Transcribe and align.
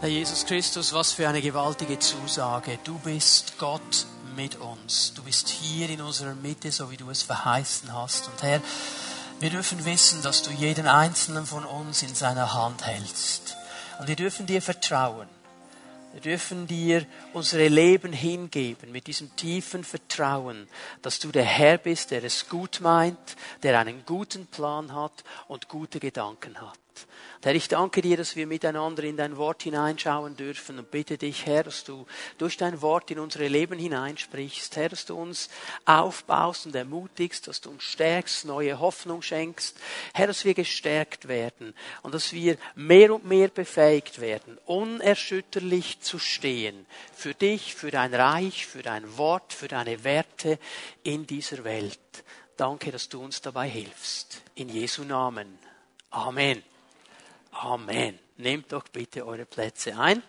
Herr 0.00 0.08
Jesus 0.08 0.46
Christus, 0.46 0.92
was 0.92 1.12
für 1.12 1.28
eine 1.28 1.42
gewaltige 1.42 1.98
Zusage. 1.98 2.78
Du 2.84 3.00
bist 3.00 3.58
Gott 3.58 4.06
mit 4.36 4.54
uns. 4.54 5.12
Du 5.12 5.24
bist 5.24 5.48
hier 5.48 5.90
in 5.90 6.00
unserer 6.00 6.36
Mitte, 6.36 6.70
so 6.70 6.92
wie 6.92 6.96
du 6.96 7.10
es 7.10 7.24
verheißen 7.24 7.92
hast. 7.92 8.28
Und 8.28 8.40
Herr, 8.44 8.62
wir 9.40 9.50
dürfen 9.50 9.84
wissen, 9.84 10.22
dass 10.22 10.44
du 10.44 10.52
jeden 10.52 10.86
einzelnen 10.86 11.46
von 11.46 11.64
uns 11.64 12.04
in 12.04 12.14
seiner 12.14 12.54
Hand 12.54 12.86
hältst. 12.86 13.56
Und 13.98 14.06
wir 14.06 14.14
dürfen 14.14 14.46
dir 14.46 14.62
vertrauen. 14.62 15.26
Wir 16.12 16.20
dürfen 16.20 16.68
dir 16.68 17.04
unsere 17.32 17.66
Leben 17.66 18.12
hingeben 18.12 18.92
mit 18.92 19.08
diesem 19.08 19.34
tiefen 19.34 19.82
Vertrauen, 19.82 20.68
dass 21.02 21.18
du 21.18 21.32
der 21.32 21.44
Herr 21.44 21.76
bist, 21.76 22.12
der 22.12 22.22
es 22.22 22.48
gut 22.48 22.78
meint, 22.80 23.18
der 23.64 23.76
einen 23.80 24.04
guten 24.06 24.46
Plan 24.46 24.94
hat 24.94 25.24
und 25.48 25.68
gute 25.68 25.98
Gedanken 25.98 26.56
hat. 26.60 26.78
Herr, 27.42 27.54
ich 27.54 27.68
danke 27.68 28.02
dir, 28.02 28.16
dass 28.16 28.36
wir 28.36 28.46
miteinander 28.46 29.04
in 29.04 29.16
dein 29.16 29.36
Wort 29.36 29.62
hineinschauen 29.62 30.36
dürfen 30.36 30.78
und 30.78 30.90
bitte 30.90 31.18
dich, 31.18 31.46
Herr, 31.46 31.64
dass 31.64 31.84
du 31.84 32.06
durch 32.36 32.56
dein 32.56 32.82
Wort 32.82 33.10
in 33.10 33.18
unsere 33.18 33.48
Leben 33.48 33.78
hineinsprichst. 33.78 34.76
Herr, 34.76 34.88
dass 34.88 35.06
du 35.06 35.16
uns 35.16 35.48
aufbaust 35.84 36.66
und 36.66 36.74
ermutigst, 36.74 37.46
dass 37.46 37.60
du 37.60 37.70
uns 37.70 37.84
stärkst, 37.84 38.44
neue 38.44 38.80
Hoffnung 38.80 39.22
schenkst. 39.22 39.76
Herr, 40.14 40.26
dass 40.26 40.44
wir 40.44 40.54
gestärkt 40.54 41.28
werden 41.28 41.74
und 42.02 42.12
dass 42.14 42.32
wir 42.32 42.56
mehr 42.74 43.14
und 43.14 43.24
mehr 43.24 43.48
befähigt 43.48 44.20
werden, 44.20 44.58
unerschütterlich 44.66 46.00
zu 46.00 46.18
stehen 46.18 46.86
für 47.14 47.34
dich, 47.34 47.74
für 47.74 47.90
dein 47.90 48.14
Reich, 48.14 48.66
für 48.66 48.82
dein 48.82 49.16
Wort, 49.16 49.52
für 49.52 49.68
deine 49.68 50.04
Werte 50.04 50.58
in 51.02 51.26
dieser 51.26 51.64
Welt. 51.64 51.98
Danke, 52.56 52.90
dass 52.90 53.08
du 53.08 53.22
uns 53.22 53.40
dabei 53.40 53.68
hilfst. 53.68 54.42
In 54.56 54.68
Jesu 54.68 55.04
Namen. 55.04 55.58
Amen. 56.10 56.62
Amen. 57.60 58.16
Nehmt 58.36 58.72
doch 58.72 58.84
bitte 58.84 59.26
eure 59.26 59.44
Plätze 59.44 59.98
ein. 59.98 60.22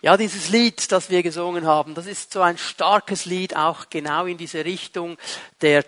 Ja, 0.00 0.16
dieses 0.16 0.50
Lied, 0.50 0.92
das 0.92 1.10
wir 1.10 1.24
gesungen 1.24 1.66
haben, 1.66 1.96
das 1.96 2.06
ist 2.06 2.32
so 2.32 2.40
ein 2.42 2.56
starkes 2.56 3.24
Lied, 3.24 3.56
auch 3.56 3.90
genau 3.90 4.26
in 4.26 4.38
diese 4.38 4.64
Richtung 4.64 5.18
der 5.60 5.84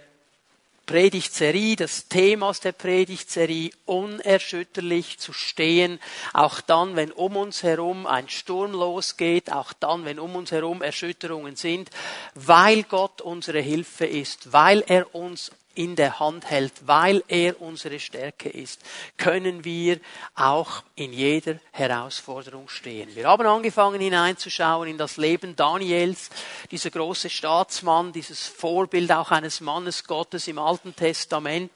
Predigtserie, 0.87 1.77
des 1.77 2.09
Themas 2.09 2.59
der 2.59 2.73
Predigtserie, 2.73 3.71
unerschütterlich 3.85 5.21
zu 5.21 5.33
stehen, 5.33 6.01
auch 6.33 6.61
dann, 6.61 6.97
wenn 6.97 7.13
um 7.13 7.37
uns 7.37 7.63
herum 7.63 8.09
ein 8.09 8.29
Sturm 8.29 8.73
losgeht, 8.73 9.53
auch 9.53 9.73
dann, 9.73 10.05
wenn 10.05 10.19
um 10.19 10.35
uns 10.35 10.51
herum 10.51 10.83
Erschütterungen 10.83 11.55
sind, 11.55 11.91
weil 12.35 12.83
Gott 12.83 13.21
unsere 13.21 13.61
Hilfe 13.61 14.07
ist, 14.07 14.53
weil 14.53 14.83
er 14.89 15.15
uns 15.15 15.53
in 15.75 15.97
der 15.97 16.19
Hand 16.21 16.51
hält, 16.51 16.73
weil 16.87 17.23
er 17.29 17.61
unsere 17.61 18.01
Stärke 18.01 18.49
ist, 18.49 18.83
können 19.17 19.65
wir 19.65 20.01
auch 20.35 20.83
in 20.97 21.13
jeder 21.13 21.59
Herausforderung 21.71 22.69
stehen. 22.69 23.15
Wir 23.15 23.29
haben 23.29 23.47
angefangen 23.47 24.01
hineinzuschauen 24.01 24.89
in 24.89 24.99
das 24.99 25.17
Leben 25.17 25.57
Daniels, 25.57 26.31
dieser 26.71 26.91
große 26.91 27.31
Staatsmann, 27.31 28.13
dieses 28.13 28.47
Vorbild 28.47 29.13
auch 29.13 29.31
eines 29.31 29.61
Mannes 29.61 30.05
Gottes 30.05 30.49
im 30.49 30.59
Alten 30.59 30.95
Testament. 30.95 31.73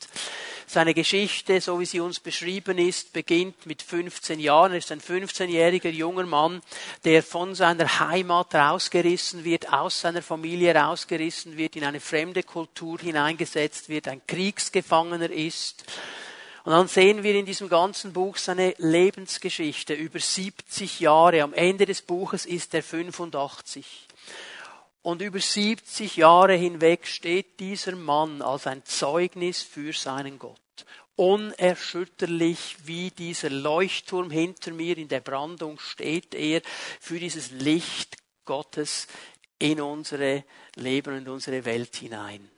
Seine 0.66 0.94
Geschichte, 0.94 1.60
so 1.60 1.78
wie 1.78 1.84
sie 1.86 2.00
uns 2.00 2.20
beschrieben 2.20 2.78
ist, 2.78 3.12
beginnt 3.12 3.66
mit 3.66 3.82
15 3.82 4.40
Jahren. 4.40 4.72
Er 4.72 4.78
ist 4.78 4.90
ein 4.90 5.00
15-jähriger 5.00 5.90
junger 5.90 6.24
Mann, 6.24 6.62
der 7.04 7.22
von 7.22 7.54
seiner 7.54 8.00
Heimat 8.00 8.54
rausgerissen 8.54 9.44
wird, 9.44 9.72
aus 9.72 10.00
seiner 10.00 10.22
Familie 10.22 10.74
rausgerissen 10.74 11.56
wird, 11.56 11.76
in 11.76 11.84
eine 11.84 12.00
fremde 12.00 12.42
Kultur 12.42 12.98
hineingesetzt 12.98 13.88
wird, 13.88 14.08
ein 14.08 14.22
Kriegsgefangener 14.26 15.30
ist. 15.30 15.84
Und 16.64 16.72
dann 16.72 16.88
sehen 16.88 17.22
wir 17.22 17.34
in 17.34 17.44
diesem 17.44 17.68
ganzen 17.68 18.14
Buch 18.14 18.38
seine 18.38 18.74
Lebensgeschichte 18.78 19.92
über 19.92 20.18
70 20.18 20.98
Jahre. 21.00 21.42
Am 21.42 21.52
Ende 21.52 21.84
des 21.84 22.00
Buches 22.00 22.46
ist 22.46 22.72
er 22.72 22.82
85. 22.82 23.84
Und 25.05 25.20
über 25.20 25.38
70 25.38 26.17
Jahre 26.17 26.55
hinweg 26.55 27.06
steht 27.06 27.61
dieser 27.61 27.95
Mann 27.95 28.40
als 28.40 28.67
ein 28.67 28.86
Zeugnis 28.86 29.61
für 29.61 29.92
seinen 29.92 30.39
Gott. 30.39 30.58
Unerschütterlich 31.14 32.77
wie 32.84 33.11
dieser 33.11 33.51
Leuchtturm 33.51 34.30
hinter 34.30 34.73
mir 34.73 34.96
in 34.96 35.08
der 35.08 35.20
Brandung 35.20 35.78
steht 35.78 36.34
er 36.34 36.62
für 37.01 37.18
dieses 37.18 37.51
Licht 37.51 38.17
Gottes 38.46 39.06
in 39.58 39.83
unsere 39.83 40.45
Leben 40.77 41.18
und 41.18 41.28
unsere 41.28 41.67
Welt 41.67 41.95
hinein. 41.96 42.51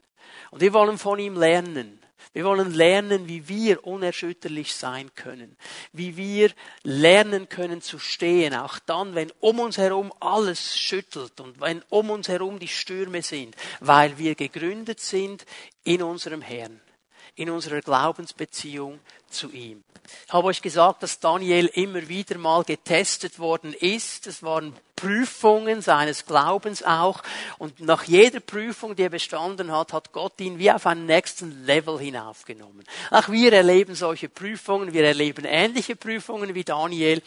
Und 0.52 0.60
wir 0.60 0.72
wollen 0.72 0.98
von 0.98 1.18
ihm 1.18 1.36
lernen. 1.36 1.98
Wir 2.32 2.44
wollen 2.44 2.72
lernen, 2.72 3.28
wie 3.28 3.48
wir 3.48 3.86
unerschütterlich 3.86 4.74
sein 4.74 5.14
können, 5.14 5.56
wie 5.92 6.16
wir 6.16 6.50
lernen 6.82 7.48
können 7.48 7.82
zu 7.82 7.98
stehen, 7.98 8.54
auch 8.54 8.78
dann, 8.78 9.14
wenn 9.14 9.32
um 9.40 9.60
uns 9.60 9.78
herum 9.78 10.12
alles 10.20 10.78
schüttelt 10.78 11.40
und 11.40 11.60
wenn 11.60 11.82
um 11.88 12.10
uns 12.10 12.28
herum 12.28 12.58
die 12.58 12.68
Stürme 12.68 13.22
sind, 13.22 13.56
weil 13.80 14.18
wir 14.18 14.34
gegründet 14.34 15.00
sind 15.00 15.46
in 15.84 16.02
unserem 16.02 16.42
Herrn, 16.42 16.80
in 17.34 17.50
unserer 17.50 17.80
Glaubensbeziehung 17.80 19.00
zu 19.28 19.50
ihm. 19.50 19.84
Ich 20.26 20.32
habe 20.32 20.48
euch 20.48 20.62
gesagt, 20.62 21.02
dass 21.02 21.20
Daniel 21.20 21.66
immer 21.66 22.08
wieder 22.08 22.38
mal 22.38 22.64
getestet 22.64 23.38
worden 23.38 23.72
ist. 23.72 24.26
Es 24.26 24.42
waren 24.42 24.74
Prüfungen 24.96 25.82
seines 25.82 26.24
Glaubens 26.24 26.82
auch. 26.82 27.22
Und 27.58 27.80
nach 27.80 28.04
jeder 28.04 28.40
Prüfung, 28.40 28.96
die 28.96 29.02
er 29.02 29.10
bestanden 29.10 29.70
hat, 29.70 29.92
hat 29.92 30.12
Gott 30.12 30.40
ihn 30.40 30.58
wie 30.58 30.70
auf 30.70 30.86
einen 30.86 31.06
nächsten 31.06 31.64
Level 31.64 31.98
hinaufgenommen. 31.98 32.82
Auch 33.10 33.28
wir 33.28 33.52
erleben 33.52 33.94
solche 33.94 34.28
Prüfungen. 34.28 34.92
Wir 34.92 35.04
erleben 35.04 35.44
ähnliche 35.44 35.94
Prüfungen 35.94 36.54
wie 36.54 36.64
Daniel. 36.64 37.22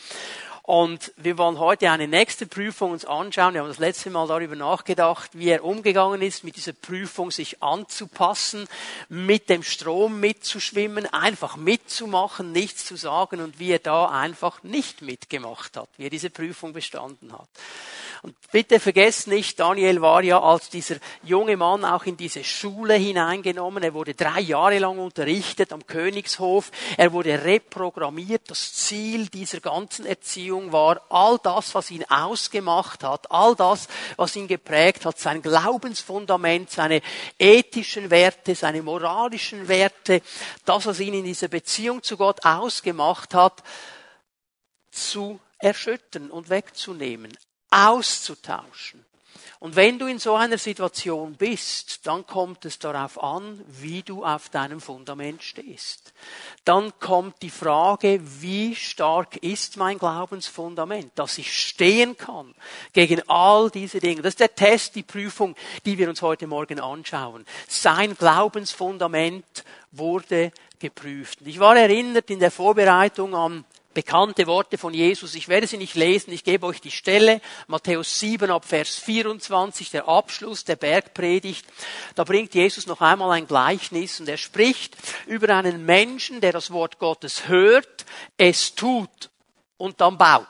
Und 0.70 1.14
wir 1.18 1.40
wollen 1.40 1.58
heute 1.58 1.90
eine 1.90 2.08
nächste 2.08 2.46
Prüfung 2.46 2.92
uns 2.92 3.04
anschauen. 3.04 3.56
Wir 3.56 3.62
haben 3.62 3.70
das 3.70 3.80
letzte 3.80 4.12
Mal 4.12 4.28
darüber 4.28 4.56
nachgedacht, 4.56 5.32
wie 5.34 5.50
er 5.50 5.64
umgegangen 5.64 6.22
ist, 6.22 6.44
mit 6.44 6.58
dieser 6.58 6.74
Prüfung 6.74 7.32
sich 7.32 7.64
anzupassen, 7.64 8.68
mit 9.08 9.50
dem 9.50 9.64
Strom 9.64 10.20
mitzuschwimmen, 10.20 11.12
einfach 11.12 11.58
mitzumachen, 11.58 12.52
nichts 12.52 12.86
zu 12.86 12.98
sagen 12.98 13.42
und 13.42 13.58
wie 13.58 13.72
er 13.72 13.80
da 13.80 14.10
einfach 14.10 14.62
nicht 14.62 15.02
mitgemacht 15.02 15.76
hat, 15.76 15.90
wie 15.98 16.04
er 16.04 16.12
diese 16.12 16.30
Prüfung 16.30 16.72
bestanden 16.72 17.34
hat. 17.34 17.50
Und 18.22 18.36
bitte 18.52 18.82
vergesst 18.82 19.28
nicht, 19.28 19.60
Daniel 19.60 20.02
war 20.02 20.22
ja 20.24 20.42
als 20.42 20.70
dieser 20.70 20.98
junge 21.24 21.56
Mann 21.56 21.86
auch 21.86 22.06
in 22.06 22.18
diese 22.18 22.44
Schule 22.44 22.96
hineingenommen. 22.96 23.82
Er 23.82 23.94
wurde 23.94 24.14
drei 24.14 24.42
Jahre 24.42 24.80
lang 24.80 25.00
unterrichtet 25.00 25.72
am 25.72 25.88
Königshof. 25.88 26.70
Er 26.98 27.14
wurde 27.14 27.44
reprogrammiert. 27.46 28.52
Das 28.52 28.74
Ziel 28.74 29.28
dieser 29.28 29.62
ganzen 29.62 30.06
Erziehung 30.06 30.74
war, 30.74 31.02
all 31.10 31.40
das, 31.42 31.74
was 31.76 31.92
ihn 31.92 32.04
ausgemacht 32.10 33.06
hat, 33.06 33.32
all 33.32 33.56
das, 33.56 33.88
was 34.18 34.36
ihn 34.36 34.50
geprägt 34.50 35.06
hat, 35.06 35.18
sein 35.18 35.42
Glaubensfundament, 35.42 36.70
seine 36.72 37.02
ethischen 37.38 38.10
Werte, 38.10 38.54
seine 38.54 38.82
moralischen 38.82 39.70
Werte, 39.70 40.22
das, 40.66 40.86
was 40.86 41.00
ihn 41.00 41.14
in 41.14 41.24
dieser 41.24 41.48
Beziehung 41.48 42.04
zu 42.04 42.18
Gott 42.18 42.44
ausgemacht 42.44 43.34
hat, 43.34 43.64
zu 44.92 45.40
erschüttern 45.60 46.32
und 46.32 46.50
wegzunehmen 46.50 47.38
auszutauschen. 47.70 49.06
Und 49.62 49.76
wenn 49.76 50.00
du 50.00 50.06
in 50.06 50.20
so 50.20 50.36
einer 50.36 50.58
Situation 50.58 51.34
bist, 51.34 52.08
dann 52.08 52.26
kommt 52.26 52.64
es 52.64 52.80
darauf 52.80 53.22
an, 53.22 53.62
wie 53.68 54.04
du 54.04 54.24
auf 54.24 54.48
deinem 54.48 54.80
Fundament 54.80 55.44
stehst. 55.44 56.14
Dann 56.64 56.98
kommt 57.02 57.42
die 57.42 57.50
Frage, 57.50 58.22
wie 58.24 58.74
stark 58.74 59.36
ist 59.38 59.76
mein 59.76 59.98
Glaubensfundament, 59.98 61.12
dass 61.16 61.38
ich 61.38 61.54
stehen 61.54 62.16
kann 62.16 62.56
gegen 62.94 63.22
all 63.28 63.70
diese 63.70 64.00
Dinge. 64.00 64.22
Das 64.22 64.32
ist 64.32 64.40
der 64.40 64.56
Test, 64.56 64.96
die 64.96 65.04
Prüfung, 65.04 65.56
die 65.86 65.98
wir 65.98 66.08
uns 66.08 66.22
heute 66.22 66.48
Morgen 66.48 66.80
anschauen. 66.80 67.46
Sein 67.68 68.16
Glaubensfundament 68.16 69.66
wurde 69.92 70.54
geprüft. 70.80 71.40
Ich 71.44 71.60
war 71.60 71.76
erinnert 71.76 72.30
in 72.30 72.40
der 72.40 72.52
Vorbereitung 72.52 73.36
an 73.36 73.66
bekannte 73.94 74.48
Worte 74.48 74.78
von 74.78 74.94
Jesus. 74.94 75.36
Ich 75.36 75.48
werde 75.48 75.68
sie 75.68 75.78
nicht 75.78 75.96
lesen, 75.96 76.32
ich 76.32 76.44
gebe 76.44 76.66
euch 76.66 76.82
die 76.82 76.92
Stelle. 76.92 77.42
Matthäus 77.68 78.20
7 78.20 78.52
ab 78.52 78.66
Vers 78.66 78.96
24, 78.96 79.90
der 79.92 80.08
Abschluss 80.08 80.64
der 80.64 80.76
Bergpredigt. 80.76 81.66
Da 82.16 82.24
bringt 82.24 82.54
Jesus 82.54 82.86
noch 82.86 83.02
einmal 83.02 83.32
ein 83.32 83.48
Gleichnis 83.48 84.20
und 84.20 84.30
er 84.30 84.38
spricht 84.38 84.96
über 85.26 85.54
einen 85.56 85.86
Menschen, 85.86 86.42
der 86.42 86.54
das 86.54 86.72
Wort 86.72 87.00
Gottes 87.00 87.48
hört, 87.48 88.06
es 88.38 88.76
tut 88.76 89.30
und 89.78 90.00
dann 90.02 90.18
baut. 90.18 90.48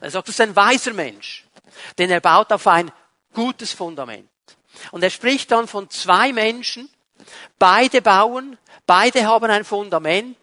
Er 0.00 0.10
sagt, 0.10 0.28
das 0.28 0.36
ist 0.36 0.40
ein 0.40 0.56
weiser 0.56 0.94
Mensch, 0.94 1.44
denn 1.98 2.10
er 2.10 2.20
baut 2.20 2.50
auf 2.52 2.66
ein 2.66 2.90
gutes 3.34 3.72
Fundament. 3.72 4.28
Und 4.92 5.02
er 5.02 5.10
spricht 5.10 5.50
dann 5.50 5.68
von 5.68 5.90
zwei 5.90 6.32
Menschen, 6.32 6.88
beide 7.58 8.02
bauen, 8.02 8.58
beide 8.86 9.26
haben 9.26 9.50
ein 9.50 9.64
Fundament, 9.64 10.36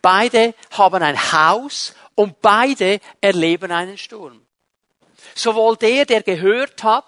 Beide 0.00 0.54
haben 0.72 1.02
ein 1.02 1.32
Haus 1.32 1.94
und 2.14 2.40
beide 2.40 3.00
erleben 3.20 3.70
einen 3.70 3.98
Sturm. 3.98 4.44
Sowohl 5.34 5.76
der, 5.76 6.04
der 6.04 6.22
gehört 6.22 6.82
hat, 6.82 7.04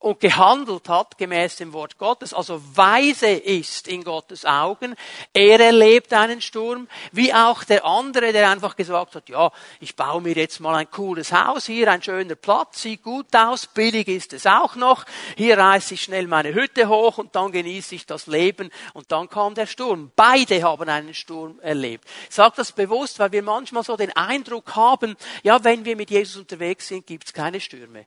und 0.00 0.20
gehandelt 0.20 0.88
hat 0.88 1.18
gemäß 1.18 1.56
dem 1.56 1.72
Wort 1.72 1.98
Gottes, 1.98 2.32
also 2.32 2.62
weise 2.76 3.30
ist 3.30 3.88
in 3.88 4.04
Gottes 4.04 4.44
Augen, 4.44 4.94
er 5.32 5.58
erlebt 5.58 6.12
einen 6.12 6.40
Sturm, 6.40 6.86
wie 7.10 7.34
auch 7.34 7.64
der 7.64 7.84
andere, 7.84 8.32
der 8.32 8.48
einfach 8.48 8.76
gesagt 8.76 9.16
hat, 9.16 9.28
ja, 9.28 9.50
ich 9.80 9.96
baue 9.96 10.20
mir 10.20 10.34
jetzt 10.34 10.60
mal 10.60 10.76
ein 10.76 10.90
cooles 10.90 11.32
Haus 11.32 11.66
hier, 11.66 11.90
ein 11.90 12.02
schöner 12.02 12.36
Platz, 12.36 12.82
sieht 12.82 13.02
gut 13.02 13.34
aus, 13.34 13.66
billig 13.66 14.06
ist 14.06 14.32
es 14.32 14.46
auch 14.46 14.76
noch, 14.76 15.04
hier 15.36 15.58
reiße 15.58 15.94
ich 15.94 16.02
schnell 16.02 16.28
meine 16.28 16.54
Hütte 16.54 16.88
hoch 16.88 17.18
und 17.18 17.34
dann 17.34 17.50
genieße 17.50 17.96
ich 17.96 18.06
das 18.06 18.28
Leben 18.28 18.70
und 18.92 19.10
dann 19.10 19.28
kam 19.28 19.54
der 19.54 19.66
Sturm. 19.66 20.12
Beide 20.14 20.62
haben 20.62 20.88
einen 20.88 21.14
Sturm 21.14 21.58
erlebt. 21.60 22.06
Ich 22.28 22.36
sage 22.36 22.54
das 22.56 22.70
bewusst, 22.70 23.18
weil 23.18 23.32
wir 23.32 23.42
manchmal 23.42 23.82
so 23.82 23.96
den 23.96 24.14
Eindruck 24.14 24.76
haben, 24.76 25.16
ja, 25.42 25.62
wenn 25.64 25.84
wir 25.84 25.96
mit 25.96 26.10
Jesus 26.10 26.36
unterwegs 26.36 26.86
sind, 26.86 27.06
gibt's 27.06 27.32
keine 27.32 27.60
Stürme. 27.60 28.06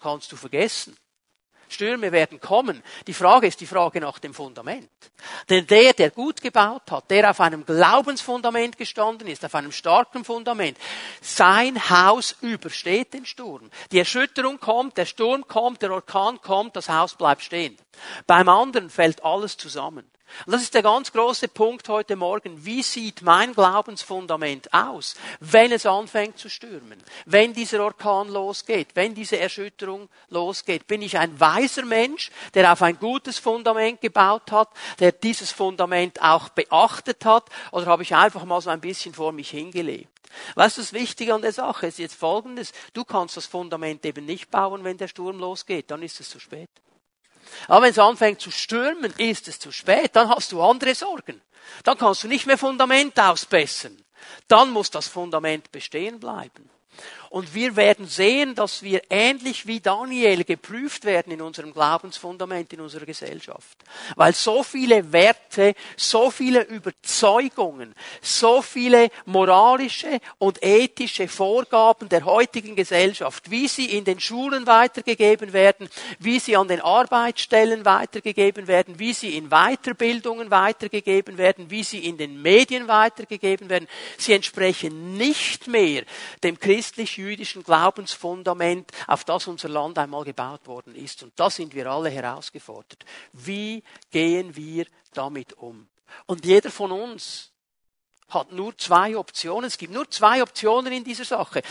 Kannst 0.00 0.32
du 0.32 0.36
vergessen. 0.36 0.96
Stürme 1.72 2.12
werden 2.12 2.40
kommen. 2.40 2.82
Die 3.06 3.14
Frage 3.14 3.46
ist 3.46 3.60
die 3.60 3.66
Frage 3.66 4.00
nach 4.00 4.18
dem 4.18 4.34
Fundament. 4.34 4.90
Denn 5.48 5.66
der, 5.66 5.92
der 5.92 6.10
gut 6.10 6.40
gebaut 6.40 6.90
hat, 6.90 7.10
der 7.10 7.30
auf 7.30 7.40
einem 7.40 7.64
Glaubensfundament 7.66 8.78
gestanden 8.78 9.26
ist, 9.28 9.44
auf 9.44 9.54
einem 9.54 9.72
starken 9.72 10.24
Fundament, 10.24 10.78
sein 11.20 11.90
Haus 11.90 12.36
übersteht 12.40 13.14
den 13.14 13.26
Sturm. 13.26 13.70
Die 13.90 13.98
Erschütterung 13.98 14.60
kommt, 14.60 14.96
der 14.96 15.06
Sturm 15.06 15.46
kommt, 15.48 15.82
der 15.82 15.92
Orkan 15.92 16.40
kommt, 16.40 16.76
das 16.76 16.88
Haus 16.88 17.14
bleibt 17.14 17.42
stehen. 17.42 17.76
Beim 18.26 18.48
anderen 18.48 18.90
fällt 18.90 19.24
alles 19.24 19.56
zusammen. 19.56 20.11
Und 20.46 20.52
das 20.52 20.62
ist 20.62 20.74
der 20.74 20.82
ganz 20.82 21.12
große 21.12 21.48
Punkt 21.48 21.88
heute 21.88 22.16
Morgen. 22.16 22.64
Wie 22.64 22.82
sieht 22.82 23.22
mein 23.22 23.54
Glaubensfundament 23.54 24.72
aus, 24.72 25.14
wenn 25.40 25.72
es 25.72 25.86
anfängt 25.86 26.38
zu 26.38 26.48
stürmen? 26.48 27.02
Wenn 27.26 27.52
dieser 27.52 27.84
Orkan 27.84 28.28
losgeht? 28.28 28.88
Wenn 28.94 29.14
diese 29.14 29.38
Erschütterung 29.38 30.08
losgeht? 30.30 30.86
Bin 30.86 31.02
ich 31.02 31.18
ein 31.18 31.38
weiser 31.38 31.84
Mensch, 31.84 32.30
der 32.54 32.72
auf 32.72 32.82
ein 32.82 32.98
gutes 32.98 33.38
Fundament 33.38 34.00
gebaut 34.00 34.50
hat, 34.50 34.70
der 34.98 35.12
dieses 35.12 35.52
Fundament 35.52 36.20
auch 36.22 36.48
beachtet 36.48 37.24
hat? 37.24 37.44
Oder 37.70 37.86
habe 37.86 38.02
ich 38.02 38.14
einfach 38.14 38.44
mal 38.44 38.60
so 38.60 38.70
ein 38.70 38.80
bisschen 38.80 39.14
vor 39.14 39.32
mich 39.32 39.50
hingelebt? 39.50 40.08
Weißt 40.54 40.78
du, 40.78 40.80
das 40.80 40.92
Wichtige 40.92 41.34
an 41.34 41.42
der 41.42 41.52
Sache 41.52 41.86
ist 41.86 41.98
jetzt 41.98 42.14
folgendes. 42.14 42.72
Du 42.94 43.04
kannst 43.04 43.36
das 43.36 43.46
Fundament 43.46 44.04
eben 44.06 44.24
nicht 44.24 44.50
bauen, 44.50 44.82
wenn 44.82 44.96
der 44.96 45.08
Sturm 45.08 45.38
losgeht. 45.38 45.90
Dann 45.90 46.02
ist 46.02 46.20
es 46.20 46.30
zu 46.30 46.40
spät. 46.40 46.70
Aber 47.68 47.82
wenn 47.82 47.90
es 47.90 47.98
anfängt 47.98 48.40
zu 48.40 48.50
stürmen, 48.50 49.12
ist 49.18 49.48
es 49.48 49.58
zu 49.58 49.72
spät. 49.72 50.14
Dann 50.14 50.28
hast 50.28 50.52
du 50.52 50.62
andere 50.62 50.94
Sorgen. 50.94 51.40
Dann 51.84 51.98
kannst 51.98 52.24
du 52.24 52.28
nicht 52.28 52.46
mehr 52.46 52.58
Fundament 52.58 53.18
ausbessern. 53.18 53.96
Dann 54.48 54.70
muss 54.70 54.90
das 54.90 55.08
Fundament 55.08 55.72
bestehen 55.72 56.20
bleiben. 56.20 56.70
Und 57.32 57.54
wir 57.54 57.76
werden 57.76 58.06
sehen, 58.06 58.54
dass 58.54 58.82
wir 58.82 59.00
ähnlich 59.08 59.66
wie 59.66 59.80
Daniel 59.80 60.44
geprüft 60.44 61.06
werden 61.06 61.32
in 61.32 61.40
unserem 61.40 61.72
Glaubensfundament, 61.72 62.70
in 62.74 62.82
unserer 62.82 63.06
Gesellschaft. 63.06 63.78
Weil 64.16 64.34
so 64.34 64.62
viele 64.62 65.14
Werte, 65.14 65.74
so 65.96 66.30
viele 66.30 66.62
Überzeugungen, 66.64 67.94
so 68.20 68.60
viele 68.60 69.08
moralische 69.24 70.20
und 70.36 70.62
ethische 70.62 71.26
Vorgaben 71.26 72.10
der 72.10 72.26
heutigen 72.26 72.76
Gesellschaft, 72.76 73.50
wie 73.50 73.66
sie 73.66 73.86
in 73.86 74.04
den 74.04 74.20
Schulen 74.20 74.66
weitergegeben 74.66 75.54
werden, 75.54 75.88
wie 76.18 76.38
sie 76.38 76.54
an 76.54 76.68
den 76.68 76.82
Arbeitsstellen 76.82 77.86
weitergegeben 77.86 78.66
werden, 78.66 78.98
wie 78.98 79.14
sie 79.14 79.38
in 79.38 79.48
Weiterbildungen 79.48 80.50
weitergegeben 80.50 81.38
werden, 81.38 81.70
wie 81.70 81.82
sie 81.82 82.04
in 82.04 82.18
den 82.18 82.42
Medien 82.42 82.88
weitergegeben 82.88 83.70
werden, 83.70 83.88
sie 84.18 84.34
entsprechen 84.34 85.16
nicht 85.16 85.66
mehr 85.66 86.02
dem 86.42 86.60
christlich 86.60 87.21
jüdischen 87.22 87.62
Glaubensfundament, 87.62 88.90
auf 89.06 89.24
das 89.24 89.46
unser 89.46 89.68
Land 89.68 89.98
einmal 89.98 90.24
gebaut 90.24 90.66
worden 90.66 90.94
ist. 90.94 91.22
Und 91.22 91.32
da 91.36 91.50
sind 91.50 91.74
wir 91.74 91.86
alle 91.86 92.10
herausgefordert. 92.10 93.04
Wie 93.32 93.82
gehen 94.10 94.54
wir 94.56 94.86
damit 95.14 95.52
um? 95.54 95.88
Und 96.26 96.44
jeder 96.44 96.70
von 96.70 96.92
uns 96.92 97.51
hat 98.34 98.52
nur 98.52 98.76
zwei 98.78 99.16
Optionen. 99.16 99.64
Es 99.64 99.78
gibt 99.78 99.92
nur 99.92 100.10
zwei 100.10 100.42
Optionen 100.42 100.92
in 100.92 101.04
dieser 101.04 101.24
Sache. 101.24 101.62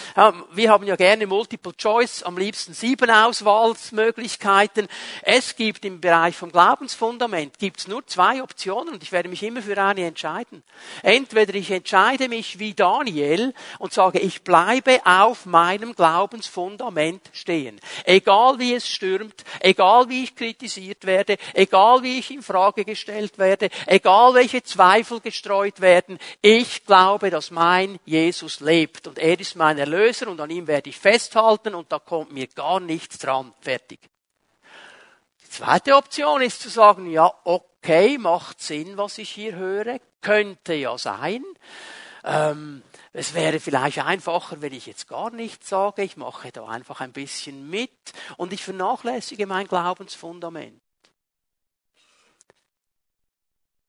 Wir 0.53 0.69
haben 0.69 0.85
ja 0.85 0.95
gerne 0.95 1.27
Multiple 1.27 1.73
Choice, 1.75 2.23
am 2.23 2.37
liebsten 2.37 2.73
sieben 2.73 3.09
Auswahlmöglichkeiten. 3.09 4.87
Es 5.21 5.55
gibt 5.55 5.85
im 5.85 6.01
Bereich 6.01 6.35
vom 6.35 6.51
Glaubensfundament 6.51 7.57
gibt's 7.59 7.87
nur 7.87 8.05
zwei 8.07 8.41
Optionen 8.43 8.93
und 8.93 9.03
ich 9.03 9.11
werde 9.11 9.29
mich 9.29 9.43
immer 9.43 9.61
für 9.61 9.81
eine 9.81 10.05
entscheiden. 10.05 10.63
Entweder 11.03 11.53
ich 11.55 11.71
entscheide 11.71 12.29
mich 12.29 12.59
wie 12.59 12.73
Daniel 12.73 13.53
und 13.79 13.93
sage, 13.93 14.19
ich 14.19 14.43
bleibe 14.43 15.01
auf 15.05 15.45
meinem 15.45 15.95
Glaubensfundament 15.95 17.29
stehen. 17.33 17.79
Egal 18.05 18.59
wie 18.59 18.73
es 18.73 18.87
stürmt, 18.87 19.43
egal 19.59 20.09
wie 20.09 20.23
ich 20.23 20.35
kritisiert 20.35 21.05
werde, 21.05 21.37
egal 21.53 22.03
wie 22.03 22.19
ich 22.19 22.31
in 22.31 22.41
Frage 22.41 22.85
gestellt 22.85 23.37
werde, 23.37 23.69
egal 23.85 24.33
welche 24.33 24.63
Zweifel 24.63 25.19
gestreut 25.19 25.81
werden, 25.81 26.17
ich 26.53 26.85
glaube, 26.85 27.29
dass 27.29 27.49
mein 27.49 27.97
Jesus 28.03 28.59
lebt 28.59 29.07
und 29.07 29.17
er 29.17 29.39
ist 29.39 29.55
mein 29.55 29.77
Erlöser 29.77 30.27
und 30.27 30.41
an 30.41 30.49
ihm 30.49 30.67
werde 30.67 30.89
ich 30.89 30.97
festhalten 30.97 31.73
und 31.73 31.91
da 31.91 31.99
kommt 31.99 32.33
mir 32.33 32.47
gar 32.47 32.79
nichts 32.81 33.19
dran. 33.19 33.53
Fertig. 33.61 33.99
Die 35.43 35.49
zweite 35.49 35.95
Option 35.95 36.41
ist 36.41 36.61
zu 36.61 36.67
sagen, 36.67 37.09
ja, 37.09 37.31
okay, 37.45 38.17
macht 38.17 38.61
Sinn, 38.61 38.97
was 38.97 39.17
ich 39.17 39.29
hier 39.29 39.55
höre, 39.55 39.99
könnte 40.19 40.73
ja 40.73 40.97
sein. 40.97 41.45
Ähm, 42.25 42.83
es 43.13 43.33
wäre 43.33 43.61
vielleicht 43.61 43.99
einfacher, 43.99 44.61
wenn 44.61 44.73
ich 44.73 44.87
jetzt 44.87 45.07
gar 45.07 45.31
nichts 45.31 45.69
sage. 45.69 46.03
Ich 46.03 46.17
mache 46.17 46.51
da 46.51 46.65
einfach 46.65 46.99
ein 46.99 47.13
bisschen 47.13 47.69
mit 47.69 48.13
und 48.35 48.51
ich 48.51 48.63
vernachlässige 48.63 49.47
mein 49.47 49.67
Glaubensfundament. 49.67 50.81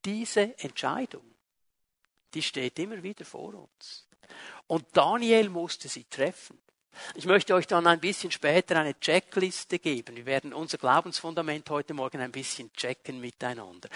Diese 0.04 0.56
Entscheidung 0.58 1.31
die 2.34 2.42
steht 2.42 2.78
immer 2.78 3.02
wieder 3.02 3.24
vor 3.24 3.54
uns. 3.54 4.06
Und 4.66 4.84
Daniel 4.92 5.48
musste 5.48 5.88
sie 5.88 6.04
treffen. 6.04 6.58
Ich 7.14 7.24
möchte 7.26 7.54
euch 7.54 7.66
dann 7.66 7.86
ein 7.86 8.00
bisschen 8.00 8.30
später 8.30 8.78
eine 8.78 8.98
Checkliste 8.98 9.78
geben. 9.78 10.16
Wir 10.16 10.26
werden 10.26 10.52
unser 10.52 10.78
Glaubensfundament 10.78 11.68
heute 11.70 11.94
Morgen 11.94 12.20
ein 12.20 12.32
bisschen 12.32 12.72
checken 12.74 13.20
miteinander. 13.20 13.88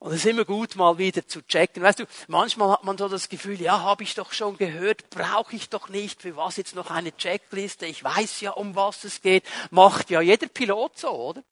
Und 0.00 0.12
es 0.12 0.24
ist 0.24 0.30
immer 0.30 0.46
gut, 0.46 0.76
mal 0.76 0.96
wieder 0.96 1.26
zu 1.26 1.42
checken. 1.42 1.82
Weißt 1.82 2.00
du, 2.00 2.06
manchmal 2.26 2.70
hat 2.70 2.84
man 2.84 2.96
so 2.96 3.06
das 3.06 3.28
Gefühl, 3.28 3.60
ja, 3.60 3.80
habe 3.80 4.02
ich 4.02 4.14
doch 4.14 4.32
schon 4.32 4.56
gehört, 4.56 5.10
brauche 5.10 5.54
ich 5.54 5.68
doch 5.68 5.90
nicht, 5.90 6.22
für 6.22 6.36
was 6.36 6.56
jetzt 6.56 6.74
noch 6.74 6.90
eine 6.90 7.14
Checkliste, 7.14 7.84
ich 7.84 8.02
weiß 8.02 8.40
ja, 8.40 8.52
um 8.52 8.74
was 8.74 9.04
es 9.04 9.20
geht. 9.20 9.44
Macht 9.70 10.08
ja 10.08 10.22
jeder 10.22 10.48
Pilot 10.48 10.98
so, 10.98 11.10
oder? 11.10 11.42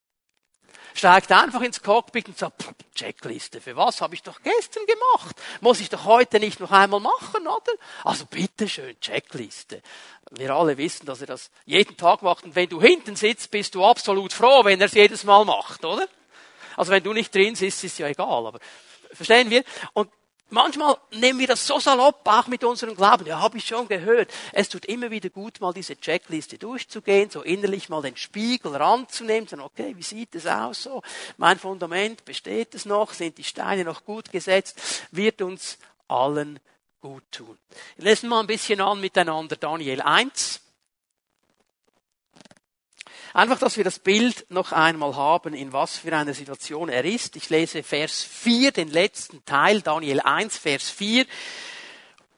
Steigt 0.94 1.30
einfach 1.32 1.60
ins 1.62 1.82
Cockpit 1.82 2.28
und 2.28 2.38
sagt, 2.38 2.64
Checkliste, 2.94 3.60
für 3.60 3.76
was 3.76 4.00
habe 4.00 4.14
ich 4.14 4.22
doch 4.22 4.42
gestern 4.42 4.84
gemacht? 4.86 5.36
Muss 5.60 5.80
ich 5.80 5.88
doch 5.88 6.04
heute 6.04 6.40
nicht 6.40 6.60
noch 6.60 6.70
einmal 6.70 7.00
machen, 7.00 7.46
oder? 7.46 7.72
Also 8.04 8.26
bitteschön, 8.26 8.98
Checkliste. 9.00 9.82
Wir 10.30 10.54
alle 10.54 10.76
wissen, 10.76 11.06
dass 11.06 11.20
er 11.20 11.26
das 11.26 11.50
jeden 11.64 11.96
Tag 11.96 12.22
macht 12.22 12.44
und 12.44 12.54
wenn 12.54 12.68
du 12.68 12.80
hinten 12.80 13.16
sitzt, 13.16 13.50
bist 13.50 13.74
du 13.74 13.84
absolut 13.84 14.32
froh, 14.32 14.64
wenn 14.64 14.80
er 14.80 14.86
es 14.86 14.94
jedes 14.94 15.24
Mal 15.24 15.44
macht, 15.44 15.84
oder? 15.84 16.06
Also 16.76 16.92
wenn 16.92 17.02
du 17.02 17.12
nicht 17.12 17.34
drin 17.34 17.54
sitzt, 17.54 17.84
ist 17.84 17.98
ja 17.98 18.08
egal, 18.08 18.46
aber 18.46 18.60
verstehen 19.12 19.50
wir? 19.50 19.64
Und 19.94 20.10
Manchmal 20.50 20.96
nehmen 21.10 21.38
wir 21.38 21.46
das 21.46 21.66
so 21.66 21.78
salopp, 21.78 22.20
auch 22.24 22.46
mit 22.46 22.64
unserem 22.64 22.96
Glauben. 22.96 23.26
Ja, 23.26 23.40
habe 23.40 23.58
ich 23.58 23.66
schon 23.66 23.86
gehört. 23.86 24.30
Es 24.52 24.68
tut 24.68 24.86
immer 24.86 25.10
wieder 25.10 25.28
gut, 25.28 25.60
mal 25.60 25.74
diese 25.74 25.96
Checkliste 25.96 26.56
durchzugehen, 26.56 27.28
so 27.28 27.42
innerlich 27.42 27.90
mal 27.90 28.00
den 28.00 28.16
Spiegel 28.16 28.74
ranzunehmen, 28.74 29.46
sagen, 29.46 29.62
okay, 29.62 29.94
wie 29.96 30.02
sieht 30.02 30.34
es 30.34 30.46
aus 30.46 30.84
so? 30.84 31.02
Mein 31.36 31.58
Fundament, 31.58 32.24
besteht 32.24 32.74
es 32.74 32.86
noch? 32.86 33.12
Sind 33.12 33.36
die 33.36 33.44
Steine 33.44 33.84
noch 33.84 34.04
gut 34.04 34.32
gesetzt? 34.32 34.80
Wird 35.10 35.42
uns 35.42 35.78
allen 36.08 36.60
gut 37.00 37.24
tun. 37.30 37.58
Wir 37.96 38.06
lesen 38.06 38.28
mal 38.28 38.40
ein 38.40 38.46
bisschen 38.46 38.80
an 38.80 39.00
miteinander 39.00 39.56
Daniel 39.56 40.00
1. 40.00 40.60
Einfach, 43.34 43.58
dass 43.58 43.76
wir 43.76 43.84
das 43.84 43.98
Bild 43.98 44.46
noch 44.48 44.72
einmal 44.72 45.14
haben, 45.14 45.52
in 45.54 45.72
was 45.72 45.98
für 45.98 46.16
einer 46.16 46.34
Situation 46.34 46.88
er 46.88 47.04
ist. 47.04 47.36
Ich 47.36 47.50
lese 47.50 47.82
Vers 47.82 48.22
4, 48.22 48.72
den 48.72 48.88
letzten 48.88 49.44
Teil, 49.44 49.82
Daniel 49.82 50.20
1, 50.20 50.56
Vers 50.56 50.90
4. 50.90 51.26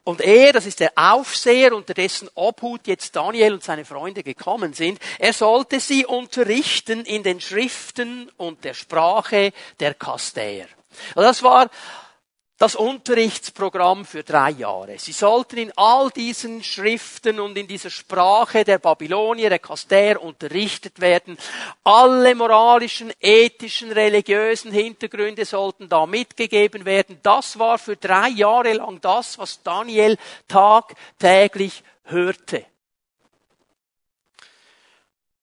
Und 0.02 0.20
er, 0.20 0.52
das 0.52 0.66
ist 0.66 0.80
der 0.80 0.92
Aufseher, 0.96 1.74
unter 1.74 1.94
dessen 1.94 2.28
Obhut 2.34 2.86
jetzt 2.86 3.14
Daniel 3.14 3.54
und 3.54 3.62
seine 3.62 3.84
Freunde 3.84 4.22
gekommen 4.22 4.72
sind, 4.72 4.98
er 5.18 5.32
sollte 5.32 5.78
sie 5.78 6.06
unterrichten 6.06 7.04
in 7.04 7.22
den 7.22 7.40
Schriften 7.40 8.30
und 8.36 8.64
der 8.64 8.74
Sprache 8.74 9.52
der 9.78 9.94
Kastäer. 9.94 10.66
Und 11.14 11.22
das 11.22 11.42
war 11.42 11.70
das 12.60 12.76
Unterrichtsprogramm 12.76 14.04
für 14.04 14.22
drei 14.22 14.50
Jahre. 14.50 14.98
Sie 14.98 15.12
sollten 15.12 15.56
in 15.56 15.72
all 15.76 16.10
diesen 16.10 16.62
Schriften 16.62 17.40
und 17.40 17.56
in 17.56 17.66
dieser 17.66 17.88
Sprache 17.88 18.64
der 18.64 18.78
Babylonier, 18.78 19.48
der 19.48 19.58
Kaster 19.58 20.20
unterrichtet 20.20 21.00
werden. 21.00 21.38
Alle 21.84 22.34
moralischen, 22.34 23.14
ethischen, 23.18 23.90
religiösen 23.92 24.72
Hintergründe 24.72 25.46
sollten 25.46 25.88
da 25.88 26.04
mitgegeben 26.04 26.84
werden. 26.84 27.18
Das 27.22 27.58
war 27.58 27.78
für 27.78 27.96
drei 27.96 28.28
Jahre 28.28 28.74
lang 28.74 29.00
das, 29.00 29.38
was 29.38 29.62
Daniel 29.62 30.18
tagtäglich 30.46 31.82
hörte. 32.04 32.66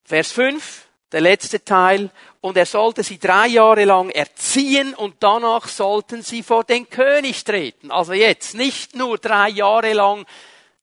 Vers 0.03 0.31
5. 0.33 0.87
der 1.11 1.21
letzte 1.21 1.65
Teil, 1.65 2.11
und 2.47 2.57
er 2.57 2.65
sollte 2.65 3.03
sie 3.03 3.19
drei 3.19 3.47
Jahre 3.47 3.83
lang 3.83 4.09
erziehen 4.09 4.93
und 4.95 5.15
danach 5.19 5.67
sollten 5.67 6.21
sie 6.21 6.43
vor 6.43 6.63
den 6.63 6.89
König 6.89 7.43
treten. 7.43 7.91
Also 7.91 8.13
jetzt 8.13 8.55
nicht 8.55 8.95
nur 8.95 9.17
drei 9.17 9.49
Jahre 9.49 9.91
lang 9.91 10.25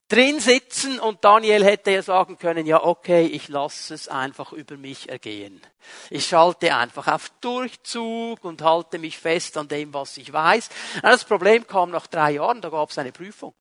drin 0.07 0.39
sitzen 0.39 0.99
und 0.99 1.23
Daniel 1.25 1.65
hätte 1.65 1.89
ja 1.89 2.03
sagen 2.03 2.37
können, 2.37 2.67
ja 2.67 2.83
okay, 2.83 3.25
ich 3.25 3.47
lasse 3.47 3.95
es 3.95 4.07
einfach 4.07 4.53
über 4.53 4.77
mich 4.77 5.09
ergehen. 5.09 5.59
Ich 6.11 6.27
schalte 6.27 6.75
einfach 6.75 7.07
auf 7.07 7.31
Durchzug 7.41 8.43
und 8.43 8.61
halte 8.61 8.99
mich 8.99 9.17
fest 9.17 9.57
an 9.57 9.67
dem, 9.67 9.93
was 9.93 10.17
ich 10.17 10.31
weiß. 10.31 10.69
Das 11.01 11.25
Problem 11.25 11.65
kam 11.65 11.89
nach 11.89 12.05
drei 12.05 12.33
Jahren, 12.33 12.61
da 12.61 12.69
gab 12.69 12.91
es 12.91 12.97
eine 12.99 13.11
Prüfung. 13.11 13.53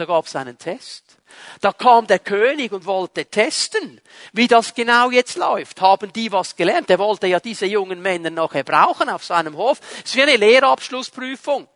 Da 0.00 0.06
gab 0.06 0.24
es 0.24 0.34
einen 0.34 0.56
Test. 0.56 1.18
Da 1.60 1.74
kam 1.74 2.06
der 2.06 2.20
König 2.20 2.72
und 2.72 2.86
wollte 2.86 3.26
testen, 3.26 4.00
wie 4.32 4.48
das 4.48 4.72
genau 4.72 5.10
jetzt 5.10 5.36
läuft. 5.36 5.82
Haben 5.82 6.10
die 6.10 6.32
was 6.32 6.56
gelernt? 6.56 6.88
Er 6.88 6.98
wollte 6.98 7.26
ja 7.26 7.38
diese 7.38 7.66
jungen 7.66 8.00
Männer 8.00 8.30
nachher 8.30 8.64
brauchen 8.64 9.10
auf 9.10 9.22
seinem 9.22 9.58
Hof. 9.58 9.78
Es 9.98 10.12
ist 10.12 10.16
wie 10.16 10.22
eine 10.22 10.36
Lehrabschlussprüfung. 10.36 11.68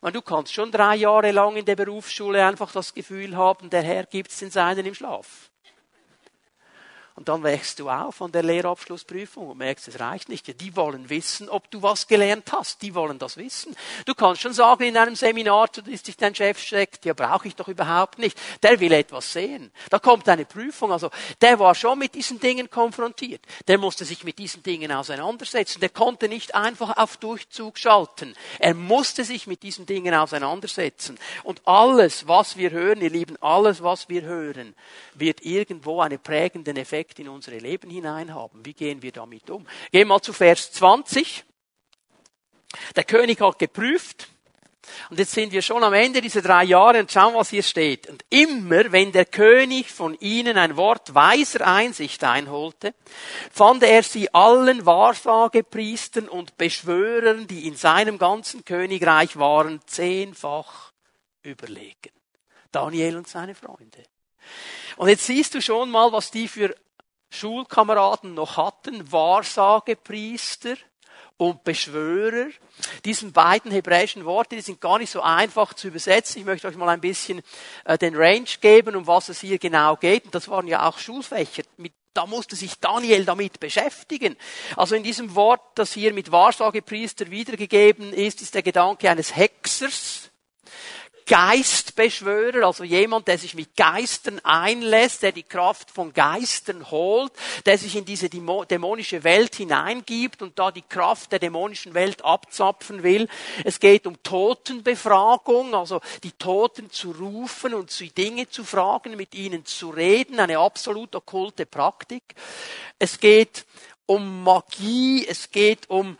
Meine, 0.00 0.14
du 0.14 0.22
kannst 0.22 0.54
schon 0.54 0.72
drei 0.72 0.96
Jahre 0.96 1.32
lang 1.32 1.54
in 1.56 1.66
der 1.66 1.76
Berufsschule 1.76 2.46
einfach 2.46 2.72
das 2.72 2.94
Gefühl 2.94 3.36
haben, 3.36 3.68
der 3.68 3.82
Herr 3.82 4.06
gibt's 4.06 4.38
den 4.38 4.50
Seinen 4.50 4.86
im 4.86 4.94
Schlaf. 4.94 5.49
Und 7.16 7.28
dann 7.28 7.42
wächst 7.42 7.78
du 7.80 7.90
auf 7.90 8.22
an 8.22 8.32
der 8.32 8.42
Lehrabschlussprüfung 8.42 9.48
und 9.48 9.58
merkst, 9.58 9.88
es 9.88 10.00
reicht 10.00 10.28
nicht. 10.28 10.48
Ja, 10.48 10.54
die 10.54 10.74
wollen 10.76 11.10
wissen, 11.10 11.48
ob 11.48 11.70
du 11.70 11.82
was 11.82 12.06
gelernt 12.06 12.50
hast. 12.52 12.82
Die 12.82 12.94
wollen 12.94 13.18
das 13.18 13.36
wissen. 13.36 13.76
Du 14.06 14.14
kannst 14.14 14.40
schon 14.40 14.52
sagen 14.52 14.84
in 14.84 14.96
einem 14.96 15.16
Seminar, 15.16 15.68
dass 15.68 16.02
dich 16.02 16.16
dein 16.16 16.34
Chef 16.34 16.58
steckt, 16.58 17.04
ja, 17.04 17.12
brauche 17.12 17.48
ich 17.48 17.56
doch 17.56 17.68
überhaupt 17.68 18.18
nicht. 18.18 18.38
Der 18.62 18.78
will 18.78 18.92
etwas 18.92 19.32
sehen. 19.32 19.70
Da 19.90 19.98
kommt 19.98 20.28
eine 20.28 20.44
Prüfung. 20.44 20.92
Also, 20.92 21.10
der 21.40 21.58
war 21.58 21.74
schon 21.74 21.98
mit 21.98 22.14
diesen 22.14 22.38
Dingen 22.38 22.70
konfrontiert. 22.70 23.42
Der 23.66 23.78
musste 23.78 24.04
sich 24.04 24.24
mit 24.24 24.38
diesen 24.38 24.62
Dingen 24.62 24.92
auseinandersetzen. 24.92 25.80
Der 25.80 25.90
konnte 25.90 26.28
nicht 26.28 26.54
einfach 26.54 26.96
auf 26.96 27.16
Durchzug 27.16 27.76
schalten. 27.76 28.34
Er 28.60 28.74
musste 28.74 29.24
sich 29.24 29.46
mit 29.46 29.62
diesen 29.62 29.84
Dingen 29.84 30.14
auseinandersetzen. 30.14 31.18
Und 31.42 31.66
alles, 31.66 32.28
was 32.28 32.56
wir 32.56 32.70
hören, 32.70 33.00
ihr 33.00 33.10
Lieben, 33.10 33.36
alles, 33.40 33.82
was 33.82 34.08
wir 34.08 34.22
hören, 34.22 34.74
wird 35.14 35.44
irgendwo 35.44 36.00
einen 36.00 36.18
prägenden 36.18 36.76
Effekt 36.76 36.99
Effekt 37.00 37.18
in 37.18 37.30
unsere 37.30 37.56
Leben 37.56 37.88
hinein 37.88 38.34
haben. 38.34 38.64
Wie 38.64 38.74
gehen 38.74 39.00
wir 39.00 39.10
damit 39.10 39.48
um? 39.48 39.64
Gehen 39.90 40.00
wir 40.00 40.06
mal 40.06 40.20
zu 40.20 40.34
Vers 40.34 40.70
20. 40.72 41.44
Der 42.94 43.04
König 43.04 43.40
hat 43.40 43.58
geprüft. 43.58 44.28
Und 45.08 45.18
jetzt 45.18 45.32
sind 45.32 45.52
wir 45.52 45.62
schon 45.62 45.82
am 45.82 45.94
Ende 45.94 46.20
dieser 46.20 46.42
drei 46.42 46.64
Jahre 46.64 47.00
und 47.00 47.10
schauen, 47.10 47.34
was 47.34 47.48
hier 47.48 47.62
steht. 47.62 48.06
Und 48.10 48.22
immer, 48.28 48.92
wenn 48.92 49.12
der 49.12 49.24
König 49.24 49.90
von 49.90 50.14
ihnen 50.20 50.58
ein 50.58 50.76
Wort 50.76 51.14
weiser 51.14 51.66
Einsicht 51.66 52.22
einholte, 52.22 52.94
fand 53.50 53.82
er 53.82 54.02
sie 54.02 54.34
allen 54.34 54.84
Wahrsagepriestern 54.84 56.28
und 56.28 56.58
Beschwörern, 56.58 57.46
die 57.46 57.66
in 57.66 57.76
seinem 57.76 58.18
ganzen 58.18 58.64
Königreich 58.66 59.38
waren, 59.38 59.80
zehnfach 59.86 60.92
überlegen. 61.42 62.12
Daniel 62.72 63.16
und 63.16 63.26
seine 63.28 63.54
Freunde. 63.54 64.04
Und 64.96 65.08
jetzt 65.08 65.26
siehst 65.26 65.54
du 65.54 65.62
schon 65.62 65.90
mal, 65.90 66.12
was 66.12 66.30
die 66.30 66.48
für 66.48 66.74
Schulkameraden 67.30 68.34
noch 68.34 68.56
hatten, 68.56 69.10
Wahrsagepriester 69.10 70.76
und 71.36 71.64
Beschwörer. 71.64 72.48
Diesen 73.04 73.32
beiden 73.32 73.70
hebräischen 73.70 74.24
Worte, 74.24 74.56
die 74.56 74.62
sind 74.62 74.80
gar 74.80 74.98
nicht 74.98 75.10
so 75.10 75.22
einfach 75.22 75.72
zu 75.72 75.88
übersetzen. 75.88 76.40
Ich 76.40 76.44
möchte 76.44 76.68
euch 76.68 76.76
mal 76.76 76.88
ein 76.88 77.00
bisschen 77.00 77.40
äh, 77.84 77.96
den 77.96 78.14
Range 78.14 78.48
geben, 78.60 78.94
um 78.94 79.06
was 79.06 79.30
es 79.30 79.40
hier 79.40 79.58
genau 79.58 79.96
geht. 79.96 80.26
Und 80.26 80.34
das 80.34 80.48
waren 80.48 80.66
ja 80.66 80.86
auch 80.86 80.98
Schulfächer. 80.98 81.62
Da 82.12 82.26
musste 82.26 82.56
sich 82.56 82.78
Daniel 82.78 83.24
damit 83.24 83.60
beschäftigen. 83.60 84.36
Also 84.76 84.96
in 84.96 85.02
diesem 85.02 85.34
Wort, 85.34 85.62
das 85.76 85.92
hier 85.92 86.12
mit 86.12 86.32
Wahrsagepriester 86.32 87.30
wiedergegeben 87.30 88.12
ist, 88.12 88.42
ist 88.42 88.54
der 88.54 88.62
Gedanke 88.62 89.08
eines 89.08 89.34
Hexers 89.34 90.30
Geistbeschwörer, 91.30 92.66
also 92.66 92.82
jemand, 92.82 93.28
der 93.28 93.38
sich 93.38 93.54
mit 93.54 93.76
Geistern 93.76 94.40
einlässt, 94.40 95.22
der 95.22 95.30
die 95.30 95.44
Kraft 95.44 95.92
von 95.92 96.12
Geistern 96.12 96.90
holt, 96.90 97.30
der 97.66 97.78
sich 97.78 97.94
in 97.94 98.04
diese 98.04 98.28
dämonische 98.28 99.22
Welt 99.22 99.54
hineingibt 99.54 100.42
und 100.42 100.58
da 100.58 100.72
die 100.72 100.82
Kraft 100.82 101.30
der 101.30 101.38
dämonischen 101.38 101.94
Welt 101.94 102.24
abzapfen 102.24 103.04
will. 103.04 103.28
Es 103.64 103.78
geht 103.78 104.08
um 104.08 104.20
Totenbefragung, 104.24 105.72
also 105.72 106.00
die 106.24 106.32
Toten 106.32 106.90
zu 106.90 107.12
rufen 107.12 107.74
und 107.74 107.92
sie 107.92 108.10
Dinge 108.10 108.48
zu 108.48 108.64
fragen, 108.64 109.16
mit 109.16 109.32
ihnen 109.36 109.64
zu 109.64 109.90
reden, 109.90 110.40
eine 110.40 110.58
absolut 110.58 111.14
okkulte 111.14 111.64
Praktik. 111.64 112.24
Es 112.98 113.20
geht 113.20 113.66
um 114.06 114.42
Magie, 114.42 115.24
es 115.28 115.52
geht 115.52 115.88
um 115.88 116.18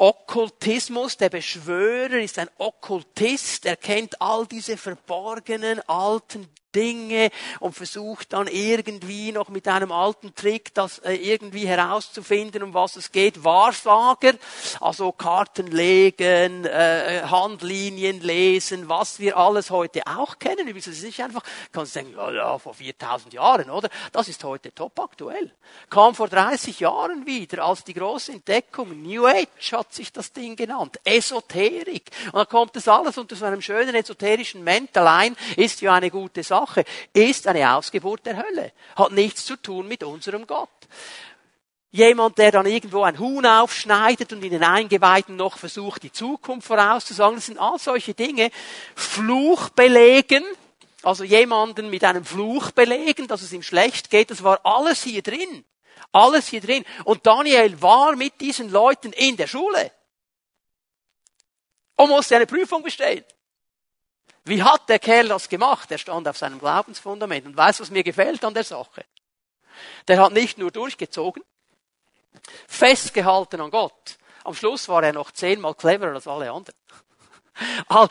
Okkultismus, 0.00 1.16
der 1.16 1.28
Beschwörer 1.28 2.20
ist 2.20 2.38
ein 2.38 2.48
Okkultist, 2.56 3.66
er 3.66 3.76
kennt 3.76 4.20
all 4.20 4.46
diese 4.46 4.76
verborgenen 4.76 5.80
alten 5.88 6.48
Dinge 6.78 7.30
und 7.58 7.74
versucht 7.74 8.32
dann 8.32 8.46
irgendwie 8.46 9.32
noch 9.32 9.48
mit 9.48 9.66
einem 9.66 9.90
alten 9.90 10.34
Trick 10.34 10.72
das 10.74 10.98
äh, 11.00 11.14
irgendwie 11.14 11.66
herauszufinden, 11.66 12.62
um 12.62 12.72
was 12.72 12.96
es 12.96 13.10
geht. 13.10 13.42
Wahrsager, 13.42 14.34
also 14.80 15.10
Karten 15.12 15.66
legen, 15.66 16.64
äh, 16.64 17.22
Handlinien 17.24 18.20
lesen, 18.20 18.88
was 18.88 19.18
wir 19.18 19.36
alles 19.36 19.70
heute 19.70 20.02
auch 20.06 20.38
kennen. 20.38 20.68
Übrigens, 20.68 20.84
das 20.84 20.94
ist 20.98 21.04
nicht 21.04 21.22
einfach, 21.22 21.42
kannst 21.72 21.96
du 21.96 22.00
denken, 22.00 22.16
ja, 22.34 22.58
vor 22.58 22.74
4000 22.74 23.34
Jahren, 23.34 23.70
oder? 23.70 23.88
Das 24.12 24.28
ist 24.28 24.44
heute 24.44 24.72
top 24.72 25.00
aktuell. 25.00 25.50
Kam 25.90 26.14
vor 26.14 26.28
30 26.28 26.80
Jahren 26.80 27.26
wieder 27.26 27.64
als 27.64 27.84
die 27.84 27.94
große 27.94 28.32
Entdeckung. 28.32 29.02
New 29.02 29.26
Age 29.26 29.72
hat 29.72 29.92
sich 29.92 30.12
das 30.12 30.32
Ding 30.32 30.54
genannt. 30.54 31.00
Esoterik. 31.04 32.10
Und 32.26 32.36
da 32.36 32.44
kommt 32.44 32.76
das 32.76 32.86
alles 32.86 33.18
unter 33.18 33.34
so 33.34 33.44
einem 33.44 33.62
schönen 33.62 33.94
esoterischen 33.94 34.62
Mental 34.62 35.06
ein, 35.08 35.36
ist 35.56 35.80
ja 35.80 35.94
eine 35.94 36.10
gute 36.10 36.42
Sache. 36.42 36.67
Sache, 36.68 36.84
ist 37.12 37.46
eine 37.46 37.74
Ausgeburt 37.74 38.26
der 38.26 38.36
Hölle. 38.36 38.72
Hat 38.96 39.12
nichts 39.12 39.44
zu 39.44 39.56
tun 39.56 39.88
mit 39.88 40.02
unserem 40.02 40.46
Gott. 40.46 40.68
Jemand, 41.90 42.36
der 42.36 42.52
dann 42.52 42.66
irgendwo 42.66 43.02
ein 43.02 43.18
Huhn 43.18 43.44
aufschneidet 43.46 44.32
und 44.32 44.44
in 44.44 44.50
den 44.50 44.62
Eingeweiden 44.62 45.36
noch 45.36 45.56
versucht, 45.56 46.02
die 46.02 46.12
Zukunft 46.12 46.66
vorauszusagen, 46.66 47.36
das 47.36 47.46
sind 47.46 47.58
all 47.58 47.78
solche 47.78 48.12
Dinge. 48.12 48.50
Fluch 48.94 49.70
belegen, 49.70 50.44
also 51.02 51.24
jemanden 51.24 51.88
mit 51.88 52.04
einem 52.04 52.26
Fluch 52.26 52.72
belegen, 52.72 53.26
dass 53.26 53.40
es 53.40 53.54
ihm 53.54 53.62
schlecht 53.62 54.10
geht, 54.10 54.30
das 54.30 54.42
war 54.42 54.60
alles 54.64 55.02
hier 55.02 55.22
drin. 55.22 55.64
Alles 56.12 56.48
hier 56.48 56.60
drin. 56.60 56.84
Und 57.04 57.26
Daniel 57.26 57.80
war 57.80 58.16
mit 58.16 58.40
diesen 58.40 58.70
Leuten 58.70 59.12
in 59.12 59.36
der 59.36 59.46
Schule. 59.46 59.90
Und 61.96 62.10
musste 62.10 62.36
eine 62.36 62.46
Prüfung 62.46 62.82
bestehen. 62.82 63.24
Wie 64.48 64.62
hat 64.62 64.88
der 64.88 64.98
Kerl 64.98 65.28
das 65.28 65.48
gemacht? 65.48 65.90
Er 65.90 65.98
stand 65.98 66.26
auf 66.26 66.38
seinem 66.38 66.58
Glaubensfundament. 66.58 67.46
Und 67.46 67.56
weißt, 67.56 67.80
was 67.80 67.90
mir 67.90 68.02
gefällt 68.02 68.44
an 68.44 68.54
der 68.54 68.64
Sache? 68.64 69.04
Der 70.08 70.20
hat 70.20 70.32
nicht 70.32 70.58
nur 70.58 70.70
durchgezogen, 70.70 71.42
festgehalten 72.66 73.60
an 73.60 73.70
Gott. 73.70 74.18
Am 74.44 74.54
Schluss 74.54 74.88
war 74.88 75.02
er 75.02 75.12
noch 75.12 75.30
zehnmal 75.30 75.74
cleverer 75.74 76.14
als 76.14 76.26
alle 76.26 76.50
anderen. 76.50 76.74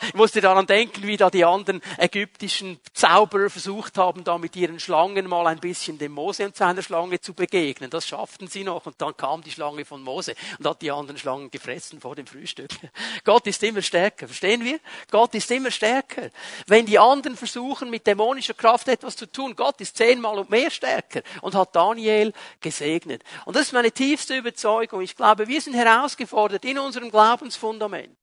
Ich 0.06 0.14
musste 0.14 0.40
daran 0.40 0.66
denken, 0.66 1.06
wie 1.06 1.16
da 1.16 1.30
die 1.30 1.44
anderen 1.44 1.80
ägyptischen 1.96 2.78
Zauberer 2.92 3.50
versucht 3.50 3.96
haben, 3.96 4.24
da 4.24 4.38
mit 4.38 4.56
ihren 4.56 4.80
Schlangen 4.80 5.26
mal 5.26 5.46
ein 5.46 5.58
bisschen 5.58 5.98
dem 5.98 6.12
Mose 6.12 6.44
und 6.44 6.56
seiner 6.56 6.82
Schlange 6.82 7.20
zu 7.20 7.34
begegnen. 7.34 7.90
Das 7.90 8.06
schafften 8.06 8.48
sie 8.48 8.64
noch 8.64 8.86
und 8.86 9.00
dann 9.00 9.16
kam 9.16 9.42
die 9.42 9.50
Schlange 9.50 9.84
von 9.84 10.02
Mose 10.02 10.34
und 10.58 10.66
hat 10.66 10.82
die 10.82 10.90
anderen 10.90 11.18
Schlangen 11.18 11.50
gefressen 11.50 12.00
vor 12.00 12.14
dem 12.14 12.26
Frühstück. 12.26 12.70
Gott 13.24 13.46
ist 13.46 13.62
immer 13.62 13.82
stärker. 13.82 14.26
Verstehen 14.26 14.64
wir? 14.64 14.78
Gott 15.10 15.34
ist 15.34 15.50
immer 15.50 15.70
stärker. 15.70 16.30
Wenn 16.66 16.86
die 16.86 16.98
anderen 16.98 17.36
versuchen, 17.36 17.90
mit 17.90 18.06
dämonischer 18.06 18.54
Kraft 18.54 18.88
etwas 18.88 19.16
zu 19.16 19.30
tun, 19.30 19.54
Gott 19.56 19.80
ist 19.80 19.96
zehnmal 19.96 20.38
und 20.38 20.50
mehr 20.50 20.70
stärker 20.70 21.22
und 21.40 21.54
hat 21.54 21.74
Daniel 21.74 22.32
gesegnet. 22.60 23.22
Und 23.44 23.56
das 23.56 23.68
ist 23.68 23.72
meine 23.72 23.92
tiefste 23.92 24.36
Überzeugung. 24.36 25.00
Ich 25.00 25.16
glaube, 25.16 25.48
wir 25.48 25.60
sind 25.60 25.74
herausgefordert 25.74 26.64
in 26.64 26.78
unserem 26.78 27.10
Glaubensfundament 27.10 28.17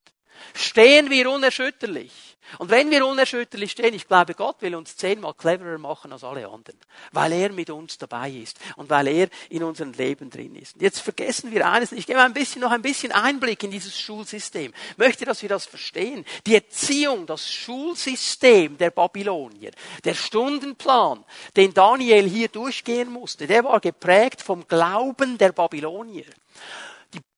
Stehen 0.54 1.10
wir 1.10 1.30
unerschütterlich. 1.30 2.36
Und 2.60 2.70
wenn 2.70 2.92
wir 2.92 3.06
unerschütterlich 3.06 3.72
stehen, 3.72 3.94
ich 3.94 4.08
glaube, 4.08 4.34
Gott 4.34 4.62
will 4.62 4.76
uns 4.76 4.96
zehnmal 4.96 5.34
cleverer 5.34 5.78
machen 5.78 6.14
als 6.14 6.24
alle 6.24 6.48
anderen, 6.48 6.80
weil 7.12 7.34
er 7.34 7.52
mit 7.52 7.70
uns 7.70 7.98
dabei 7.98 8.30
ist 8.30 8.60
und 8.76 8.90
weil 8.90 9.08
er 9.08 9.30
in 9.50 9.64
unserem 9.64 9.92
Leben 9.94 10.30
drin 10.30 10.56
ist. 10.56 10.76
Und 10.76 10.82
jetzt 10.82 11.00
vergessen 11.00 11.52
wir 11.52 11.68
eines, 11.68 11.92
ich 11.92 12.06
gebe 12.06 12.22
ein 12.22 12.34
bisschen, 12.34 12.62
noch 12.62 12.72
ein 12.72 12.82
bisschen 12.82 13.12
Einblick 13.12 13.64
in 13.64 13.72
dieses 13.72 14.00
Schulsystem. 14.00 14.74
Ich 14.92 14.98
möchte, 14.98 15.26
dass 15.26 15.42
wir 15.42 15.50
das 15.50 15.66
verstehen. 15.66 16.24
Die 16.46 16.56
Erziehung, 16.56 17.26
das 17.26 17.52
Schulsystem 17.52 18.78
der 18.78 18.92
Babylonier, 18.92 19.72
der 20.04 20.14
Stundenplan, 20.14 21.26
den 21.56 21.74
Daniel 21.74 22.30
hier 22.30 22.48
durchgehen 22.48 23.12
musste, 23.12 23.48
der 23.48 23.64
war 23.64 23.80
geprägt 23.80 24.42
vom 24.42 24.68
Glauben 24.68 25.38
der 25.38 25.52
Babylonier 25.52 26.26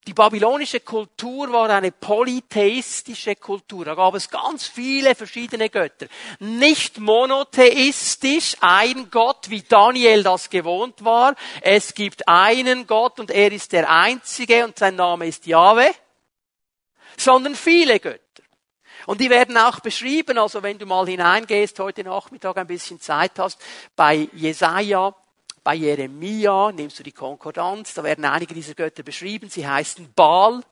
Die 0.07 0.13
babylonische 0.13 0.79
Kultur 0.79 1.51
war 1.51 1.69
eine 1.69 1.91
polytheistische 1.91 3.35
Kultur. 3.35 3.83
Da 3.83 3.93
gab 3.93 4.15
es 4.15 4.29
ganz 4.29 4.65
viele 4.65 5.15
verschiedene 5.15 5.69
Götter. 5.69 6.07
Nicht 6.39 6.97
monotheistisch, 6.97 8.55
ein 8.61 9.11
Gott, 9.11 9.49
wie 9.49 9.63
Daniel 9.63 10.23
das 10.23 10.49
gewohnt 10.49 11.03
war. 11.03 11.35
Es 11.61 11.93
gibt 11.93 12.25
einen 12.25 12.87
Gott 12.87 13.19
und 13.19 13.31
er 13.31 13.51
ist 13.51 13.73
der 13.73 13.91
einzige 13.91 14.63
und 14.63 14.79
sein 14.79 14.95
Name 14.95 15.27
ist 15.27 15.45
Yahweh. 15.45 15.91
Sondern 17.17 17.53
viele 17.53 17.99
Götter. 17.99 18.43
Und 19.07 19.19
die 19.19 19.29
werden 19.29 19.57
auch 19.57 19.81
beschrieben, 19.81 20.37
also 20.37 20.63
wenn 20.63 20.77
du 20.77 20.85
mal 20.85 21.05
hineingehst, 21.05 21.79
heute 21.79 22.05
Nachmittag 22.05 22.55
ein 22.57 22.67
bisschen 22.67 23.01
Zeit 23.01 23.39
hast, 23.39 23.59
bei 23.97 24.29
Jesaja 24.31 25.13
bei 25.67 25.75
Jeremia 25.75 26.71
nimmst 26.71 26.97
du 26.97 27.03
die 27.03 27.11
Konkordanz, 27.11 27.93
da 27.93 28.01
werden 28.01 28.23
einige 28.23 28.53
dieser 28.53 28.73
Götter 28.73 29.03
beschrieben. 29.03 29.49
Sie 29.49 29.67
heißen 29.67 30.13
Baal, 30.13 30.63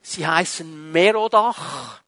sie 0.00 0.24
heißen 0.24 0.92
Merodach, 0.92 2.00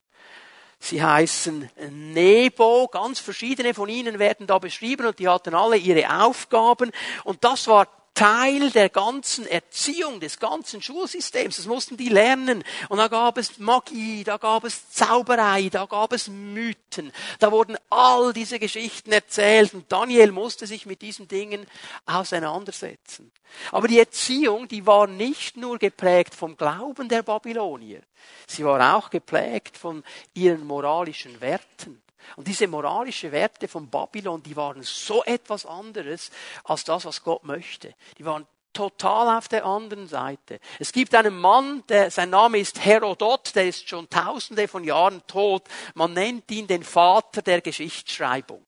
sie 0.78 1.02
heißen 1.02 1.68
Nebo, 1.90 2.86
ganz 2.86 3.18
verschiedene 3.18 3.74
von 3.74 3.88
ihnen 3.88 4.20
werden 4.20 4.46
da 4.46 4.60
beschrieben 4.60 5.06
und 5.06 5.18
die 5.18 5.26
hatten 5.26 5.56
alle 5.56 5.76
ihre 5.76 6.22
Aufgaben. 6.22 6.92
Und 7.24 7.42
das 7.42 7.66
war 7.66 7.88
Teil 8.14 8.70
der 8.70 8.90
ganzen 8.90 9.46
Erziehung, 9.46 10.20
des 10.20 10.38
ganzen 10.38 10.82
Schulsystems. 10.82 11.56
Das 11.56 11.66
mussten 11.66 11.96
die 11.96 12.08
lernen. 12.08 12.62
Und 12.88 12.98
da 12.98 13.08
gab 13.08 13.38
es 13.38 13.58
Magie, 13.58 14.22
da 14.22 14.36
gab 14.36 14.64
es 14.64 14.90
Zauberei, 14.90 15.70
da 15.70 15.86
gab 15.86 16.12
es 16.12 16.28
Mythen. 16.28 17.12
Da 17.38 17.50
wurden 17.50 17.76
all 17.88 18.32
diese 18.32 18.58
Geschichten 18.58 19.12
erzählt. 19.12 19.72
Und 19.72 19.90
Daniel 19.90 20.30
musste 20.32 20.66
sich 20.66 20.84
mit 20.84 21.00
diesen 21.00 21.26
Dingen 21.26 21.66
auseinandersetzen. 22.04 23.32
Aber 23.70 23.88
die 23.88 23.98
Erziehung, 23.98 24.68
die 24.68 24.86
war 24.86 25.06
nicht 25.06 25.56
nur 25.56 25.78
geprägt 25.78 26.34
vom 26.34 26.56
Glauben 26.56 27.08
der 27.08 27.22
Babylonier. 27.22 28.02
Sie 28.46 28.64
war 28.64 28.96
auch 28.96 29.10
geprägt 29.10 29.78
von 29.78 30.04
ihren 30.34 30.66
moralischen 30.66 31.40
Werten. 31.40 32.01
Und 32.36 32.46
diese 32.48 32.66
moralische 32.66 33.32
Werte 33.32 33.68
von 33.68 33.88
Babylon, 33.88 34.42
die 34.42 34.56
waren 34.56 34.82
so 34.82 35.22
etwas 35.24 35.66
anderes 35.66 36.30
als 36.64 36.84
das, 36.84 37.04
was 37.04 37.22
Gott 37.22 37.44
möchte. 37.44 37.94
Die 38.18 38.24
waren 38.24 38.46
total 38.72 39.36
auf 39.36 39.48
der 39.48 39.64
anderen 39.64 40.06
Seite. 40.08 40.58
Es 40.78 40.92
gibt 40.92 41.14
einen 41.14 41.38
Mann, 41.38 41.82
der, 41.88 42.10
sein 42.10 42.30
Name 42.30 42.58
ist 42.58 42.84
Herodot, 42.84 43.54
der 43.54 43.68
ist 43.68 43.88
schon 43.88 44.08
tausende 44.08 44.68
von 44.68 44.84
Jahren 44.84 45.22
tot. 45.26 45.64
Man 45.94 46.14
nennt 46.14 46.50
ihn 46.50 46.66
den 46.66 46.82
Vater 46.82 47.42
der 47.42 47.60
Geschichtsschreibung. 47.60 48.64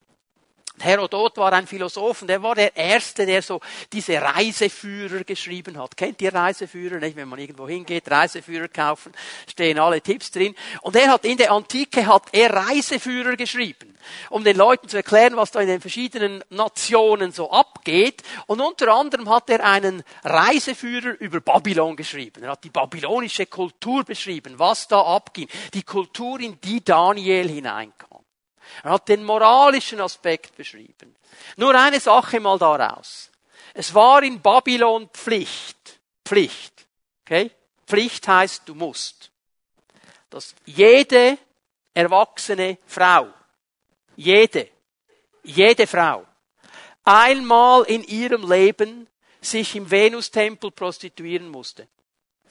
Herodot 0.80 1.36
war 1.36 1.52
ein 1.52 1.68
Philosoph 1.68 2.22
und 2.22 2.30
er 2.30 2.42
war 2.42 2.56
der 2.56 2.76
Erste, 2.76 3.24
der 3.24 3.42
so 3.42 3.60
diese 3.92 4.20
Reiseführer 4.20 5.22
geschrieben 5.22 5.78
hat. 5.78 5.96
Kennt 5.96 6.20
ihr 6.20 6.34
Reiseführer? 6.34 6.98
Nicht? 6.98 7.16
Wenn 7.16 7.28
man 7.28 7.38
irgendwo 7.38 7.68
hingeht, 7.68 8.10
Reiseführer 8.10 8.68
kaufen, 8.68 9.12
stehen 9.48 9.78
alle 9.78 10.00
Tipps 10.00 10.32
drin. 10.32 10.54
Und 10.82 10.96
er 10.96 11.12
hat 11.12 11.24
in 11.24 11.36
der 11.36 11.52
Antike 11.52 12.06
hat 12.06 12.24
er 12.32 12.52
Reiseführer 12.52 13.36
geschrieben, 13.36 13.96
um 14.30 14.42
den 14.42 14.56
Leuten 14.56 14.88
zu 14.88 14.96
erklären, 14.96 15.36
was 15.36 15.52
da 15.52 15.60
in 15.60 15.68
den 15.68 15.80
verschiedenen 15.80 16.42
Nationen 16.50 17.30
so 17.30 17.50
abgeht. 17.52 18.22
Und 18.46 18.60
unter 18.60 18.92
anderem 18.92 19.28
hat 19.28 19.48
er 19.50 19.64
einen 19.64 20.02
Reiseführer 20.24 21.20
über 21.20 21.40
Babylon 21.40 21.94
geschrieben. 21.94 22.42
Er 22.42 22.50
hat 22.50 22.64
die 22.64 22.70
babylonische 22.70 23.46
Kultur 23.46 24.02
beschrieben, 24.02 24.58
was 24.58 24.88
da 24.88 25.00
abging. 25.00 25.48
Die 25.72 25.84
Kultur, 25.84 26.40
in 26.40 26.60
die 26.60 26.84
Daniel 26.84 27.48
hineinkam. 27.48 28.23
Er 28.82 28.90
hat 28.92 29.08
den 29.08 29.24
moralischen 29.24 30.00
Aspekt 30.00 30.56
beschrieben. 30.56 31.14
Nur 31.56 31.74
eine 31.74 32.00
Sache 32.00 32.40
mal 32.40 32.58
daraus. 32.58 33.30
Es 33.74 33.94
war 33.94 34.22
in 34.22 34.40
Babylon 34.40 35.08
Pflicht. 35.12 36.00
Pflicht. 36.24 36.86
Okay? 37.24 37.50
Pflicht 37.86 38.26
heißt, 38.26 38.62
du 38.66 38.74
musst. 38.74 39.30
Dass 40.30 40.54
jede 40.64 41.38
erwachsene 41.92 42.78
Frau, 42.86 43.28
jede, 44.16 44.68
jede 45.42 45.86
Frau, 45.86 46.24
einmal 47.04 47.84
in 47.84 48.02
ihrem 48.04 48.50
Leben 48.50 49.06
sich 49.40 49.76
im 49.76 49.90
Venustempel 49.90 50.70
prostituieren 50.70 51.48
musste. 51.48 51.88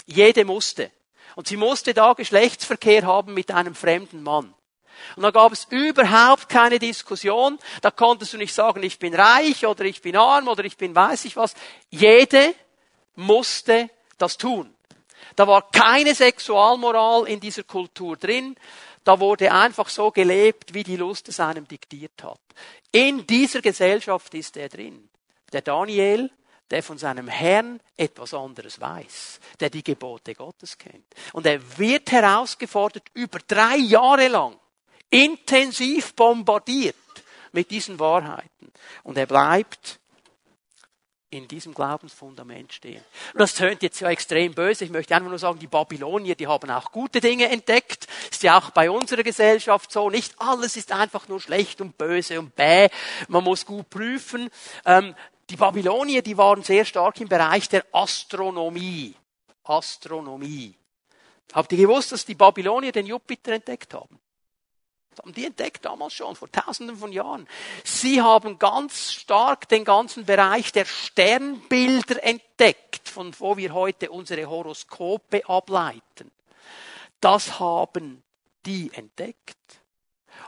Jede 0.05 0.45
musste. 0.45 0.91
Und 1.35 1.47
sie 1.47 1.57
musste 1.57 1.93
da 1.93 2.13
Geschlechtsverkehr 2.13 3.05
haben 3.05 3.33
mit 3.33 3.51
einem 3.51 3.75
fremden 3.75 4.21
Mann. 4.21 4.53
Und 5.15 5.23
da 5.23 5.31
gab 5.31 5.51
es 5.51 5.67
überhaupt 5.69 6.49
keine 6.49 6.79
Diskussion. 6.79 7.59
Da 7.81 7.91
konntest 7.91 8.33
du 8.33 8.37
nicht 8.37 8.53
sagen, 8.53 8.83
ich 8.83 8.99
bin 8.99 9.13
reich 9.13 9.65
oder 9.65 9.85
ich 9.85 10.01
bin 10.01 10.15
arm 10.15 10.47
oder 10.47 10.63
ich 10.63 10.77
bin 10.77 10.95
weiß 10.95 11.25
ich 11.25 11.35
was. 11.35 11.53
Jede 11.89 12.55
musste 13.15 13.89
das 14.17 14.37
tun. 14.37 14.73
Da 15.35 15.47
war 15.47 15.69
keine 15.71 16.13
Sexualmoral 16.13 17.27
in 17.27 17.39
dieser 17.39 17.63
Kultur 17.63 18.17
drin. 18.17 18.55
Da 19.03 19.19
wurde 19.19 19.51
einfach 19.51 19.89
so 19.89 20.11
gelebt, 20.11 20.73
wie 20.73 20.83
die 20.83 20.95
Lust 20.95 21.27
es 21.29 21.39
einem 21.39 21.67
diktiert 21.67 22.23
hat. 22.23 22.39
In 22.91 23.25
dieser 23.27 23.61
Gesellschaft 23.61 24.33
ist 24.33 24.55
er 24.55 24.69
drin. 24.69 25.09
Der 25.51 25.61
Daniel, 25.61 26.31
der 26.71 26.83
von 26.83 26.97
seinem 26.97 27.27
Herrn 27.27 27.79
etwas 27.97 28.33
anderes 28.33 28.79
weiß, 28.79 29.39
der 29.59 29.69
die 29.69 29.83
Gebote 29.83 30.33
Gottes 30.33 30.77
kennt. 30.77 31.05
Und 31.33 31.45
er 31.45 31.77
wird 31.77 32.11
herausgefordert 32.11 33.03
über 33.13 33.39
drei 33.47 33.77
Jahre 33.77 34.27
lang 34.27 34.57
intensiv 35.13 36.15
bombardiert 36.15 36.95
mit 37.51 37.69
diesen 37.69 37.99
Wahrheiten. 37.99 38.71
Und 39.03 39.17
er 39.17 39.27
bleibt 39.27 39.99
in 41.29 41.47
diesem 41.47 41.73
Glaubensfundament 41.73 42.73
stehen. 42.73 43.03
Und 43.33 43.39
das 43.39 43.53
tönt 43.53 43.81
jetzt 43.83 43.99
ja 43.99 44.09
extrem 44.09 44.53
böse. 44.53 44.85
Ich 44.85 44.91
möchte 44.91 45.15
einfach 45.15 45.29
nur 45.29 45.39
sagen, 45.39 45.59
die 45.59 45.67
Babylonier, 45.67 46.35
die 46.35 46.47
haben 46.47 46.69
auch 46.69 46.91
gute 46.91 47.21
Dinge 47.21 47.49
entdeckt. 47.49 48.07
Ist 48.31 48.43
ja 48.43 48.57
auch 48.57 48.71
bei 48.71 48.89
unserer 48.89 49.23
Gesellschaft 49.23 49.91
so. 49.91 50.09
Nicht 50.09 50.35
alles 50.39 50.77
ist 50.77 50.91
einfach 50.91 51.27
nur 51.27 51.39
schlecht 51.39 51.81
und 51.81 51.97
böse 51.97 52.39
und 52.39 52.55
bäh. 52.55 52.89
Man 53.27 53.43
muss 53.43 53.65
gut 53.65 53.89
prüfen. 53.89 54.49
Ähm, 54.85 55.15
die 55.49 55.57
Babylonier, 55.57 56.21
die 56.21 56.37
waren 56.37 56.63
sehr 56.63 56.85
stark 56.85 57.19
im 57.21 57.27
Bereich 57.27 57.69
der 57.69 57.85
Astronomie. 57.91 59.15
Astronomie. 59.63 60.75
Habt 61.53 61.71
ihr 61.71 61.77
gewusst, 61.79 62.11
dass 62.11 62.25
die 62.25 62.35
Babylonier 62.35 62.91
den 62.91 63.05
Jupiter 63.05 63.53
entdeckt 63.53 63.93
haben? 63.93 64.19
Das 65.15 65.23
haben 65.23 65.33
die 65.33 65.45
entdeckt 65.45 65.85
damals 65.85 66.13
schon, 66.13 66.35
vor 66.35 66.51
tausenden 66.51 66.97
von 66.97 67.11
Jahren. 67.11 67.47
Sie 67.83 68.21
haben 68.21 68.57
ganz 68.57 69.11
stark 69.11 69.67
den 69.69 69.85
ganzen 69.85 70.25
Bereich 70.25 70.71
der 70.71 70.85
Sternbilder 70.85 72.23
entdeckt, 72.23 73.09
von 73.09 73.33
wo 73.39 73.57
wir 73.57 73.73
heute 73.73 74.09
unsere 74.11 74.49
Horoskope 74.49 75.47
ableiten. 75.47 76.31
Das 77.21 77.59
haben 77.59 78.23
die 78.65 78.91
entdeckt. 78.93 79.57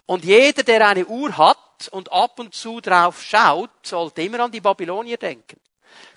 Und 0.06 0.23
jeder, 0.23 0.63
der 0.63 0.88
eine 0.88 1.06
Uhr 1.06 1.38
hat 1.38 1.89
und 1.91 2.12
ab 2.12 2.39
und 2.39 2.54
zu 2.54 2.82
drauf 2.82 3.21
schaut, 3.21 3.69
sollte 3.84 4.21
immer 4.21 4.41
an 4.41 4.51
die 4.51 4.62
Babylonier 4.62 5.17
denken. 5.17 5.60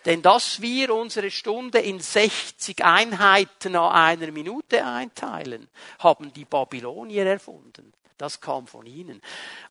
Denn 0.05 0.23
dass 0.23 0.61
wir 0.61 0.95
unsere 0.95 1.31
Stunde 1.31 1.79
in 1.79 2.01
60 2.01 2.85
Einheiten 2.85 3.73
nach 3.73 3.93
einer 3.93 4.31
Minute 4.31 4.85
einteilen, 4.85 5.69
haben 5.99 6.33
die 6.33 6.45
Babylonier 6.45 7.27
erfunden. 7.27 7.93
Das 8.19 8.41
kam 8.41 8.67
von 8.67 8.85
ihnen. 8.85 9.23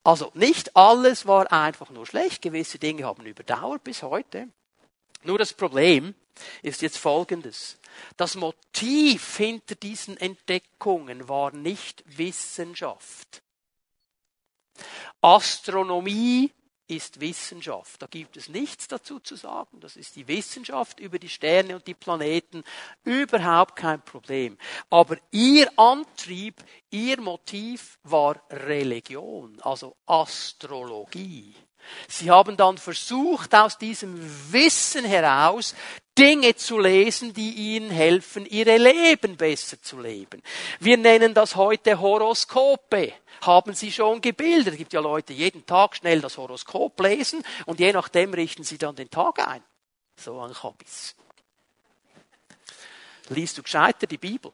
Also 0.03 0.31
nicht 0.33 0.75
alles 0.75 1.25
war 1.25 1.51
einfach 1.51 1.89
nur 1.89 2.05
schlecht. 2.05 2.41
Gewisse 2.41 2.79
Dinge 2.79 3.05
haben 3.05 3.25
überdauert 3.25 3.83
bis 3.83 4.01
heute. 4.01 4.47
Nur 5.23 5.38
das 5.38 5.53
Problem 5.53 6.15
ist 6.62 6.81
jetzt 6.81 6.97
folgendes. 6.97 7.77
Das 8.15 8.36
Motiv 8.36 9.38
hinter 9.38 9.75
diesen 9.75 10.17
Entdeckungen 10.17 11.27
war 11.27 11.51
nicht 11.51 12.03
Wissenschaft. 12.17 13.41
Astronomie 15.21 16.51
ist 16.88 17.19
Wissenschaft. 17.19 18.02
Da 18.02 18.08
gibt 18.08 18.38
es 18.38 18.50
nichts 18.50 18.88
dazu 18.88 19.19
zu 19.19 19.36
sagen. 19.36 19.80
Das 19.80 19.95
ist 19.95 20.15
die 20.15 20.28
Wissenschaft 20.28 21.00
über 21.00 21.19
die 21.19 21.30
Sterne 21.30 21.76
und 21.76 21.88
die 21.88 21.93
Planeten. 21.93 22.63
Überhaupt 23.04 23.76
kein 23.76 24.02
Problem. 24.02 24.58
Aber 24.89 25.17
ihr 25.32 25.69
Antrieb, 25.78 26.63
ihr 26.89 27.19
Motiv 27.19 28.00
war 28.04 28.41
Religion, 28.50 29.60
also 29.62 29.95
Astrologie. 30.06 31.54
Sie 32.08 32.30
haben 32.30 32.58
dann 32.58 32.78
versucht, 32.78 33.54
aus 33.56 33.78
diesem 33.78 34.17
Wissen 34.52 35.06
heraus 35.06 35.73
Dinge 36.17 36.56
zu 36.56 36.80
lesen, 36.80 37.34
die 37.34 37.75
ihnen 37.75 37.89
helfen, 37.89 38.45
ihre 38.45 38.77
Leben 38.77 39.38
besser 39.38 39.82
zu 39.82 39.99
leben. 39.99 40.41
Wir 40.80 40.97
nennen 40.97 41.34
das 41.34 41.56
heute 41.56 41.99
Horoskope. 41.99 43.13
Haben 43.41 43.73
Sie 43.73 43.91
schon 43.91 44.19
gebildet? 44.21 44.73
Es 44.73 44.77
gibt 44.77 44.93
ja 44.93 44.99
Leute, 44.99 45.34
jeden 45.34 45.65
Tag 45.65 45.95
schnell 45.95 46.21
das 46.21 46.38
Horoskop 46.38 46.99
lesen 47.01 47.43
und 47.65 47.80
je 47.80 47.91
nachdem 47.93 48.34
richten 48.34 48.63
sie 48.63 48.77
dann 48.77 48.95
den 48.95 49.10
Tag 49.10 49.47
ein. 49.47 49.63
So 50.15 50.39
ein 50.41 50.63
Hobbys. 50.63 51.15
Liest 53.30 53.58
du 53.58 53.63
gescheiter 53.63 54.08
die 54.08 54.17
Bibel? 54.17 54.51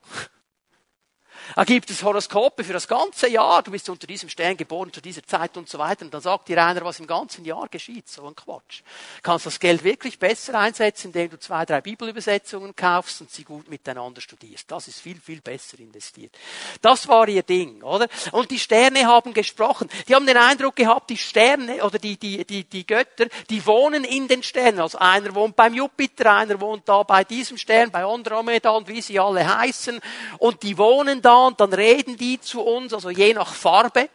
Da 1.56 1.64
gibt 1.64 1.90
es 1.90 2.04
Horoskope 2.04 2.64
für 2.64 2.74
das 2.74 2.88
ganze 2.88 3.28
Jahr. 3.28 3.62
Du 3.64 3.72
bist 3.72 3.90
unter 3.90 4.08
diesem 4.08 4.30
Stern 4.30 4.58
geboren, 4.58 4.92
zu 4.92 5.02
dieser 5.02 5.24
Zeit 5.24 5.56
und 5.58 5.70
so 5.70 5.78
weiter. 5.78 6.06
Und 6.06 6.14
dann 6.14 6.22
sagt 6.22 6.48
dir 6.48 6.64
einer, 6.64 6.84
was 6.84 7.00
im 7.00 7.08
ganzen 7.08 7.46
Jahr 7.46 7.68
geschieht. 7.68 8.10
So 8.10 8.26
ein 8.26 8.36
Quatsch. 8.36 8.82
Kannst 9.22 9.46
das 9.46 9.60
Geld 9.60 9.84
wirklich 9.84 10.20
besser 10.20 10.58
einsetzen, 10.58 11.08
indem 11.08 11.32
du 11.32 11.40
zwei, 11.40 11.66
drei 11.66 11.82
Bibelübersetzungen 11.82 12.76
kaufst 12.76 13.22
und 13.22 13.32
sie 13.32 13.44
gut 13.44 13.70
miteinander 13.70 14.22
studierst. 14.22 14.72
Das 14.72 14.88
ist 14.88 15.00
viel, 15.00 15.20
viel 15.20 15.42
besser 15.42 15.80
investiert. 15.80 16.36
Das 16.82 17.08
war 17.08 17.28
ihr 17.28 17.44
Ding, 17.44 17.84
oder? 17.84 18.08
Und 18.32 18.50
die 18.50 18.60
Sterne 18.60 19.06
haben 19.06 19.34
gesprochen. 19.34 19.90
Die 20.08 20.16
haben 20.16 20.26
den 20.26 20.38
Eindruck 20.38 20.76
gehabt, 20.76 21.10
die 21.10 21.18
Sterne 21.18 21.84
oder 21.84 22.00
die, 22.00 22.18
die, 22.18 22.46
die, 22.46 22.64
die 22.64 22.86
Götter, 22.86 23.28
die 23.50 23.66
wohnen 23.66 24.04
in 24.04 24.28
den 24.28 24.44
Sternen. 24.44 24.80
Also 24.80 24.98
einer 24.98 25.36
wohnt 25.36 25.56
beim 25.56 25.74
Jupiter, 25.74 26.34
einer 26.34 26.60
wohnt 26.60 26.88
da 26.88 27.04
bei 27.04 27.24
diesem 27.24 27.58
Stern, 27.58 27.92
bei 27.92 28.04
Andromeda 28.04 28.72
und 28.72 28.88
wie 28.88 29.02
sie 29.02 29.20
alle 29.20 29.58
heißen. 29.58 30.00
Und 30.40 30.64
die 30.64 30.78
wohnen 30.78 31.22
da 31.22 31.33
und 31.34 31.60
dann 31.60 31.74
reden 31.74 32.18
die 32.18 32.40
zu 32.40 32.62
uns, 32.62 32.94
also 32.94 33.10
je 33.10 33.34
nach 33.34 33.54
Farbe. 33.54 34.10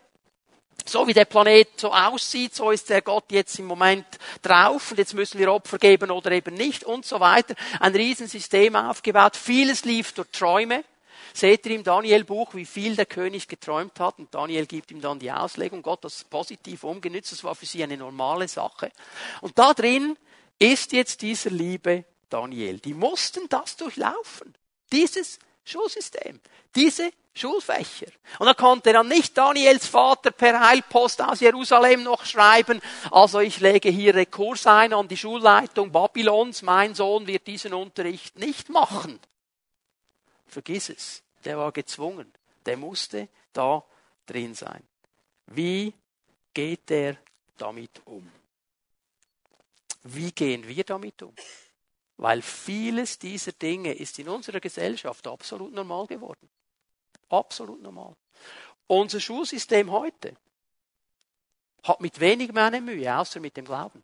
So 0.84 1.06
wie 1.06 1.12
der 1.12 1.26
Planet 1.26 1.68
so 1.76 1.92
aussieht, 1.92 2.54
so 2.54 2.70
ist 2.70 2.88
der 2.88 3.02
Gott 3.02 3.26
jetzt 3.30 3.58
im 3.58 3.66
Moment 3.66 4.06
drauf 4.40 4.90
und 4.90 4.98
jetzt 4.98 5.12
müssen 5.12 5.38
wir 5.38 5.52
Opfer 5.52 5.78
geben 5.78 6.10
oder 6.10 6.30
eben 6.32 6.54
nicht 6.54 6.84
und 6.84 7.04
so 7.04 7.20
weiter. 7.20 7.54
Ein 7.80 7.94
Riesensystem 7.94 8.74
aufgebaut. 8.74 9.36
Vieles 9.36 9.84
lief 9.84 10.12
durch 10.12 10.28
Träume. 10.30 10.84
Seht 11.34 11.66
ihr 11.66 11.74
im 11.74 11.84
Daniel-Buch, 11.84 12.54
wie 12.54 12.64
viel 12.64 12.96
der 12.96 13.06
König 13.06 13.48
geträumt 13.48 14.00
hat 14.00 14.18
und 14.18 14.34
Daniel 14.34 14.66
gibt 14.66 14.90
ihm 14.90 15.00
dann 15.00 15.18
die 15.18 15.30
Auslegung. 15.30 15.82
Gott 15.82 15.98
hat 15.98 16.04
das 16.04 16.24
positiv 16.24 16.84
umgenützt. 16.84 17.32
Das 17.32 17.44
war 17.44 17.54
für 17.54 17.66
sie 17.66 17.82
eine 17.82 17.96
normale 17.96 18.48
Sache. 18.48 18.90
Und 19.42 19.58
da 19.58 19.74
drin 19.74 20.16
ist 20.58 20.92
jetzt 20.92 21.20
dieser 21.22 21.50
liebe 21.50 22.04
Daniel. 22.30 22.78
Die 22.78 22.94
mussten 22.94 23.48
das 23.48 23.76
durchlaufen. 23.76 24.54
Dieses 24.90 25.38
Schulsystem. 25.68 26.40
Diese 26.74 27.10
Schulfächer. 27.34 28.10
Und 28.38 28.46
da 28.46 28.54
konnte 28.54 28.92
dann 28.92 29.08
nicht 29.08 29.36
Daniels 29.36 29.86
Vater 29.86 30.30
per 30.30 30.60
Heilpost 30.60 31.22
aus 31.22 31.40
Jerusalem 31.40 32.02
noch 32.02 32.24
schreiben, 32.24 32.80
also 33.10 33.40
ich 33.40 33.60
lege 33.60 33.88
hier 33.90 34.14
Rekurs 34.14 34.66
ein 34.66 34.92
an 34.92 35.08
die 35.08 35.16
Schulleitung 35.16 35.92
Babylons, 35.92 36.62
mein 36.62 36.94
Sohn 36.94 37.26
wird 37.26 37.46
diesen 37.46 37.74
Unterricht 37.74 38.38
nicht 38.38 38.68
machen. 38.68 39.20
Vergiss 40.46 40.88
es. 40.88 41.22
Der 41.44 41.56
war 41.58 41.72
gezwungen. 41.72 42.32
Der 42.66 42.76
musste 42.76 43.28
da 43.52 43.84
drin 44.26 44.54
sein. 44.54 44.82
Wie 45.46 45.94
geht 46.52 46.90
er 46.90 47.16
damit 47.56 48.02
um? 48.04 48.30
Wie 50.02 50.32
gehen 50.32 50.66
wir 50.66 50.84
damit 50.84 51.22
um? 51.22 51.34
Weil 52.18 52.42
vieles 52.42 53.18
dieser 53.18 53.52
Dinge 53.52 53.94
ist 53.94 54.18
in 54.18 54.28
unserer 54.28 54.60
Gesellschaft 54.60 55.26
absolut 55.26 55.72
normal 55.72 56.06
geworden. 56.06 56.50
Absolut 57.28 57.80
normal. 57.80 58.16
Unser 58.88 59.20
Schulsystem 59.20 59.90
heute 59.90 60.36
hat 61.84 62.00
mit 62.00 62.18
wenig 62.18 62.54
eine 62.56 62.80
Mühe, 62.80 63.16
außer 63.16 63.38
mit 63.38 63.56
dem 63.56 63.64
Glauben. 63.64 64.02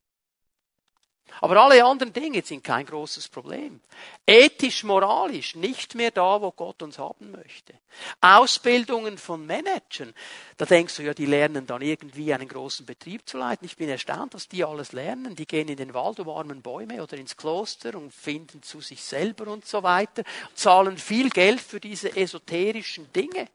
Aber 1.40 1.60
alle 1.62 1.84
anderen 1.84 2.12
Dinge 2.12 2.42
sind 2.42 2.62
kein 2.62 2.86
großes 2.86 3.28
Problem. 3.28 3.80
Ethisch, 4.26 4.84
moralisch 4.84 5.56
nicht 5.56 5.94
mehr 5.94 6.10
da, 6.10 6.40
wo 6.40 6.52
Gott 6.52 6.82
uns 6.82 6.98
haben 6.98 7.32
möchte. 7.32 7.74
Ausbildungen 8.20 9.18
von 9.18 9.44
Managern, 9.44 10.14
da 10.56 10.64
denkst 10.64 10.96
du 10.96 11.02
ja, 11.02 11.12
die 11.12 11.26
lernen 11.26 11.66
dann 11.66 11.82
irgendwie 11.82 12.32
einen 12.32 12.48
großen 12.48 12.86
Betrieb 12.86 13.28
zu 13.28 13.38
leiten. 13.38 13.66
Ich 13.66 13.76
bin 13.76 13.88
erstaunt, 13.88 14.34
was 14.34 14.48
die 14.48 14.64
alles 14.64 14.92
lernen. 14.92 15.34
Die 15.34 15.46
gehen 15.46 15.68
in 15.68 15.76
den 15.76 15.92
Wald, 15.94 16.20
umarmen 16.20 16.62
Bäume 16.62 17.02
oder 17.02 17.16
ins 17.16 17.36
Kloster 17.36 17.94
und 17.94 18.14
finden 18.14 18.62
zu 18.62 18.80
sich 18.80 19.02
selber 19.02 19.50
und 19.50 19.66
so 19.66 19.82
weiter, 19.82 20.22
zahlen 20.54 20.98
viel 20.98 21.30
Geld 21.30 21.60
für 21.60 21.80
diese 21.80 22.16
esoterischen 22.16 23.12
Dinge. 23.12 23.48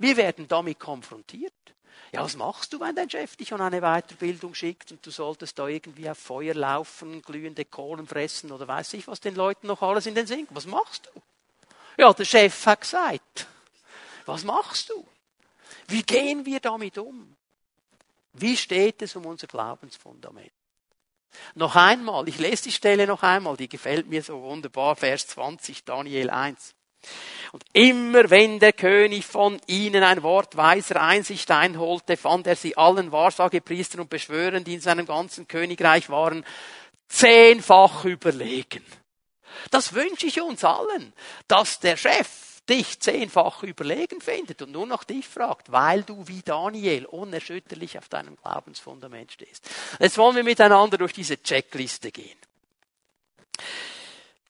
Wir 0.00 0.16
werden 0.16 0.48
damit 0.48 0.80
konfrontiert. 0.80 1.52
Ja, 2.12 2.22
was 2.24 2.34
machst 2.34 2.72
du, 2.72 2.80
wenn 2.80 2.96
dein 2.96 3.10
Chef 3.10 3.36
dich 3.36 3.52
an 3.52 3.60
eine 3.60 3.82
Weiterbildung 3.82 4.54
schickt 4.54 4.90
und 4.92 5.04
du 5.04 5.10
solltest 5.10 5.58
da 5.58 5.68
irgendwie 5.68 6.08
auf 6.08 6.18
Feuer 6.18 6.54
laufen, 6.54 7.20
glühende 7.20 7.66
Kohlen 7.66 8.06
fressen 8.06 8.50
oder 8.50 8.66
weiß 8.66 8.94
ich, 8.94 9.06
was 9.06 9.20
den 9.20 9.34
Leuten 9.34 9.66
noch 9.66 9.82
alles 9.82 10.06
in 10.06 10.14
den 10.14 10.26
Sinn 10.26 10.48
Was 10.50 10.64
machst 10.64 11.10
du? 11.12 11.20
Ja, 11.98 12.14
der 12.14 12.24
Chef 12.24 12.64
hat 12.64 12.80
gesagt. 12.80 13.46
Was 14.24 14.42
machst 14.42 14.88
du? 14.88 15.06
Wie 15.86 16.02
gehen 16.02 16.46
wir 16.46 16.60
damit 16.60 16.96
um? 16.96 17.36
Wie 18.32 18.56
steht 18.56 19.02
es 19.02 19.14
um 19.16 19.26
unser 19.26 19.48
Glaubensfundament? 19.48 20.50
Noch 21.54 21.76
einmal, 21.76 22.26
ich 22.26 22.38
lese 22.38 22.64
die 22.64 22.72
Stelle 22.72 23.06
noch 23.06 23.22
einmal, 23.22 23.58
die 23.58 23.68
gefällt 23.68 24.08
mir 24.08 24.22
so 24.22 24.40
wunderbar, 24.40 24.96
Vers 24.96 25.26
20, 25.28 25.84
Daniel 25.84 26.30
1. 26.30 26.74
Und 27.52 27.64
immer 27.72 28.30
wenn 28.30 28.60
der 28.60 28.72
König 28.72 29.26
von 29.26 29.60
ihnen 29.66 30.02
ein 30.02 30.22
Wort 30.22 30.56
weiser 30.56 31.00
Einsicht 31.02 31.50
einholte, 31.50 32.16
fand 32.16 32.46
er 32.46 32.56
sie 32.56 32.76
allen 32.76 33.10
Wahrsagepriestern 33.10 34.02
und 34.02 34.10
Beschwörern, 34.10 34.64
die 34.64 34.74
in 34.74 34.80
seinem 34.80 35.06
ganzen 35.06 35.48
Königreich 35.48 36.10
waren, 36.10 36.44
zehnfach 37.08 38.04
überlegen. 38.04 38.84
Das 39.70 39.94
wünsche 39.94 40.26
ich 40.26 40.40
uns 40.40 40.64
allen, 40.64 41.12
dass 41.48 41.80
der 41.80 41.96
Chef 41.96 42.28
dich 42.68 43.00
zehnfach 43.00 43.64
überlegen 43.64 44.20
findet 44.20 44.62
und 44.62 44.70
nur 44.70 44.86
noch 44.86 45.02
dich 45.02 45.26
fragt, 45.26 45.72
weil 45.72 46.04
du 46.04 46.28
wie 46.28 46.40
Daniel 46.42 47.04
unerschütterlich 47.06 47.98
auf 47.98 48.08
deinem 48.08 48.36
Glaubensfundament 48.36 49.32
stehst. 49.32 49.68
Jetzt 49.98 50.16
wollen 50.18 50.36
wir 50.36 50.44
miteinander 50.44 50.96
durch 50.96 51.12
diese 51.12 51.42
Checkliste 51.42 52.12
gehen. 52.12 52.38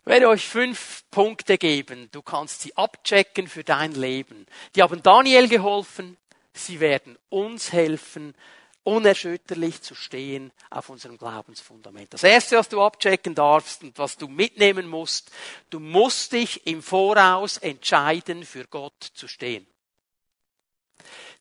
Ich 0.03 0.07
werde 0.07 0.29
euch 0.29 0.47
fünf 0.47 1.05
Punkte 1.11 1.59
geben. 1.59 2.09
Du 2.11 2.23
kannst 2.23 2.63
sie 2.63 2.77
abchecken 2.77 3.49
für 3.49 3.65
dein 3.65 3.93
Leben. 3.93 4.47
Die 4.75 4.83
haben 4.83 5.03
Daniel 5.03 5.47
geholfen. 5.47 6.17
Sie 6.53 6.81
werden 6.81 7.19
uns 7.29 7.73
helfen, 7.73 8.35
unerschütterlich 8.83 9.83
zu 9.83 9.95
stehen 9.95 10.53
auf 10.71 10.89
unserem 10.89 11.19
Glaubensfundament. 11.19 12.13
Das 12.13 12.23
erste, 12.23 12.57
was 12.57 12.69
du 12.69 12.83
abchecken 12.83 13.35
darfst 13.35 13.83
und 13.83 13.99
was 13.99 14.17
du 14.17 14.27
mitnehmen 14.27 14.89
musst, 14.89 15.31
du 15.69 15.79
musst 15.79 16.33
dich 16.33 16.67
im 16.67 16.83
Voraus 16.83 17.59
entscheiden, 17.59 18.45
für 18.45 18.67
Gott 18.67 19.11
zu 19.15 19.29
stehen. 19.29 19.67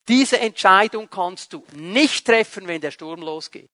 Diese 0.08 0.40
Entscheidung 0.40 1.10
kannst 1.10 1.54
du 1.54 1.64
nicht 1.74 2.26
treffen, 2.26 2.68
wenn 2.68 2.82
der 2.82 2.92
Sturm 2.92 3.22
losgeht. 3.22 3.70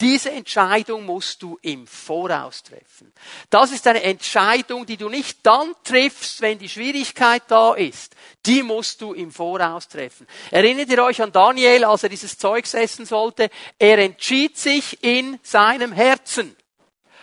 Diese 0.00 0.30
Entscheidung 0.30 1.06
musst 1.06 1.42
du 1.42 1.58
im 1.62 1.86
Voraus 1.86 2.62
treffen. 2.62 3.12
Das 3.50 3.72
ist 3.72 3.86
eine 3.86 4.02
Entscheidung, 4.02 4.86
die 4.86 4.96
du 4.96 5.08
nicht 5.08 5.38
dann 5.44 5.74
triffst, 5.84 6.40
wenn 6.40 6.58
die 6.58 6.68
Schwierigkeit 6.68 7.42
da 7.48 7.74
ist. 7.74 8.14
Die 8.46 8.62
musst 8.62 9.00
du 9.00 9.12
im 9.12 9.32
Voraus 9.32 9.88
treffen. 9.88 10.26
Erinnert 10.50 10.88
ihr 10.90 11.02
euch 11.02 11.20
an 11.20 11.32
Daniel, 11.32 11.84
als 11.84 12.02
er 12.02 12.08
dieses 12.08 12.38
Zeugs 12.38 12.74
essen 12.74 13.06
sollte? 13.06 13.50
Er 13.78 13.98
entschied 13.98 14.56
sich 14.56 15.02
in 15.02 15.38
seinem 15.42 15.92
Herzen. 15.92 16.56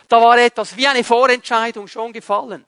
Da 0.07 0.21
war 0.21 0.37
etwas 0.37 0.77
wie 0.77 0.87
eine 0.87 1.03
Vorentscheidung 1.03 1.87
schon 1.87 2.13
gefallen. 2.13 2.65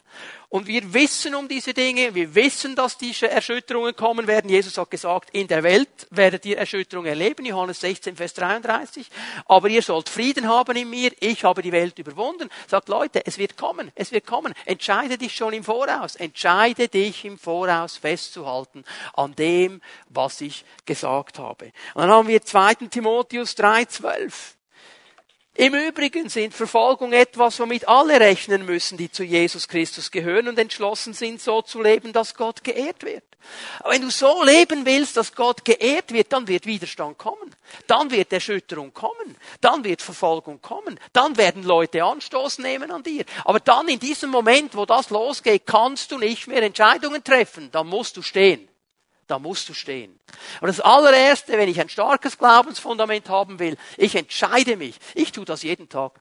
Und 0.50 0.66
wir 0.66 0.94
wissen 0.94 1.36
um 1.36 1.50
diese 1.50 1.74
Dinge, 1.74 2.16
wir 2.16 2.34
wissen, 2.34 2.74
dass 2.74 2.98
diese 2.98 3.30
Erschütterungen 3.30 3.94
kommen 3.98 4.28
werden. 4.28 4.50
Jesus 4.50 4.78
hat 4.78 4.90
gesagt, 4.90 5.30
in 5.32 5.48
der 5.48 5.62
Welt 5.62 6.08
werdet 6.10 6.46
ihr 6.46 6.58
Erschütterungen 6.58 7.10
erleben, 7.10 7.46
Johannes 7.46 7.82
16, 7.82 8.16
Vers 8.16 8.34
33. 8.36 9.10
Aber 9.46 9.68
ihr 9.68 9.82
sollt 9.82 10.08
Frieden 10.08 10.48
haben 10.48 10.78
in 10.78 10.90
mir, 10.90 11.12
ich 11.20 11.44
habe 11.44 11.62
die 11.62 11.74
Welt 11.74 12.00
überwunden. 12.00 12.50
Sagt 12.66 12.88
Leute, 12.88 13.26
es 13.26 13.38
wird 13.38 13.58
kommen, 13.58 13.92
es 13.94 14.14
wird 14.14 14.26
kommen. 14.26 14.54
Entscheide 14.64 15.18
dich 15.18 15.36
schon 15.36 15.52
im 15.52 15.66
Voraus, 15.66 16.16
entscheide 16.16 16.88
dich 16.88 17.26
im 17.26 17.38
Voraus 17.38 17.98
festzuhalten 17.98 18.86
an 19.16 19.36
dem, 19.36 19.82
was 20.08 20.40
ich 20.40 20.64
gesagt 20.86 21.40
habe. 21.40 21.74
Und 21.94 22.04
dann 22.04 22.10
haben 22.10 22.28
wir 22.30 22.42
2. 22.42 22.76
Timotheus 22.90 23.54
3, 23.56 23.84
12. 23.84 24.57
Im 25.58 25.74
Übrigen 25.74 26.30
sind 26.30 26.54
Verfolgung 26.54 27.14
etwas, 27.14 27.60
womit 27.60 27.88
alle 27.88 28.20
rechnen 28.20 28.64
müssen, 28.64 28.96
die 28.96 29.12
zu 29.12 29.24
Jesus 29.24 29.68
Christus 29.68 30.12
gehören 30.12 30.48
und 30.48 30.60
entschlossen 30.60 31.14
sind, 31.14 31.42
so 31.42 31.64
zu 31.64 31.82
leben, 31.82 32.14
dass 32.14 32.36
Gott 32.36 32.64
geehrt 32.64 33.04
wird. 33.04 33.24
Aber 33.80 33.94
wenn 33.94 34.04
du 34.04 34.12
so 34.12 34.44
leben 34.44 34.86
willst, 34.86 35.18
dass 35.18 35.34
Gott 35.34 35.66
geehrt 35.66 36.14
wird, 36.14 36.32
dann 36.32 36.48
wird 36.48 36.68
Widerstand 36.68 37.18
kommen. 37.18 37.56
Dann 37.88 38.12
wird 38.12 38.32
Erschütterung 38.32 38.94
kommen. 38.94 39.36
Dann 39.60 39.84
wird 39.84 40.04
Verfolgung 40.04 40.62
kommen. 40.62 41.00
Dann 41.12 41.38
werden 41.38 41.64
Leute 41.64 42.04
Anstoß 42.04 42.60
nehmen 42.60 42.92
an 42.92 43.02
dir. 43.02 43.26
Aber 43.44 43.60
dann 43.60 43.88
in 43.88 44.00
diesem 44.00 44.30
Moment, 44.30 44.76
wo 44.76 44.86
das 44.86 45.10
losgeht, 45.10 45.66
kannst 45.66 46.12
du 46.12 46.20
nicht 46.20 46.46
mehr 46.46 46.62
Entscheidungen 46.62 47.24
treffen. 47.24 47.72
Dann 47.72 47.88
musst 47.88 48.16
du 48.16 48.22
stehen 48.22 48.70
da 49.28 49.40
musst 49.40 49.70
du 49.70 49.74
stehen. 49.74 50.20
Und 50.62 50.68
das 50.68 50.80
allererste, 50.80 51.54
wenn 51.54 51.70
ich 51.70 51.80
ein 51.80 51.90
starkes 51.90 52.38
Glaubensfundament 52.38 53.30
haben 53.30 53.60
will, 53.60 53.78
ich 53.98 54.16
entscheide 54.16 54.78
mich. 54.78 54.96
Ich 55.14 55.32
tue 55.32 55.46
das 55.46 55.64
jeden 55.64 55.90
Tag. 55.90 56.20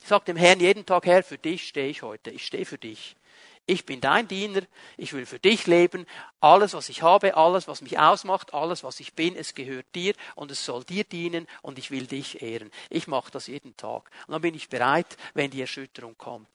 Ich 0.00 0.08
sage 0.08 0.26
dem 0.26 0.36
Herrn 0.36 0.60
jeden 0.60 0.86
Tag, 0.86 1.06
Herr, 1.06 1.22
für 1.22 1.38
dich 1.38 1.66
stehe 1.68 1.88
ich 1.88 2.02
heute. 2.02 2.30
Ich 2.30 2.46
stehe 2.46 2.66
für 2.66 2.78
dich. 2.78 3.16
Ich 3.68 3.84
bin 3.84 4.00
dein 4.00 4.28
Diener, 4.28 4.62
ich 4.96 5.12
will 5.12 5.26
für 5.26 5.40
dich 5.40 5.66
leben. 5.66 6.06
Alles, 6.40 6.74
was 6.74 6.88
ich 6.88 7.02
habe, 7.02 7.36
alles, 7.36 7.66
was 7.66 7.82
mich 7.82 7.98
ausmacht, 7.98 8.54
alles, 8.54 8.84
was 8.84 9.00
ich 9.00 9.14
bin, 9.14 9.34
es 9.34 9.54
gehört 9.54 9.86
dir 9.96 10.14
und 10.36 10.52
es 10.52 10.64
soll 10.64 10.84
dir 10.84 11.02
dienen 11.02 11.48
und 11.62 11.76
ich 11.76 11.90
will 11.90 12.06
dich 12.06 12.42
ehren. 12.42 12.70
Ich 12.90 13.08
mache 13.08 13.32
das 13.32 13.48
jeden 13.48 13.76
Tag. 13.76 14.08
Und 14.28 14.32
dann 14.32 14.42
bin 14.42 14.54
ich 14.54 14.68
bereit, 14.68 15.16
wenn 15.34 15.50
die 15.50 15.60
Erschütterung 15.60 16.16
kommt. 16.16 16.48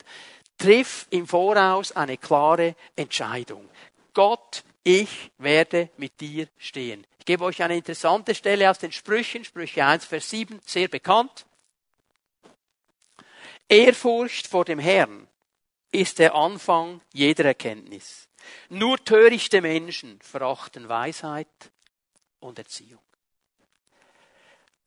Triff 0.57 1.07
im 1.09 1.27
Voraus 1.27 1.91
eine 1.91 2.17
klare 2.17 2.75
Entscheidung. 2.95 3.67
Gott 4.13 4.63
ich 4.83 5.31
werde 5.37 5.89
mit 5.97 6.19
dir 6.19 6.47
stehen. 6.57 7.05
Ich 7.19 7.25
gebe 7.25 7.43
euch 7.43 7.61
eine 7.61 7.77
interessante 7.77 8.33
Stelle 8.33 8.69
aus 8.69 8.79
den 8.79 8.91
Sprüchen, 8.91 9.45
Sprüche 9.45 9.85
1, 9.85 10.05
Vers 10.05 10.29
7, 10.29 10.59
sehr 10.65 10.87
bekannt. 10.87 11.45
Ehrfurcht 13.69 14.47
vor 14.47 14.65
dem 14.65 14.79
Herrn 14.79 15.27
ist 15.91 16.19
der 16.19 16.35
Anfang 16.35 17.01
jeder 17.13 17.45
Erkenntnis. 17.45 18.27
Nur 18.69 18.97
törichte 19.03 19.61
Menschen 19.61 20.19
verachten 20.21 20.89
Weisheit 20.89 21.47
und 22.39 22.57
Erziehung. 22.57 23.01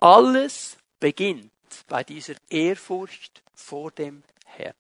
Alles 0.00 0.76
beginnt 0.98 1.52
bei 1.88 2.02
dieser 2.04 2.35
Ehrfurcht 2.50 3.42
vor 3.54 3.90
dem 3.90 4.22
Herrn. 4.44 4.74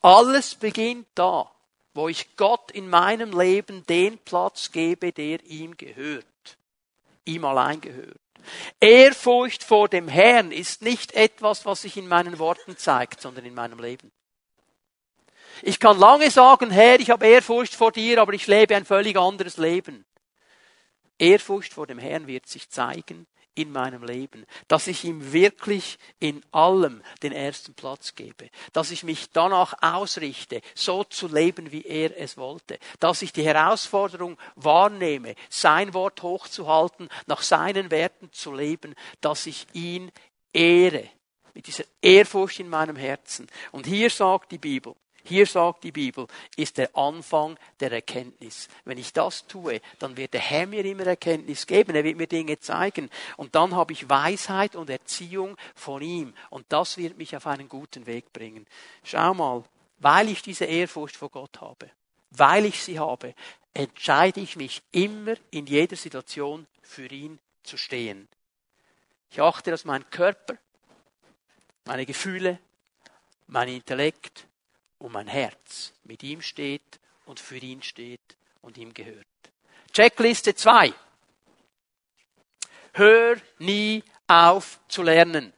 Alles 0.00 0.54
beginnt 0.54 1.08
da 1.14 1.50
wo 1.94 2.08
ich 2.08 2.36
Gott 2.36 2.70
in 2.70 2.88
meinem 2.88 3.38
Leben 3.38 3.84
den 3.86 4.18
Platz 4.18 4.72
gebe, 4.72 5.12
der 5.12 5.44
ihm 5.44 5.76
gehört. 5.76 6.26
Ihm 7.24 7.44
allein 7.44 7.80
gehört. 7.80 8.20
Ehrfurcht 8.80 9.62
vor 9.62 9.88
dem 9.88 10.08
Herrn 10.08 10.52
ist 10.52 10.82
nicht 10.82 11.12
etwas, 11.12 11.66
was 11.66 11.82
sich 11.82 11.96
in 11.96 12.08
meinen 12.08 12.38
Worten 12.38 12.76
zeigt, 12.76 13.20
sondern 13.20 13.44
in 13.44 13.54
meinem 13.54 13.78
Leben. 13.78 14.10
Ich 15.62 15.78
kann 15.78 15.98
lange 15.98 16.30
sagen, 16.30 16.70
Herr, 16.70 17.00
ich 17.00 17.10
habe 17.10 17.26
Ehrfurcht 17.26 17.74
vor 17.74 17.92
dir, 17.92 18.20
aber 18.20 18.32
ich 18.32 18.46
lebe 18.46 18.74
ein 18.74 18.86
völlig 18.86 19.18
anderes 19.18 19.58
Leben. 19.58 20.06
Ehrfurcht 21.18 21.74
vor 21.74 21.86
dem 21.86 21.98
Herrn 21.98 22.26
wird 22.26 22.46
sich 22.46 22.70
zeigen 22.70 23.26
in 23.54 23.72
meinem 23.72 24.04
Leben, 24.04 24.46
dass 24.68 24.86
ich 24.86 25.04
ihm 25.04 25.32
wirklich 25.32 25.98
in 26.18 26.42
allem 26.52 27.02
den 27.22 27.32
ersten 27.32 27.74
Platz 27.74 28.14
gebe, 28.14 28.48
dass 28.72 28.90
ich 28.90 29.02
mich 29.02 29.30
danach 29.30 29.74
ausrichte, 29.82 30.60
so 30.74 31.04
zu 31.04 31.28
leben, 31.28 31.72
wie 31.72 31.82
er 31.82 32.18
es 32.18 32.36
wollte, 32.36 32.78
dass 33.00 33.22
ich 33.22 33.32
die 33.32 33.44
Herausforderung 33.44 34.38
wahrnehme, 34.56 35.34
sein 35.48 35.94
Wort 35.94 36.22
hochzuhalten, 36.22 37.08
nach 37.26 37.42
seinen 37.42 37.90
Werten 37.90 38.32
zu 38.32 38.54
leben, 38.54 38.94
dass 39.20 39.46
ich 39.46 39.66
ihn 39.72 40.10
ehre, 40.52 41.08
mit 41.54 41.66
dieser 41.66 41.84
Ehrfurcht 42.00 42.60
in 42.60 42.68
meinem 42.68 42.96
Herzen. 42.96 43.48
Und 43.72 43.86
hier 43.86 44.10
sagt 44.10 44.52
die 44.52 44.58
Bibel, 44.58 44.94
hier 45.24 45.46
sagt 45.46 45.84
die 45.84 45.92
Bibel, 45.92 46.26
ist 46.56 46.78
der 46.78 46.96
Anfang 46.96 47.58
der 47.80 47.92
Erkenntnis. 47.92 48.68
Wenn 48.84 48.98
ich 48.98 49.12
das 49.12 49.46
tue, 49.46 49.80
dann 49.98 50.16
wird 50.16 50.34
der 50.34 50.40
Herr 50.40 50.66
mir 50.66 50.84
immer 50.84 51.06
Erkenntnis 51.06 51.66
geben. 51.66 51.94
Er 51.94 52.04
wird 52.04 52.16
mir 52.16 52.26
Dinge 52.26 52.58
zeigen. 52.58 53.10
Und 53.36 53.54
dann 53.54 53.74
habe 53.74 53.92
ich 53.92 54.08
Weisheit 54.08 54.76
und 54.76 54.90
Erziehung 54.90 55.56
von 55.74 56.02
ihm. 56.02 56.34
Und 56.48 56.66
das 56.68 56.96
wird 56.96 57.18
mich 57.18 57.36
auf 57.36 57.46
einen 57.46 57.68
guten 57.68 58.06
Weg 58.06 58.32
bringen. 58.32 58.66
Schau 59.04 59.34
mal, 59.34 59.64
weil 59.98 60.28
ich 60.28 60.42
diese 60.42 60.64
Ehrfurcht 60.64 61.16
vor 61.16 61.30
Gott 61.30 61.60
habe, 61.60 61.90
weil 62.30 62.64
ich 62.64 62.82
sie 62.82 62.98
habe, 62.98 63.34
entscheide 63.74 64.40
ich 64.40 64.56
mich 64.56 64.82
immer 64.92 65.34
in 65.50 65.66
jeder 65.66 65.96
Situation 65.96 66.66
für 66.82 67.06
ihn 67.06 67.38
zu 67.62 67.76
stehen. 67.76 68.28
Ich 69.30 69.40
achte, 69.40 69.70
dass 69.70 69.84
mein 69.84 70.08
Körper, 70.10 70.54
meine 71.84 72.04
Gefühle, 72.04 72.58
mein 73.46 73.68
Intellekt, 73.68 74.46
und 75.00 75.12
mein 75.12 75.26
Herz 75.26 75.92
mit 76.04 76.22
ihm 76.22 76.42
steht 76.42 77.00
und 77.24 77.40
für 77.40 77.56
ihn 77.56 77.82
steht 77.82 78.36
und 78.60 78.78
ihm 78.78 78.94
gehört. 78.94 79.26
Checkliste 79.92 80.54
2. 80.54 80.92
Hör 82.92 83.36
nie 83.58 84.04
auf 84.28 84.78
zu 84.88 85.02
lernen. 85.02 85.52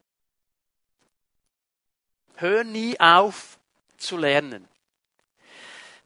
Hör 2.37 2.65
nie 2.65 2.99
auf 2.99 3.59
zu 3.99 4.17
lernen. 4.17 4.69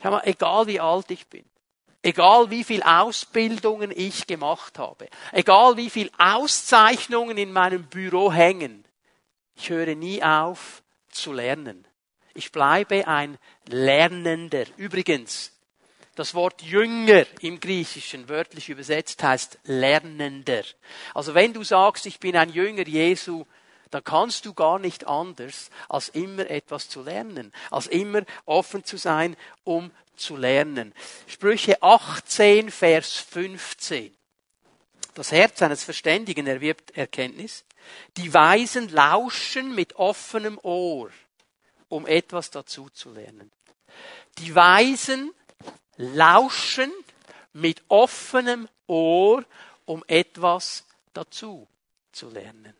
Schau 0.03 0.11
mal, 0.11 0.23
egal 0.25 0.67
wie 0.67 0.81
alt 0.81 1.11
ich 1.11 1.27
bin, 1.27 1.45
egal 2.03 2.51
wie 2.51 2.65
viel 2.65 2.83
Ausbildungen 2.83 3.93
ich 3.95 4.27
gemacht 4.27 4.79
habe, 4.79 5.09
egal 5.33 5.77
wie 5.77 5.91
viel 5.91 6.11
Auszeichnungen 6.19 7.39
in 7.39 7.53
meinem 7.53 7.85
Büro 7.85 8.33
hängen, 8.33 8.85
ich 9.55 9.71
höre 9.71 9.95
nie 9.95 10.23
auf 10.23 10.83
zu 11.11 11.33
lernen. 11.33 11.87
Ich 12.37 12.53
bleibe 12.53 13.09
ein 13.09 13.39
Lernender. 13.67 14.67
Übrigens, 14.77 15.53
das 16.17 16.35
Wort 16.35 16.61
Jünger 16.61 17.25
im 17.41 17.61
Griechischen 17.61 18.29
wörtlich 18.29 18.69
übersetzt 18.69 19.23
heißt 19.23 19.59
Lernender. 19.65 20.63
Also 21.15 21.35
wenn 21.35 21.55
du 21.55 21.65
sagst, 21.65 22.05
ich 22.05 22.21
bin 22.21 22.37
ein 22.37 22.51
Jünger 22.51 22.87
Jesu, 22.87 23.47
dann 23.91 24.05
kannst 24.05 24.45
du 24.45 24.53
gar 24.53 24.79
nicht 24.79 25.07
anders, 25.07 25.71
als 25.89 26.11
immer 26.11 26.51
etwas 26.51 26.91
zu 26.91 27.03
lernen, 27.03 27.55
als 27.71 27.87
immer 27.87 28.23
offen 28.45 28.85
zu 28.85 28.99
sein, 28.99 29.35
um 29.65 29.91
zu 30.15 30.37
lernen. 30.37 30.93
Sprüche 31.27 31.83
18, 31.83 32.71
Vers 32.71 33.17
15. 33.17 34.15
Das 35.15 35.33
Herz 35.33 35.63
eines 35.63 35.85
Verständigen 35.85 36.47
erwirbt 36.47 36.99
Erkenntnis. 36.99 37.65
Die 38.19 38.35
Weisen 38.35 38.91
lauschen 38.91 39.75
mit 39.75 39.97
offenem 39.97 40.59
Ohr 40.63 41.11
um 41.89 42.07
etwas 42.07 42.51
dazu 42.51 42.89
zu 42.91 43.11
lernen. 43.13 43.51
Die 44.39 44.55
Weisen 44.55 45.33
lauschen 45.97 46.93
mit 47.53 47.83
offenem 47.89 48.69
Ohr, 48.87 49.45
um 49.85 50.05
etwas 50.07 50.85
dazu 51.13 51.67
zu 52.13 52.29
lernen. 52.29 52.75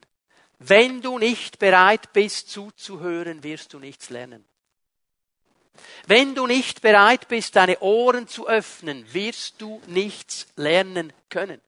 Wenn 0.59 1.03
du 1.03 1.19
nicht 1.19 1.59
bereit 1.59 2.13
bist 2.13 2.51
zuzuhören, 2.51 3.43
wirst 3.43 3.73
du 3.73 3.79
nichts 3.79 4.11
lernen. 4.11 4.45
Wenn 6.07 6.35
du 6.35 6.47
nicht 6.47 6.81
bereit 6.81 7.29
bist, 7.29 7.57
deine 7.57 7.79
Ohren 7.81 8.29
zu 8.29 8.49
öffnen, 8.49 9.13
wirst 9.13 9.61
du 9.61 9.83
nichts 9.87 10.47
lernen 10.57 11.13
können. 11.29 11.61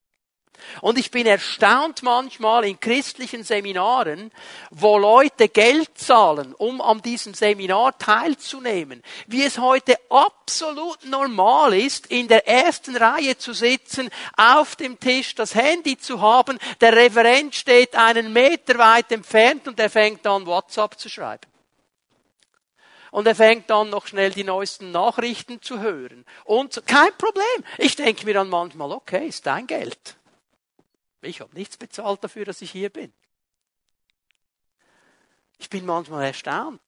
Und 0.80 0.98
ich 0.98 1.10
bin 1.10 1.26
erstaunt 1.26 2.02
manchmal 2.02 2.64
in 2.64 2.80
christlichen 2.80 3.44
Seminaren, 3.44 4.30
wo 4.70 4.98
Leute 4.98 5.48
Geld 5.48 5.96
zahlen, 5.96 6.54
um 6.54 6.80
an 6.80 7.02
diesem 7.02 7.34
Seminar 7.34 7.98
teilzunehmen, 7.98 9.02
wie 9.26 9.44
es 9.44 9.58
heute 9.58 9.98
absolut 10.10 11.04
normal 11.04 11.74
ist, 11.74 12.06
in 12.06 12.28
der 12.28 12.46
ersten 12.46 12.96
Reihe 12.96 13.36
zu 13.38 13.52
sitzen, 13.52 14.10
auf 14.36 14.76
dem 14.76 14.98
Tisch 15.00 15.34
das 15.34 15.54
Handy 15.54 15.98
zu 15.98 16.20
haben, 16.20 16.58
der 16.80 16.94
Referent 16.94 17.54
steht 17.54 17.94
einen 17.96 18.32
Meter 18.32 18.78
weit 18.78 19.10
entfernt 19.12 19.68
und 19.68 19.78
er 19.80 19.90
fängt 19.90 20.26
an, 20.26 20.46
WhatsApp 20.46 20.98
zu 20.98 21.08
schreiben. 21.08 21.48
Und 23.10 23.26
er 23.26 23.34
fängt 23.34 23.70
an, 23.70 23.90
noch 23.90 24.06
schnell 24.06 24.30
die 24.30 24.44
neuesten 24.44 24.90
Nachrichten 24.90 25.62
zu 25.62 25.80
hören. 25.80 26.24
Und 26.44 26.82
kein 26.86 27.12
Problem. 27.16 27.64
Ich 27.78 27.96
denke 27.96 28.24
mir 28.26 28.34
dann 28.34 28.48
manchmal, 28.48 28.92
okay, 28.92 29.28
ist 29.28 29.46
dein 29.46 29.66
Geld. 29.66 30.16
Ich 31.22 31.40
habe 31.40 31.54
nichts 31.54 31.76
bezahlt 31.76 32.22
dafür, 32.22 32.44
dass 32.44 32.62
ich 32.62 32.70
hier 32.70 32.90
bin. 32.90 33.12
Ich 35.58 35.68
bin 35.68 35.84
manchmal 35.84 36.26
erstaunt, 36.26 36.80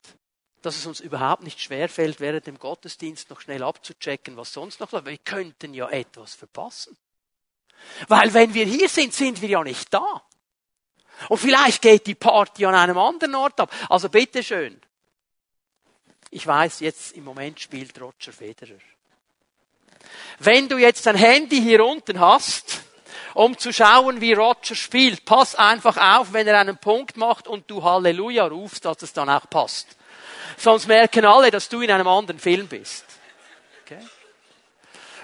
dass 0.62 0.76
es 0.76 0.86
uns 0.86 1.00
überhaupt 1.00 1.42
nicht 1.42 1.60
schwerfällt, 1.60 2.20
während 2.20 2.46
dem 2.46 2.58
Gottesdienst 2.58 3.30
noch 3.30 3.40
schnell 3.40 3.62
abzuchecken, 3.62 4.36
was 4.36 4.52
sonst 4.52 4.78
noch 4.80 4.92
läuft. 4.92 5.06
Wir 5.06 5.18
könnten 5.18 5.74
ja 5.74 5.88
etwas 5.88 6.34
verpassen. 6.34 6.96
Weil 8.08 8.32
wenn 8.34 8.54
wir 8.54 8.66
hier 8.66 8.88
sind, 8.88 9.14
sind 9.14 9.40
wir 9.40 9.48
ja 9.48 9.64
nicht 9.64 9.92
da. 9.92 10.22
Und 11.28 11.38
vielleicht 11.38 11.82
geht 11.82 12.06
die 12.06 12.14
Party 12.14 12.64
an 12.64 12.74
einem 12.74 12.98
anderen 12.98 13.34
Ort 13.34 13.60
ab. 13.60 13.72
Also 13.88 14.08
bitteschön. 14.08 14.80
Ich 16.30 16.46
weiß, 16.46 16.80
jetzt 16.80 17.12
im 17.12 17.24
Moment 17.24 17.58
spielt 17.58 18.00
Roger 18.00 18.32
Federer. 18.32 18.78
Wenn 20.38 20.68
du 20.68 20.78
jetzt 20.78 21.06
ein 21.08 21.16
Handy 21.16 21.60
hier 21.60 21.84
unten 21.84 22.20
hast, 22.20 22.82
um 23.34 23.56
zu 23.58 23.72
schauen, 23.72 24.20
wie 24.20 24.32
Roger 24.32 24.74
spielt. 24.74 25.24
Pass 25.24 25.54
einfach 25.54 25.96
auf, 25.96 26.32
wenn 26.32 26.46
er 26.46 26.58
einen 26.58 26.78
Punkt 26.78 27.16
macht 27.16 27.48
und 27.48 27.70
du 27.70 27.82
Halleluja 27.82 28.46
rufst, 28.46 28.84
dass 28.84 29.02
es 29.02 29.12
dann 29.12 29.28
auch 29.28 29.48
passt. 29.48 29.96
Sonst 30.56 30.88
merken 30.88 31.24
alle, 31.24 31.50
dass 31.50 31.68
du 31.68 31.80
in 31.80 31.90
einem 31.90 32.08
anderen 32.08 32.38
Film 32.40 32.66
bist. 32.66 33.04
Okay? 33.84 33.98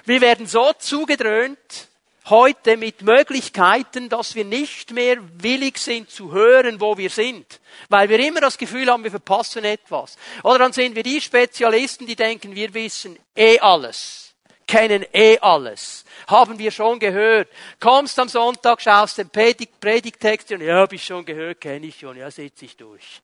Wir 0.04 0.20
werden 0.20 0.46
so 0.46 0.72
zugedröhnt 0.78 1.88
heute 2.26 2.76
mit 2.76 3.02
Möglichkeiten, 3.02 4.08
dass 4.08 4.34
wir 4.34 4.44
nicht 4.44 4.90
mehr 4.90 5.18
willig 5.42 5.78
sind 5.78 6.10
zu 6.10 6.32
hören, 6.32 6.80
wo 6.80 6.96
wir 6.96 7.10
sind. 7.10 7.60
Weil 7.88 8.08
wir 8.08 8.18
immer 8.18 8.40
das 8.40 8.58
Gefühl 8.58 8.90
haben, 8.90 9.04
wir 9.04 9.10
verpassen 9.10 9.64
etwas. 9.64 10.16
Oder 10.42 10.58
dann 10.58 10.72
sind 10.72 10.96
wir 10.96 11.02
die 11.02 11.20
Spezialisten, 11.20 12.06
die 12.06 12.16
denken, 12.16 12.54
wir 12.54 12.72
wissen 12.74 13.18
eh 13.36 13.58
alles 13.60 14.25
kennen 14.66 15.04
eh 15.12 15.38
alles. 15.38 16.04
Haben 16.26 16.58
wir 16.58 16.70
schon 16.70 16.98
gehört. 16.98 17.48
Kommst 17.80 18.18
am 18.18 18.28
Sonntag, 18.28 18.80
schaust 18.80 19.18
den 19.18 19.30
Predigt, 19.30 19.80
Predigtext 19.80 20.50
und 20.52 20.60
ja, 20.60 20.76
hab 20.80 20.92
ich 20.92 21.04
schon 21.04 21.24
gehört, 21.24 21.60
kenne 21.60 21.86
ich 21.86 21.98
schon, 21.98 22.16
ja, 22.16 22.30
setz 22.30 22.62
ich 22.62 22.76
durch. 22.76 23.22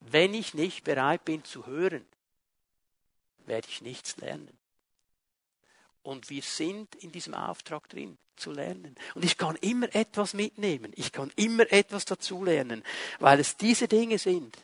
Wenn 0.00 0.34
ich 0.34 0.54
nicht 0.54 0.84
bereit 0.84 1.24
bin 1.24 1.44
zu 1.44 1.66
hören, 1.66 2.06
werde 3.44 3.68
ich 3.68 3.82
nichts 3.82 4.16
lernen. 4.18 4.56
Und 6.02 6.30
wir 6.30 6.42
sind 6.42 6.94
in 6.96 7.10
diesem 7.10 7.34
Auftrag 7.34 7.88
drin, 7.88 8.16
zu 8.36 8.52
lernen. 8.52 8.94
Und 9.14 9.24
ich 9.24 9.36
kann 9.36 9.56
immer 9.56 9.92
etwas 9.94 10.34
mitnehmen. 10.34 10.92
Ich 10.94 11.10
kann 11.10 11.32
immer 11.36 11.70
etwas 11.72 12.04
dazulernen, 12.04 12.84
weil 13.18 13.40
es 13.40 13.56
diese 13.56 13.88
Dinge 13.88 14.18
sind, 14.18 14.56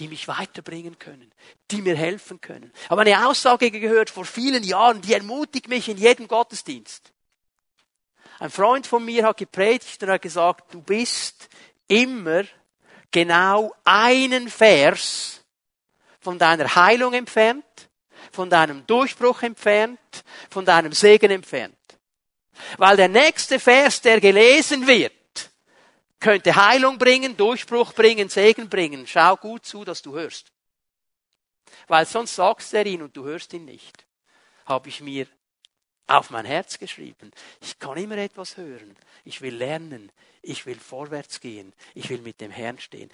die 0.00 0.08
mich 0.08 0.26
weiterbringen 0.26 0.98
können, 0.98 1.32
die 1.70 1.80
mir 1.80 1.96
helfen 1.96 2.40
können. 2.40 2.72
Ich 2.82 2.90
habe 2.90 3.02
eine 3.02 3.26
Aussage 3.26 3.70
gehört 3.70 4.10
vor 4.10 4.24
vielen 4.24 4.64
Jahren, 4.64 5.00
die 5.00 5.14
ermutigt 5.14 5.68
mich 5.68 5.88
in 5.88 5.98
jedem 5.98 6.26
Gottesdienst. 6.26 7.12
Ein 8.40 8.50
Freund 8.50 8.86
von 8.86 9.04
mir 9.04 9.24
hat 9.24 9.36
gepredigt 9.36 10.02
und 10.02 10.10
hat 10.10 10.22
gesagt, 10.22 10.74
du 10.74 10.82
bist 10.82 11.48
immer 11.86 12.44
genau 13.10 13.72
einen 13.84 14.48
Vers 14.48 15.44
von 16.20 16.38
deiner 16.38 16.74
Heilung 16.74 17.14
entfernt, 17.14 17.64
von 18.32 18.50
deinem 18.50 18.84
Durchbruch 18.86 19.42
entfernt, 19.42 20.00
von 20.50 20.64
deinem 20.64 20.92
Segen 20.92 21.30
entfernt. 21.30 21.76
Weil 22.78 22.96
der 22.96 23.08
nächste 23.08 23.60
Vers, 23.60 24.00
der 24.00 24.20
gelesen 24.20 24.86
wird, 24.86 25.12
könnte 26.24 26.56
Heilung 26.56 26.96
bringen, 26.96 27.36
Durchbruch 27.36 27.92
bringen, 27.92 28.30
Segen 28.30 28.70
bringen. 28.70 29.06
Schau 29.06 29.36
gut 29.36 29.66
zu, 29.66 29.84
dass 29.84 30.00
du 30.00 30.14
hörst. 30.14 30.50
Weil 31.86 32.06
sonst 32.06 32.34
sagst 32.34 32.72
er 32.72 32.86
ihn 32.86 33.02
und 33.02 33.14
du 33.14 33.24
hörst 33.24 33.52
ihn 33.52 33.66
nicht. 33.66 34.06
Habe 34.64 34.88
ich 34.88 35.02
mir 35.02 35.26
auf 36.06 36.30
mein 36.30 36.44
Herz 36.44 36.78
geschrieben. 36.78 37.32
Ich 37.60 37.78
kann 37.78 37.96
immer 37.96 38.18
etwas 38.18 38.56
hören. 38.56 38.96
Ich 39.24 39.40
will 39.40 39.54
lernen. 39.54 40.10
Ich 40.46 40.66
will 40.66 40.78
vorwärts 40.78 41.40
gehen. 41.40 41.72
Ich 41.94 42.10
will 42.10 42.20
mit 42.20 42.40
dem 42.42 42.50
Herrn 42.50 42.78
stehen. 42.78 43.10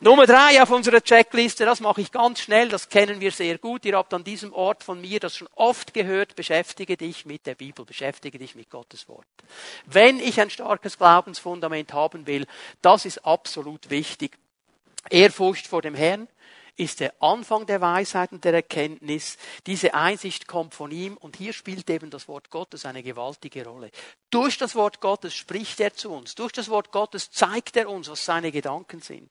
Nummer 0.00 0.26
drei 0.26 0.62
auf 0.62 0.70
unserer 0.70 1.02
Checkliste, 1.02 1.64
das 1.64 1.80
mache 1.80 2.02
ich 2.02 2.12
ganz 2.12 2.40
schnell, 2.40 2.68
das 2.68 2.90
kennen 2.90 3.20
wir 3.20 3.32
sehr 3.32 3.56
gut. 3.56 3.86
Ihr 3.86 3.96
habt 3.96 4.12
an 4.12 4.22
diesem 4.22 4.52
Ort 4.52 4.84
von 4.84 5.00
mir 5.00 5.18
das 5.18 5.34
schon 5.34 5.48
oft 5.54 5.94
gehört, 5.94 6.36
beschäftige 6.36 6.98
dich 6.98 7.24
mit 7.24 7.46
der 7.46 7.54
Bibel, 7.54 7.86
beschäftige 7.86 8.38
dich 8.38 8.54
mit 8.54 8.68
Gottes 8.68 9.08
Wort. 9.08 9.26
Wenn 9.86 10.20
ich 10.20 10.38
ein 10.40 10.50
starkes 10.50 10.98
Glaubensfundament 10.98 11.94
haben 11.94 12.26
will, 12.26 12.46
das 12.82 13.06
ist 13.06 13.24
absolut 13.24 13.88
wichtig. 13.88 14.36
Ehrfurcht 15.08 15.66
vor 15.66 15.80
dem 15.80 15.94
Herrn, 15.94 16.28
ist 16.76 17.00
der 17.00 17.14
Anfang 17.22 17.66
der 17.66 17.80
Weisheit 17.80 18.32
und 18.32 18.44
der 18.44 18.54
Erkenntnis. 18.54 19.36
Diese 19.66 19.94
Einsicht 19.94 20.48
kommt 20.48 20.74
von 20.74 20.90
ihm 20.90 21.16
und 21.16 21.36
hier 21.36 21.52
spielt 21.52 21.88
eben 21.88 22.10
das 22.10 22.26
Wort 22.26 22.50
Gottes 22.50 22.84
eine 22.84 23.02
gewaltige 23.02 23.64
Rolle. 23.64 23.90
Durch 24.30 24.58
das 24.58 24.74
Wort 24.74 25.00
Gottes 25.00 25.34
spricht 25.34 25.78
er 25.78 25.94
zu 25.94 26.10
uns. 26.10 26.34
Durch 26.34 26.52
das 26.52 26.68
Wort 26.68 26.90
Gottes 26.90 27.30
zeigt 27.30 27.76
er 27.76 27.88
uns, 27.88 28.08
was 28.08 28.24
seine 28.24 28.50
Gedanken 28.50 29.00
sind. 29.00 29.30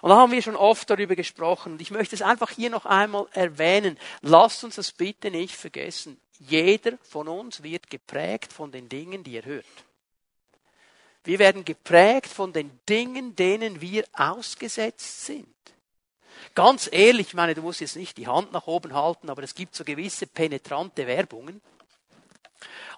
Und 0.00 0.10
da 0.10 0.16
haben 0.16 0.32
wir 0.32 0.40
schon 0.40 0.56
oft 0.56 0.88
darüber 0.88 1.14
gesprochen. 1.14 1.72
Und 1.72 1.82
ich 1.82 1.90
möchte 1.90 2.14
es 2.14 2.22
einfach 2.22 2.50
hier 2.50 2.70
noch 2.70 2.86
einmal 2.86 3.26
erwähnen. 3.32 3.98
Lasst 4.22 4.64
uns 4.64 4.76
das 4.76 4.92
bitte 4.92 5.30
nicht 5.30 5.54
vergessen. 5.54 6.18
Jeder 6.38 6.96
von 7.02 7.28
uns 7.28 7.62
wird 7.62 7.90
geprägt 7.90 8.52
von 8.52 8.72
den 8.72 8.88
Dingen, 8.88 9.22
die 9.22 9.36
er 9.36 9.44
hört. 9.44 9.66
Wir 11.24 11.38
werden 11.38 11.66
geprägt 11.66 12.28
von 12.28 12.54
den 12.54 12.80
Dingen, 12.88 13.36
denen 13.36 13.82
wir 13.82 14.04
ausgesetzt 14.14 15.26
sind. 15.26 15.46
Ganz 16.54 16.88
ehrlich, 16.90 17.28
ich 17.28 17.34
meine, 17.34 17.54
du 17.54 17.62
musst 17.62 17.80
jetzt 17.80 17.96
nicht 17.96 18.16
die 18.16 18.26
Hand 18.26 18.52
nach 18.52 18.66
oben 18.66 18.94
halten, 18.94 19.30
aber 19.30 19.42
es 19.42 19.54
gibt 19.54 19.74
so 19.74 19.84
gewisse 19.84 20.26
penetrante 20.26 21.06
Werbungen. 21.06 21.60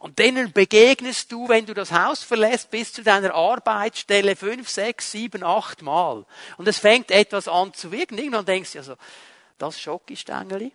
Und 0.00 0.18
denen 0.18 0.52
begegnest 0.52 1.30
du, 1.30 1.48
wenn 1.48 1.64
du 1.64 1.74
das 1.74 1.92
Haus 1.92 2.24
verlässt, 2.24 2.70
bis 2.70 2.92
zu 2.92 3.04
deiner 3.04 3.34
Arbeitsstelle 3.34 4.34
fünf, 4.34 4.68
sechs, 4.68 5.12
sieben, 5.12 5.44
acht 5.44 5.80
Mal. 5.82 6.26
Und 6.56 6.66
es 6.66 6.78
fängt 6.78 7.12
etwas 7.12 7.46
an 7.46 7.72
zu 7.72 7.92
wirken. 7.92 8.18
Irgendwann 8.18 8.44
denkst 8.44 8.72
du 8.72 8.78
ja 8.78 8.84
so, 8.84 8.96
das 9.58 9.80
Schokistängeli, 9.80 10.72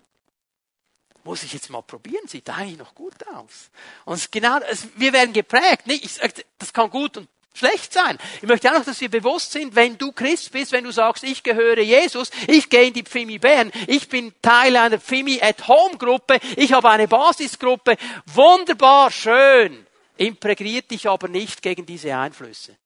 muss 1.25 1.43
ich 1.43 1.51
jetzt 1.51 1.69
mal 1.69 1.81
probieren, 1.81 2.25
sieht 2.27 2.49
eigentlich 2.49 2.77
noch 2.77 2.95
gut 2.95 3.15
aus. 3.35 3.69
Und 4.05 4.31
genau, 4.31 4.59
wir 4.95 5.11
werden 5.11 5.33
geprägt. 5.33 5.87
Nicht? 5.87 6.21
das 6.57 6.71
kann 6.71 6.89
gut 6.89 7.17
und 7.17 7.27
schlecht 7.57 7.93
sein. 7.93 8.17
Ich 8.41 8.47
möchte 8.47 8.69
auch 8.69 8.77
noch, 8.77 8.85
dass 8.85 9.01
wir 9.01 9.09
bewusst 9.09 9.51
sind, 9.51 9.75
wenn 9.75 9.97
du 9.97 10.11
Christ 10.11 10.51
bist, 10.51 10.71
wenn 10.71 10.83
du 10.83 10.91
sagst, 10.91 11.23
ich 11.23 11.43
gehöre 11.43 11.79
Jesus, 11.79 12.31
ich 12.47 12.69
gehe 12.69 12.87
in 12.87 12.93
die 12.93 13.03
Pfimi 13.03 13.39
Bern, 13.39 13.71
ich 13.87 14.07
bin 14.09 14.33
Teil 14.41 14.75
einer 14.75 14.99
Pfimi 14.99 15.41
at 15.41 15.67
Home 15.67 15.97
Gruppe, 15.97 16.39
ich 16.55 16.73
habe 16.73 16.89
eine 16.89 17.07
Basisgruppe, 17.07 17.97
wunderbar, 18.25 19.11
schön, 19.11 19.85
imprägniert 20.17 20.91
dich 20.91 21.09
aber 21.09 21.27
nicht 21.27 21.61
gegen 21.61 21.85
diese 21.85 22.15
Einflüsse. 22.15 22.77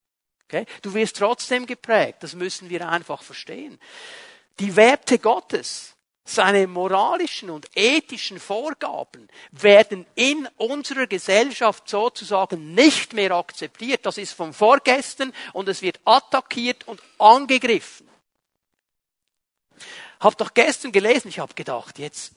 Okay? 0.46 0.66
Du 0.82 0.94
wirst 0.94 1.18
trotzdem 1.18 1.66
geprägt, 1.66 2.24
das 2.24 2.36
müssen 2.36 2.70
wir 2.70 2.88
einfach 2.88 3.24
verstehen. 3.24 3.80
Die 4.60 4.76
Werte 4.76 5.18
Gottes, 5.18 5.96
seine 6.24 6.68
moralischen 6.68 7.50
und 7.50 7.68
ethischen 7.76 8.40
Vorgaben 8.40 9.28
werden 9.52 10.06
in 10.16 10.48
unserer 10.58 11.08
Gesellschaft 11.08 11.90
sozusagen 11.90 12.74
nicht 12.74 13.14
mehr 13.14 13.32
akzeptiert. 13.32 14.06
Das 14.06 14.18
ist 14.18 14.34
vom 14.34 14.54
Vorgestern 14.54 15.34
und 15.54 15.68
es 15.68 15.82
wird 15.82 16.00
attackiert 16.06 16.88
und 16.88 17.02
angegriffen. 17.18 18.08
Hab 20.20 20.38
doch 20.38 20.54
gestern 20.54 20.92
gelesen, 20.92 21.30
ich 21.30 21.40
habe 21.40 21.54
gedacht, 21.56 21.98
jetzt 21.98 22.34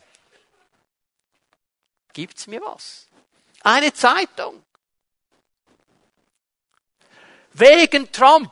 gibt's 2.14 2.47
mir 2.47 2.62
was. 2.62 3.09
Eine 3.62 3.92
Zeitung. 3.92 4.64
Wegen 7.53 8.11
Trump 8.11 8.51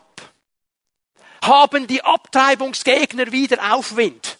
haben 1.42 1.86
die 1.86 2.04
Abtreibungsgegner 2.04 3.32
wieder 3.32 3.74
Aufwind. 3.74 4.38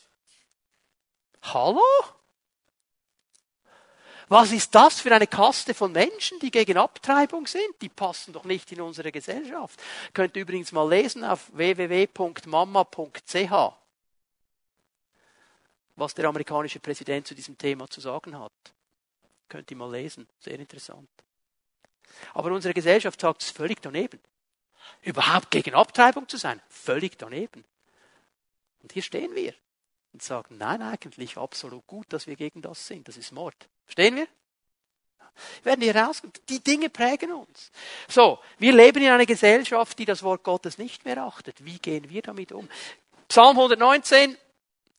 Hallo? 1.43 1.83
Was 4.29 4.53
ist 4.53 4.75
das 4.75 5.01
für 5.01 5.15
eine 5.15 5.27
Kaste 5.27 5.75
von 5.75 5.93
Menschen, 5.93 6.39
die 6.39 6.51
gegen 6.51 6.79
Abtreibung 6.79 7.47
sind? 7.47 7.83
Die 7.83 7.91
passen 7.91 8.33
doch 8.33 8.45
nicht 8.45 8.73
in 8.73 8.81
unsere 8.81 9.13
Gesellschaft. 9.13 9.79
Könnt 10.15 10.37
ihr 10.37 10.43
übrigens 10.43 10.73
mal 10.73 10.89
lesen 10.89 11.23
auf 11.23 11.51
www.mama.ch, 11.55 13.13
was 15.97 16.15
der 16.15 16.29
amerikanische 16.29 16.81
Präsident 16.81 17.27
zu 17.27 17.35
diesem 17.35 17.59
Thema 17.59 17.91
zu 17.91 18.01
sagen 18.01 18.39
hat. 18.39 18.53
Könnt 19.49 19.71
ihr 19.71 19.77
mal 19.77 19.91
lesen. 19.91 20.27
Sehr 20.41 20.59
interessant. 20.59 21.11
Aber 22.33 22.53
unsere 22.53 22.73
Gesellschaft 22.73 23.21
sagt 23.21 23.43
es 23.43 23.51
völlig 23.51 23.83
daneben. 23.83 24.21
Überhaupt 25.03 25.51
gegen 25.51 25.75
Abtreibung 25.75 26.27
zu 26.29 26.39
sein, 26.39 26.63
völlig 26.71 27.19
daneben. 27.19 27.65
Und 28.83 28.93
hier 28.93 29.03
stehen 29.03 29.35
wir 29.35 29.53
und 30.13 30.23
sagen, 30.23 30.57
nein, 30.59 30.83
eigentlich 30.83 31.37
absolut 31.37 31.87
gut, 31.87 32.07
dass 32.11 32.27
wir 32.27 32.37
gegen 32.37 32.63
das 32.63 32.87
sind. 32.87 33.09
Das 33.09 33.17
ist 33.17 33.33
Mord. 33.33 33.57
Verstehen 33.85 34.17
wir? 34.17 34.27
Werden 35.63 35.81
die 35.81 35.93
heraus, 35.93 36.23
die 36.49 36.61
Dinge 36.61 36.91
prägen 36.91 37.33
uns. 37.33 37.71
So, 38.09 38.39
wir 38.59 38.73
leben 38.73 39.03
in 39.03 39.11
einer 39.11 39.27
Gesellschaft, 39.27 39.99
die 39.99 40.05
das 40.05 40.23
Wort 40.23 40.43
Gottes 40.43 40.77
nicht 40.77 41.05
mehr 41.05 41.19
achtet. 41.19 41.65
Wie 41.65 41.79
gehen 41.79 42.11
wir 42.11 42.23
damit 42.23 42.53
um? 42.53 42.69
Psalm 43.29 43.57
119, 43.57 44.37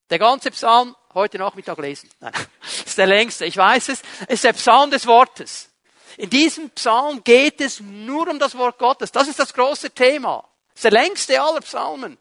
der 0.10 0.19
ganze 0.19 0.49
Psalm, 0.52 0.95
heute 1.13 1.38
Nachmittag 1.38 1.78
lesen. 1.78 2.10
Nein, 2.19 2.34
ist 2.86 2.97
der 2.97 3.08
längste, 3.08 3.45
ich 3.45 3.58
weiß 3.58 3.89
es. 3.89 4.02
Es 4.21 4.36
ist 4.36 4.43
der 4.43 4.54
Psalm 4.54 4.89
des 4.89 5.06
Wortes. 5.06 5.69
In 6.17 6.30
diesem 6.30 6.69
Psalm 6.71 7.23
geht 7.23 7.62
es 7.62 7.80
nur 7.80 8.28
um 8.28 8.39
das 8.39 8.58
Wort 8.58 8.78
Gottes. 8.78 9.12
Das 9.12 9.28
ist 9.28 9.39
das 9.39 9.54
große 9.54 9.91
Thema. 9.91 10.47
Das 10.69 10.78
ist 10.78 10.84
der 10.86 10.91
längste 10.91 11.41
aller 11.41 11.62
Psalmen. 11.62 12.17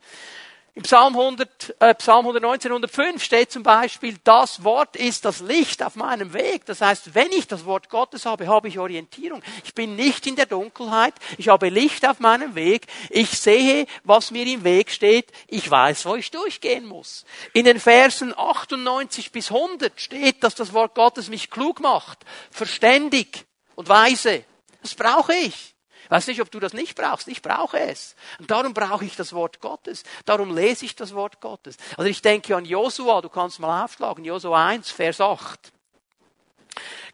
Im 0.74 0.84
Psalm, 0.84 1.14
100, 1.14 1.76
äh, 1.80 1.94
Psalm 1.96 2.20
119, 2.20 2.70
105 2.70 3.22
steht 3.22 3.52
zum 3.52 3.62
Beispiel, 3.62 4.16
das 4.24 4.64
Wort 4.64 4.96
ist 4.96 5.26
das 5.26 5.40
Licht 5.40 5.82
auf 5.82 5.96
meinem 5.96 6.32
Weg. 6.32 6.64
Das 6.64 6.80
heißt, 6.80 7.14
wenn 7.14 7.30
ich 7.30 7.46
das 7.46 7.66
Wort 7.66 7.90
Gottes 7.90 8.24
habe, 8.24 8.46
habe 8.48 8.68
ich 8.68 8.78
Orientierung. 8.78 9.42
Ich 9.64 9.74
bin 9.74 9.96
nicht 9.96 10.26
in 10.26 10.34
der 10.34 10.46
Dunkelheit. 10.46 11.12
Ich 11.36 11.48
habe 11.48 11.68
Licht 11.68 12.08
auf 12.08 12.20
meinem 12.20 12.54
Weg. 12.54 12.86
Ich 13.10 13.38
sehe, 13.38 13.86
was 14.04 14.30
mir 14.30 14.46
im 14.46 14.64
Weg 14.64 14.90
steht. 14.90 15.30
Ich 15.46 15.70
weiß, 15.70 16.06
wo 16.06 16.14
ich 16.14 16.30
durchgehen 16.30 16.86
muss. 16.86 17.26
In 17.52 17.66
den 17.66 17.78
Versen 17.78 18.32
98 18.34 19.30
bis 19.30 19.52
100 19.52 20.00
steht, 20.00 20.42
dass 20.42 20.54
das 20.54 20.72
Wort 20.72 20.94
Gottes 20.94 21.28
mich 21.28 21.50
klug 21.50 21.80
macht, 21.80 22.20
verständig 22.50 23.44
und 23.74 23.90
weise. 23.90 24.42
Das 24.80 24.94
brauche 24.94 25.34
ich 25.34 25.71
weiß 26.08 26.26
nicht, 26.26 26.40
ob 26.40 26.50
du 26.50 26.60
das 26.60 26.72
nicht 26.72 26.94
brauchst. 26.94 27.28
Ich 27.28 27.42
brauche 27.42 27.78
es. 27.78 28.16
Und 28.38 28.50
darum 28.50 28.74
brauche 28.74 29.04
ich 29.04 29.16
das 29.16 29.32
Wort 29.32 29.60
Gottes. 29.60 30.02
Darum 30.24 30.54
lese 30.54 30.84
ich 30.84 30.96
das 30.96 31.14
Wort 31.14 31.40
Gottes. 31.40 31.76
Also 31.96 32.08
ich 32.08 32.22
denke 32.22 32.56
an 32.56 32.64
Josua, 32.64 33.20
du 33.20 33.28
kannst 33.28 33.60
mal 33.60 33.84
aufschlagen, 33.84 34.24
Josua 34.24 34.66
1, 34.68 34.90
Vers 34.90 35.20
8. 35.20 35.72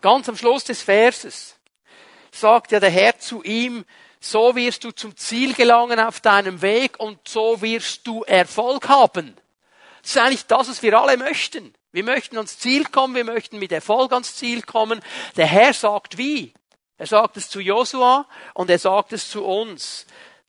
Ganz 0.00 0.28
am 0.28 0.36
Schluss 0.36 0.64
des 0.64 0.82
Verses 0.82 1.56
sagt 2.30 2.72
ja 2.72 2.80
der 2.80 2.90
Herr 2.90 3.18
zu 3.18 3.42
ihm, 3.42 3.84
so 4.20 4.54
wirst 4.56 4.84
du 4.84 4.90
zum 4.90 5.16
Ziel 5.16 5.54
gelangen 5.54 6.00
auf 6.00 6.20
deinem 6.20 6.62
Weg 6.62 6.98
und 6.98 7.26
so 7.26 7.60
wirst 7.62 8.06
du 8.06 8.22
Erfolg 8.24 8.88
haben. 8.88 9.36
Das 10.02 10.10
ist 10.10 10.18
eigentlich 10.18 10.46
das, 10.46 10.68
was 10.68 10.82
wir 10.82 10.98
alle 10.98 11.16
möchten. 11.16 11.74
Wir 11.92 12.04
möchten 12.04 12.36
ans 12.36 12.58
Ziel 12.58 12.84
kommen, 12.84 13.14
wir 13.14 13.24
möchten 13.24 13.58
mit 13.58 13.72
Erfolg 13.72 14.12
ans 14.12 14.36
Ziel 14.36 14.62
kommen. 14.62 15.00
Der 15.36 15.46
Herr 15.46 15.72
sagt 15.72 16.18
wie. 16.18 16.52
Er 16.98 17.06
sagt 17.06 17.36
es 17.36 17.48
zu 17.48 17.60
Josua 17.60 18.26
und 18.54 18.68
er 18.68 18.78
sagt 18.78 19.12
es 19.12 19.30
zu 19.30 19.44
uns. 19.44 20.04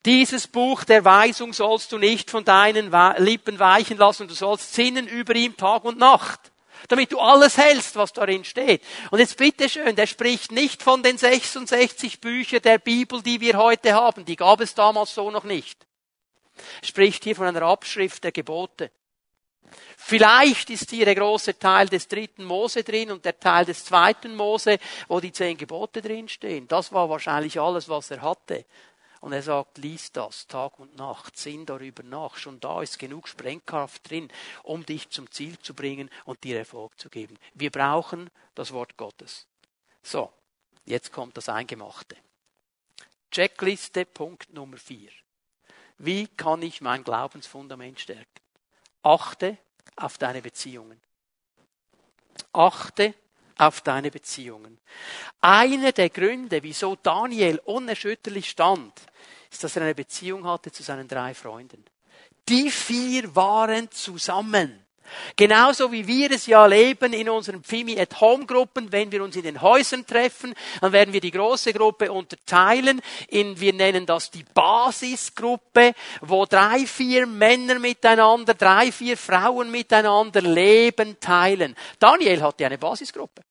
Dieses 0.05 0.47
Buch 0.47 0.83
der 0.83 1.05
Weisung 1.05 1.53
sollst 1.53 1.91
du 1.91 1.97
nicht 1.97 2.31
von 2.31 2.43
deinen 2.43 2.91
Lippen 3.17 3.59
weichen 3.59 3.97
lassen, 3.97 4.28
du 4.28 4.34
sollst 4.34 4.74
sinnen 4.74 5.07
über 5.07 5.36
ihm 5.36 5.55
Tag 5.57 5.84
und 5.84 5.99
Nacht, 5.99 6.39
damit 6.88 7.11
du 7.11 7.19
alles 7.19 7.57
hältst, 7.57 7.97
was 7.97 8.13
darin 8.13 8.45
steht. 8.45 8.82
Und 9.11 9.19
jetzt 9.19 9.38
bitteschön, 9.38 9.95
der 9.95 10.07
spricht 10.07 10.51
nicht 10.51 10.82
von 10.82 11.03
den 11.03 11.17
66 11.17 12.21
Büchern 12.21 12.61
der 12.61 12.80
Bibel, 12.80 13.21
die 13.21 13.41
wir 13.41 13.57
heute 13.57 13.93
haben, 13.93 14.26
die 14.26 14.38
gab 14.38 14.61
es 14.61 14.74
damals 14.74 15.13
so 15.13 15.30
noch 15.30 15.43
nicht. 15.43 15.86
Er 16.82 16.88
spricht 16.88 17.26
hier 17.26 17.36
von 17.36 17.45
einer 17.45 17.61
Abschrift 17.61 18.24
der 18.24 18.32
Gebote. 18.32 18.91
Vielleicht 20.10 20.72
ist 20.72 20.89
hier 20.89 21.05
der 21.05 21.14
große 21.14 21.60
Teil 21.60 21.88
des 21.88 22.07
dritten 22.07 22.43
Mose 22.43 22.84
drin 22.84 23.12
und 23.12 23.24
der 23.24 23.39
Teil 23.39 23.64
des 23.64 23.86
zweiten 23.86 24.36
Mose, 24.36 24.80
wo 25.07 25.20
die 25.20 25.32
zehn 25.32 25.55
Gebote 25.55 26.01
drinstehen. 26.01 26.68
Das 26.68 26.91
war 26.91 27.07
wahrscheinlich 27.12 27.60
alles, 27.60 27.88
was 27.88 28.10
er 28.10 28.24
hatte. 28.24 28.66
Und 29.22 29.34
er 29.34 29.43
sagt, 29.43 29.78
lies 29.78 30.12
das 30.12 30.47
Tag 30.47 30.80
und 30.80 30.95
Nacht, 30.95 31.38
sinn 31.38 31.64
darüber 31.64 32.01
nach. 32.01 32.38
Schon 32.38 32.60
da 32.60 32.82
ist 32.82 32.97
genug 32.97 33.28
Sprengkraft 33.28 34.10
drin, 34.10 34.32
um 34.64 34.84
dich 34.84 35.12
zum 35.12 35.30
Ziel 35.30 35.60
zu 35.60 35.76
bringen 35.76 36.10
und 36.26 36.43
dir 36.43 36.57
Erfolg 36.57 36.99
zu 36.99 37.12
geben. 37.12 37.38
Wir 37.53 37.70
brauchen 37.70 38.32
das 38.55 38.74
Wort 38.74 38.97
Gottes. 38.97 39.45
So, 40.01 40.34
jetzt 40.86 41.12
kommt 41.12 41.38
das 41.38 41.49
Eingemachte. 41.49 42.16
Checkliste 43.30 44.05
Punkt 44.05 44.51
Nummer 44.51 44.78
vier. 44.78 45.12
Wie 45.99 46.26
kann 46.26 46.64
ich 46.64 46.82
mein 46.82 47.03
Glaubensfundament 47.03 47.99
stärken? 47.99 48.26
Achte 49.03 49.60
auf 50.00 50.18
deine 50.18 50.41
Beziehungen. 50.41 51.00
Achte 52.54 53.14
auf 53.58 53.82
deine 53.82 54.10
Beziehungen. 54.10 54.80
Einer 55.41 55.91
der 55.91 56.10
Gründe, 56.10 56.64
wieso 56.64 56.95
Daniel 56.95 57.60
unerschütterlich 57.66 58.50
stand, 58.50 58.93
ist, 59.52 59.64
dass 59.64 59.76
er 59.76 59.84
eine 59.84 59.95
Beziehung 59.95 60.45
hatte 60.45 60.72
zu 60.72 60.82
seinen 60.84 61.08
drei 61.08 61.34
Freunden. 61.34 61.84
Die 62.47 62.72
vier 62.72 63.36
waren 63.36 63.91
zusammen. 63.91 64.86
Genauso 65.36 65.91
wie 65.91 66.07
wir 66.07 66.32
es 66.32 66.45
ja 66.45 66.66
leben 66.66 67.14
in 67.14 67.30
unseren 67.30 67.64
Pfimi 67.64 67.99
at 67.99 68.20
Home 68.22 68.45
Gruppen, 68.45 68.91
wenn 68.91 69.12
wir 69.12 69.24
uns 69.24 69.36
in 69.36 69.43
den 69.43 69.62
Häusern 69.62 70.05
treffen, 70.05 70.53
dann 70.82 70.91
werden 70.91 71.14
wir 71.14 71.22
die 71.22 71.32
große 71.32 71.74
Gruppe 71.74 72.12
unterteilen 72.12 73.01
in, 73.28 73.60
wir 73.60 73.74
nennen 73.74 74.05
das 74.05 74.32
die 74.32 74.45
Basisgruppe, 74.53 75.93
wo 76.22 76.45
drei, 76.45 76.86
vier 76.86 77.26
Männer 77.28 77.80
miteinander, 77.80 78.53
drei, 78.53 78.91
vier 78.91 79.18
Frauen 79.18 79.72
miteinander 79.72 80.41
Leben 80.41 81.20
teilen. 81.20 81.76
Daniel 81.99 82.41
hatte 82.41 82.66
eine 82.66 82.78
Basisgruppe. 82.78 83.49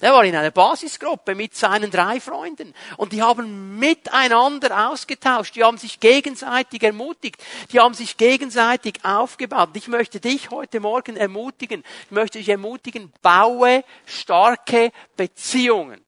Er 0.00 0.12
war 0.12 0.24
in 0.24 0.34
einer 0.34 0.50
Basisgruppe 0.50 1.34
mit 1.34 1.54
seinen 1.54 1.90
drei 1.90 2.20
Freunden 2.20 2.74
und 2.96 3.12
die 3.12 3.22
haben 3.22 3.78
miteinander 3.78 4.90
ausgetauscht, 4.90 5.56
die 5.56 5.64
haben 5.64 5.76
sich 5.76 6.00
gegenseitig 6.00 6.82
ermutigt, 6.82 7.42
die 7.70 7.80
haben 7.80 7.92
sich 7.92 8.16
gegenseitig 8.16 9.04
aufgebaut. 9.04 9.70
Ich 9.74 9.88
möchte 9.88 10.18
dich 10.18 10.50
heute 10.50 10.80
Morgen 10.80 11.16
ermutigen, 11.16 11.84
ich 12.04 12.10
möchte 12.10 12.38
dich 12.38 12.48
ermutigen, 12.48 13.12
baue 13.20 13.84
starke 14.06 14.90
Beziehungen. 15.16 16.02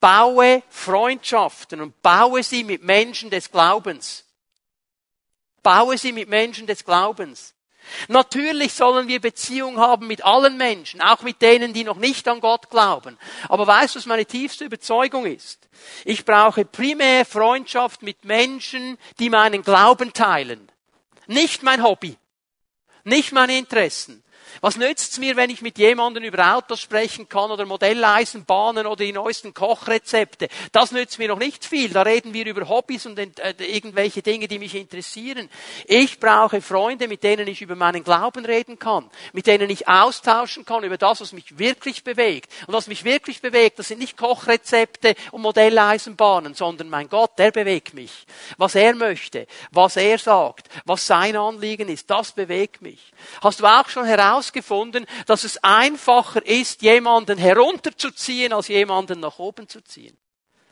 Baue 0.00 0.62
Freundschaften 0.70 1.82
und 1.82 2.00
baue 2.02 2.42
sie 2.42 2.64
mit 2.64 2.82
Menschen 2.82 3.30
des 3.30 3.50
Glaubens. 3.50 4.24
Baue 5.62 5.98
sie 5.98 6.12
mit 6.12 6.28
Menschen 6.28 6.66
des 6.66 6.84
Glaubens. 6.84 7.54
Natürlich 8.08 8.72
sollen 8.72 9.08
wir 9.08 9.20
Beziehung 9.20 9.78
haben 9.78 10.06
mit 10.06 10.24
allen 10.24 10.56
Menschen, 10.56 11.00
auch 11.00 11.22
mit 11.22 11.42
denen, 11.42 11.72
die 11.72 11.84
noch 11.84 11.96
nicht 11.96 12.26
an 12.28 12.40
Gott 12.40 12.70
glauben. 12.70 13.18
Aber 13.48 13.66
weißt 13.66 13.94
du, 13.94 13.98
was 13.98 14.06
meine 14.06 14.26
tiefste 14.26 14.64
Überzeugung 14.64 15.26
ist? 15.26 15.68
Ich 16.04 16.24
brauche 16.24 16.64
primär 16.64 17.24
Freundschaft 17.24 18.02
mit 18.02 18.24
Menschen, 18.24 18.98
die 19.18 19.30
meinen 19.30 19.62
Glauben 19.62 20.12
teilen. 20.12 20.70
Nicht 21.26 21.62
mein 21.62 21.82
Hobby, 21.82 22.16
nicht 23.04 23.32
meine 23.32 23.56
Interessen, 23.56 24.22
was 24.60 24.76
nützt's 24.76 25.18
mir, 25.18 25.36
wenn 25.36 25.50
ich 25.50 25.62
mit 25.62 25.78
jemandem 25.78 26.24
über 26.24 26.56
Autos 26.56 26.80
sprechen 26.80 27.28
kann 27.28 27.50
oder 27.50 27.64
Modelleisenbahnen 27.66 28.86
oder 28.86 29.04
die 29.04 29.12
neuesten 29.12 29.54
Kochrezepte? 29.54 30.48
Das 30.72 30.92
nützt 30.92 31.18
mir 31.18 31.28
noch 31.28 31.38
nicht 31.38 31.64
viel. 31.64 31.90
Da 31.90 32.02
reden 32.02 32.32
wir 32.34 32.46
über 32.46 32.68
Hobbys 32.68 33.06
und 33.06 33.18
äh, 33.18 33.54
irgendwelche 33.58 34.22
Dinge, 34.22 34.48
die 34.48 34.58
mich 34.58 34.74
interessieren. 34.74 35.48
Ich 35.86 36.20
brauche 36.20 36.60
Freunde, 36.60 37.08
mit 37.08 37.22
denen 37.22 37.48
ich 37.48 37.62
über 37.62 37.76
meinen 37.76 38.04
Glauben 38.04 38.44
reden 38.44 38.78
kann, 38.78 39.10
mit 39.32 39.46
denen 39.46 39.70
ich 39.70 39.88
austauschen 39.88 40.64
kann 40.64 40.84
über 40.84 40.98
das, 40.98 41.20
was 41.20 41.32
mich 41.32 41.58
wirklich 41.58 42.04
bewegt. 42.04 42.50
Und 42.66 42.74
was 42.74 42.86
mich 42.86 43.04
wirklich 43.04 43.40
bewegt, 43.40 43.78
das 43.78 43.88
sind 43.88 44.00
nicht 44.00 44.16
Kochrezepte 44.16 45.14
und 45.32 45.42
Modelleisenbahnen, 45.42 46.54
sondern 46.54 46.88
mein 46.88 47.08
Gott, 47.08 47.38
der 47.38 47.50
bewegt 47.50 47.94
mich. 47.94 48.26
Was 48.56 48.74
er 48.74 48.94
möchte, 48.94 49.46
was 49.70 49.96
er 49.96 50.18
sagt, 50.18 50.68
was 50.84 51.06
sein 51.06 51.36
Anliegen 51.36 51.88
ist, 51.88 52.10
das 52.10 52.32
bewegt 52.32 52.82
mich. 52.82 53.12
Hast 53.42 53.60
du 53.60 53.66
auch 53.66 53.88
schon 53.88 54.04
heraus 54.04 54.39
herausgefunden, 54.40 55.06
dass 55.26 55.44
es 55.44 55.62
einfacher 55.62 56.44
ist, 56.46 56.82
jemanden 56.82 57.38
herunterzuziehen, 57.38 58.52
als 58.52 58.68
jemanden 58.68 59.20
nach 59.20 59.38
oben 59.38 59.68
zu 59.68 59.82
ziehen. 59.82 60.16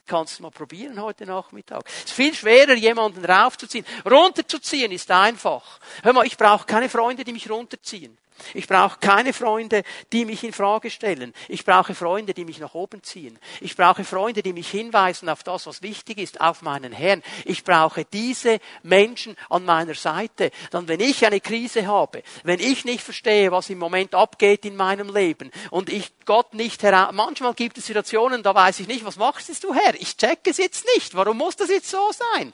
Kannst 0.06 0.38
du 0.38 0.44
mal 0.44 0.50
probieren 0.50 1.00
heute 1.02 1.26
Nachmittag. 1.26 1.82
Es 1.86 2.04
ist 2.04 2.12
viel 2.12 2.34
schwerer, 2.34 2.72
jemanden 2.72 3.22
raufzuziehen. 3.22 3.84
Runterzuziehen 4.10 4.90
ist 4.90 5.10
einfach. 5.10 5.78
Hör 6.02 6.14
mal, 6.14 6.26
ich 6.26 6.38
brauche 6.38 6.64
keine 6.64 6.88
Freunde, 6.88 7.24
die 7.24 7.32
mich 7.32 7.50
runterziehen. 7.50 8.16
Ich 8.54 8.66
brauche 8.66 8.98
keine 9.00 9.32
Freunde, 9.32 9.82
die 10.12 10.24
mich 10.24 10.44
in 10.44 10.52
Frage 10.52 10.90
stellen. 10.90 11.32
Ich 11.48 11.64
brauche 11.64 11.94
Freunde, 11.94 12.34
die 12.34 12.44
mich 12.44 12.58
nach 12.58 12.74
oben 12.74 13.02
ziehen. 13.02 13.38
Ich 13.60 13.76
brauche 13.76 14.04
Freunde, 14.04 14.42
die 14.42 14.52
mich 14.52 14.70
hinweisen 14.70 15.28
auf 15.28 15.42
das, 15.42 15.66
was 15.66 15.82
wichtig 15.82 16.18
ist, 16.18 16.40
auf 16.40 16.62
meinen 16.62 16.92
Herrn. 16.92 17.22
Ich 17.44 17.64
brauche 17.64 18.04
diese 18.04 18.60
Menschen 18.82 19.36
an 19.50 19.64
meiner 19.64 19.94
Seite. 19.94 20.50
Dann, 20.70 20.88
wenn 20.88 21.00
ich 21.00 21.26
eine 21.26 21.40
Krise 21.40 21.86
habe, 21.86 22.22
wenn 22.44 22.60
ich 22.60 22.84
nicht 22.84 23.02
verstehe, 23.02 23.52
was 23.52 23.70
im 23.70 23.78
Moment 23.78 24.14
abgeht 24.14 24.64
in 24.64 24.76
meinem 24.76 25.12
Leben 25.12 25.50
und 25.70 25.90
ich 25.90 26.12
Gott 26.24 26.54
nicht 26.54 26.82
heraus, 26.82 27.12
manchmal 27.12 27.54
gibt 27.54 27.78
es 27.78 27.86
Situationen, 27.86 28.42
da 28.42 28.54
weiß 28.54 28.80
ich 28.80 28.88
nicht, 28.88 29.04
was 29.04 29.16
machst 29.16 29.64
du 29.64 29.74
Herr? 29.74 29.94
Ich 29.94 30.16
check 30.16 30.40
es 30.44 30.58
jetzt 30.58 30.86
nicht. 30.94 31.14
Warum 31.14 31.38
muss 31.38 31.56
das 31.56 31.70
jetzt 31.70 31.90
so 31.90 32.10
sein? 32.36 32.52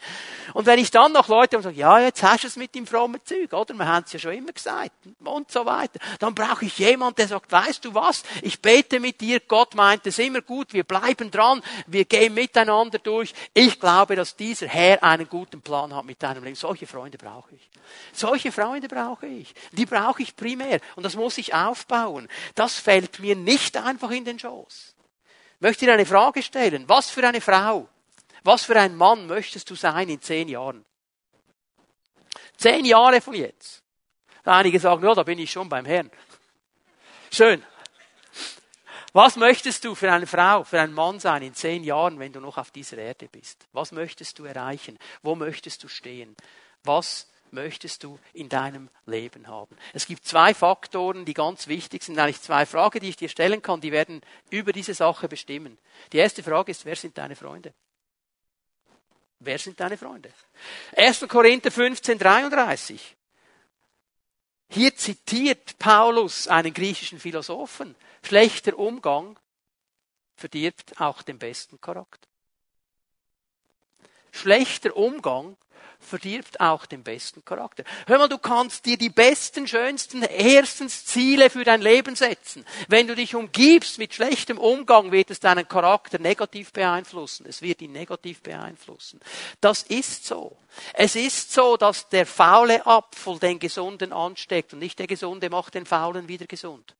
Und 0.52 0.66
wenn 0.66 0.78
ich 0.78 0.90
dann 0.90 1.12
noch 1.12 1.28
Leute 1.28 1.56
und 1.56 1.62
sage, 1.62 1.76
ja, 1.76 1.98
jetzt 1.98 2.22
hast 2.22 2.44
du 2.44 2.48
es 2.48 2.56
mit 2.56 2.74
dem 2.74 2.86
frommen 2.86 3.20
Zeug, 3.24 3.52
oder? 3.52 3.74
Wir 3.74 3.86
haben 3.86 4.04
es 4.06 4.12
ja 4.12 4.18
schon 4.18 4.32
immer 4.32 4.52
gesagt 4.52 4.92
und 5.24 5.50
so 5.50 5.66
weiter 5.66 5.73
weiter. 5.76 5.98
Dann 6.18 6.34
brauche 6.34 6.64
ich 6.64 6.78
jemand, 6.78 7.18
der 7.18 7.28
sagt, 7.28 7.50
weißt 7.50 7.84
du 7.84 7.94
was? 7.94 8.22
Ich 8.42 8.60
bete 8.60 9.00
mit 9.00 9.20
dir. 9.20 9.40
Gott 9.40 9.74
meint 9.74 10.06
es 10.06 10.18
immer 10.18 10.40
gut. 10.40 10.72
Wir 10.72 10.84
bleiben 10.84 11.30
dran. 11.30 11.62
Wir 11.86 12.04
gehen 12.04 12.34
miteinander 12.34 12.98
durch. 12.98 13.34
Ich 13.52 13.78
glaube, 13.78 14.16
dass 14.16 14.36
dieser 14.36 14.66
Herr 14.66 15.02
einen 15.02 15.28
guten 15.28 15.60
Plan 15.62 15.94
hat 15.94 16.04
mit 16.04 16.22
deinem 16.22 16.44
Leben. 16.44 16.56
Solche 16.56 16.86
Freunde 16.86 17.18
brauche 17.18 17.54
ich. 17.54 17.70
Solche 18.12 18.52
Freunde 18.52 18.88
brauche 18.88 19.26
ich. 19.26 19.54
Die 19.72 19.86
brauche 19.86 20.22
ich 20.22 20.36
primär. 20.36 20.80
Und 20.96 21.02
das 21.02 21.16
muss 21.16 21.38
ich 21.38 21.54
aufbauen. 21.54 22.28
Das 22.54 22.78
fällt 22.78 23.20
mir 23.20 23.36
nicht 23.36 23.76
einfach 23.76 24.10
in 24.10 24.24
den 24.24 24.38
Schoß. 24.38 24.94
Ich 25.56 25.60
möchte 25.60 25.86
dir 25.86 25.94
eine 25.94 26.06
Frage 26.06 26.42
stellen. 26.42 26.84
Was 26.88 27.10
für 27.10 27.26
eine 27.26 27.40
Frau, 27.40 27.88
was 28.42 28.64
für 28.64 28.78
ein 28.78 28.96
Mann 28.96 29.26
möchtest 29.26 29.70
du 29.70 29.74
sein 29.74 30.08
in 30.08 30.20
zehn 30.20 30.48
Jahren? 30.48 30.84
Zehn 32.56 32.84
Jahre 32.84 33.20
von 33.20 33.34
jetzt. 33.34 33.83
Einige 34.44 34.78
sagen, 34.78 35.04
ja, 35.04 35.14
da 35.14 35.22
bin 35.22 35.38
ich 35.38 35.50
schon 35.50 35.68
beim 35.68 35.86
Herrn. 35.86 36.10
Schön. 37.32 37.62
Was 39.12 39.36
möchtest 39.36 39.84
du 39.84 39.94
für 39.94 40.12
eine 40.12 40.26
Frau, 40.26 40.64
für 40.64 40.80
einen 40.80 40.92
Mann 40.92 41.20
sein 41.20 41.42
in 41.42 41.54
zehn 41.54 41.84
Jahren, 41.84 42.18
wenn 42.18 42.32
du 42.32 42.40
noch 42.40 42.58
auf 42.58 42.70
dieser 42.72 42.98
Erde 42.98 43.28
bist? 43.28 43.66
Was 43.72 43.92
möchtest 43.92 44.38
du 44.38 44.44
erreichen? 44.44 44.98
Wo 45.22 45.36
möchtest 45.36 45.84
du 45.84 45.88
stehen? 45.88 46.36
Was 46.82 47.28
möchtest 47.52 48.02
du 48.02 48.18
in 48.32 48.48
deinem 48.48 48.90
Leben 49.06 49.46
haben? 49.46 49.76
Es 49.92 50.06
gibt 50.06 50.26
zwei 50.26 50.52
Faktoren, 50.52 51.24
die 51.24 51.32
ganz 51.32 51.68
wichtig 51.68 52.02
sind, 52.02 52.18
eigentlich 52.18 52.42
zwei 52.42 52.66
Fragen, 52.66 53.00
die 53.00 53.10
ich 53.10 53.16
dir 53.16 53.28
stellen 53.28 53.62
kann, 53.62 53.80
die 53.80 53.92
werden 53.92 54.20
über 54.50 54.72
diese 54.72 54.94
Sache 54.94 55.28
bestimmen. 55.28 55.78
Die 56.12 56.18
erste 56.18 56.42
Frage 56.42 56.72
ist, 56.72 56.84
wer 56.84 56.96
sind 56.96 57.16
deine 57.16 57.36
Freunde? 57.36 57.72
Wer 59.38 59.58
sind 59.58 59.78
deine 59.78 59.96
Freunde? 59.96 60.30
1. 60.96 61.26
Korinther 61.28 61.70
15, 61.70 62.18
33. 62.18 63.16
Hier 64.74 64.96
zitiert 64.96 65.78
Paulus 65.78 66.48
einen 66.48 66.74
griechischen 66.74 67.20
Philosophen. 67.20 67.94
Schlechter 68.24 68.76
Umgang 68.76 69.38
verdirbt 70.34 71.00
auch 71.00 71.22
den 71.22 71.38
besten 71.38 71.80
Charakter. 71.80 72.28
Schlechter 74.32 74.96
Umgang 74.96 75.56
verdirbt 76.04 76.60
auch 76.60 76.86
den 76.86 77.02
besten 77.02 77.44
Charakter. 77.44 77.84
Hör 78.06 78.18
mal, 78.18 78.28
du 78.28 78.38
kannst 78.38 78.86
dir 78.86 78.96
die 78.96 79.10
besten, 79.10 79.66
schönsten, 79.66 80.22
erstens 80.22 81.04
Ziele 81.04 81.50
für 81.50 81.64
dein 81.64 81.80
Leben 81.80 82.14
setzen. 82.14 82.64
Wenn 82.88 83.06
du 83.06 83.14
dich 83.14 83.34
umgibst 83.34 83.98
mit 83.98 84.14
schlechtem 84.14 84.58
Umgang, 84.58 85.10
wird 85.12 85.30
es 85.30 85.40
deinen 85.40 85.66
Charakter 85.66 86.18
negativ 86.18 86.72
beeinflussen. 86.72 87.46
Es 87.48 87.62
wird 87.62 87.82
ihn 87.82 87.92
negativ 87.92 88.42
beeinflussen. 88.42 89.20
Das 89.60 89.82
ist 89.82 90.26
so. 90.26 90.56
Es 90.92 91.16
ist 91.16 91.52
so, 91.52 91.76
dass 91.76 92.08
der 92.08 92.26
faule 92.26 92.86
Apfel 92.86 93.38
den 93.38 93.58
Gesunden 93.58 94.12
ansteckt 94.12 94.72
und 94.72 94.78
nicht 94.78 94.98
der 94.98 95.06
Gesunde 95.06 95.50
macht 95.50 95.74
den 95.74 95.86
Faulen 95.86 96.28
wieder 96.28 96.46
gesund. 96.46 96.94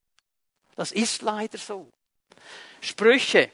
Das 0.77 0.93
ist 0.93 1.23
leider 1.23 1.59
so. 1.59 1.93
Sprüche 2.81 3.51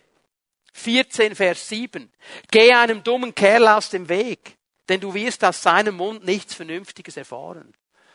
14, 0.73 1.35
Vers 1.35 1.69
7. 1.69 2.11
Geh 2.51 2.73
einem 2.73 3.03
dummen 3.03 3.35
Kerl 3.35 3.69
aus 3.69 3.91
dem 3.91 4.09
Weg 4.09 4.57
denn 4.91 5.01
du 5.01 5.15
wirst 5.15 5.45
aus 5.45 5.63
seinem 5.63 5.97
Mund 5.97 6.25
nichts 6.25 6.53
Vernünftiges 6.55 7.17
erfahren. 7.17 7.73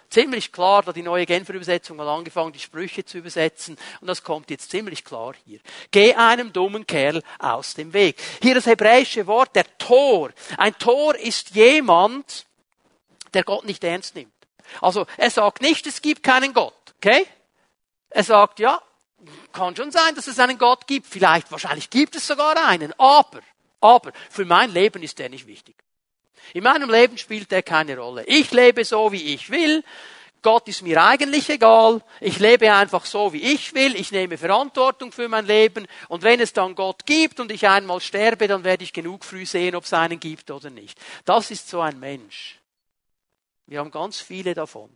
Ziemlich 0.09 0.51
klar, 0.51 0.83
da 0.83 0.91
die 0.91 1.01
neue 1.01 1.25
Genfer 1.25 1.53
Übersetzung 1.53 1.99
hat 1.99 2.07
angefangen, 2.07 2.51
die 2.51 2.59
Sprüche 2.59 3.05
zu 3.05 3.17
übersetzen, 3.17 3.77
und 4.01 4.07
das 4.07 4.23
kommt 4.23 4.51
jetzt 4.51 4.69
ziemlich 4.69 5.03
klar 5.03 5.33
hier. 5.45 5.59
Geh 5.89 6.13
einem 6.13 6.53
dummen 6.53 6.85
Kerl 6.85 7.23
aus 7.39 7.73
dem 7.73 7.93
Weg. 7.93 8.21
Hier 8.41 8.53
das 8.53 8.65
hebräische 8.65 9.25
Wort, 9.25 9.55
der 9.55 9.65
Tor. 9.77 10.31
Ein 10.57 10.77
Tor 10.77 11.15
ist 11.15 11.51
jemand, 11.51 12.45
der 13.33 13.43
Gott 13.43 13.65
nicht 13.65 13.83
ernst 13.83 14.15
nimmt. 14.15 14.33
Also 14.81 15.07
er 15.17 15.31
sagt 15.31 15.61
nicht, 15.61 15.87
es 15.87 16.01
gibt 16.01 16.23
keinen 16.23 16.53
Gott, 16.53 16.93
okay? 16.97 17.25
Er 18.09 18.23
sagt, 18.23 18.59
ja, 18.59 18.81
kann 19.53 19.75
schon 19.75 19.91
sein, 19.91 20.13
dass 20.13 20.27
es 20.27 20.39
einen 20.39 20.57
Gott 20.57 20.87
gibt. 20.87 21.07
Vielleicht, 21.07 21.51
wahrscheinlich 21.51 21.89
gibt 21.89 22.15
es 22.15 22.27
sogar 22.27 22.67
einen. 22.67 22.93
Aber, 22.99 23.39
aber, 23.79 24.11
für 24.29 24.45
mein 24.45 24.71
Leben 24.71 25.01
ist 25.03 25.17
der 25.19 25.29
nicht 25.29 25.47
wichtig. 25.47 25.75
In 26.53 26.63
meinem 26.63 26.89
Leben 26.89 27.17
spielt 27.17 27.51
er 27.51 27.63
keine 27.63 27.97
Rolle. 27.97 28.23
Ich 28.25 28.51
lebe 28.51 28.83
so, 28.85 29.11
wie 29.11 29.33
ich 29.33 29.49
will. 29.49 29.83
Gott 30.41 30.67
ist 30.67 30.83
mir 30.83 31.03
eigentlich 31.03 31.49
egal. 31.49 32.01
Ich 32.21 32.39
lebe 32.39 32.71
einfach 32.71 33.05
so, 33.05 33.33
wie 33.33 33.41
ich 33.53 33.73
will. 33.73 33.95
Ich 33.95 34.11
nehme 34.11 34.37
Verantwortung 34.37 35.11
für 35.11 35.27
mein 35.27 35.47
Leben. 35.47 35.87
Und 36.07 36.21
wenn 36.21 36.39
es 36.39 36.53
dann 36.53 36.75
Gott 36.75 37.05
gibt 37.05 37.39
und 37.39 37.51
ich 37.51 37.67
einmal 37.67 37.99
sterbe, 37.99 38.47
dann 38.47 38.63
werde 38.63 38.83
ich 38.83 38.93
genug 38.93 39.25
früh 39.25 39.45
sehen, 39.45 39.75
ob 39.75 39.85
es 39.85 39.93
einen 39.93 40.19
gibt 40.19 40.51
oder 40.51 40.69
nicht. 40.69 40.99
Das 41.25 41.49
ist 41.49 41.67
so 41.67 41.81
ein 41.81 41.99
Mensch. 41.99 42.59
Wir 43.65 43.79
haben 43.79 43.89
ganz 43.89 44.21
viele 44.21 44.53
davon 44.53 44.95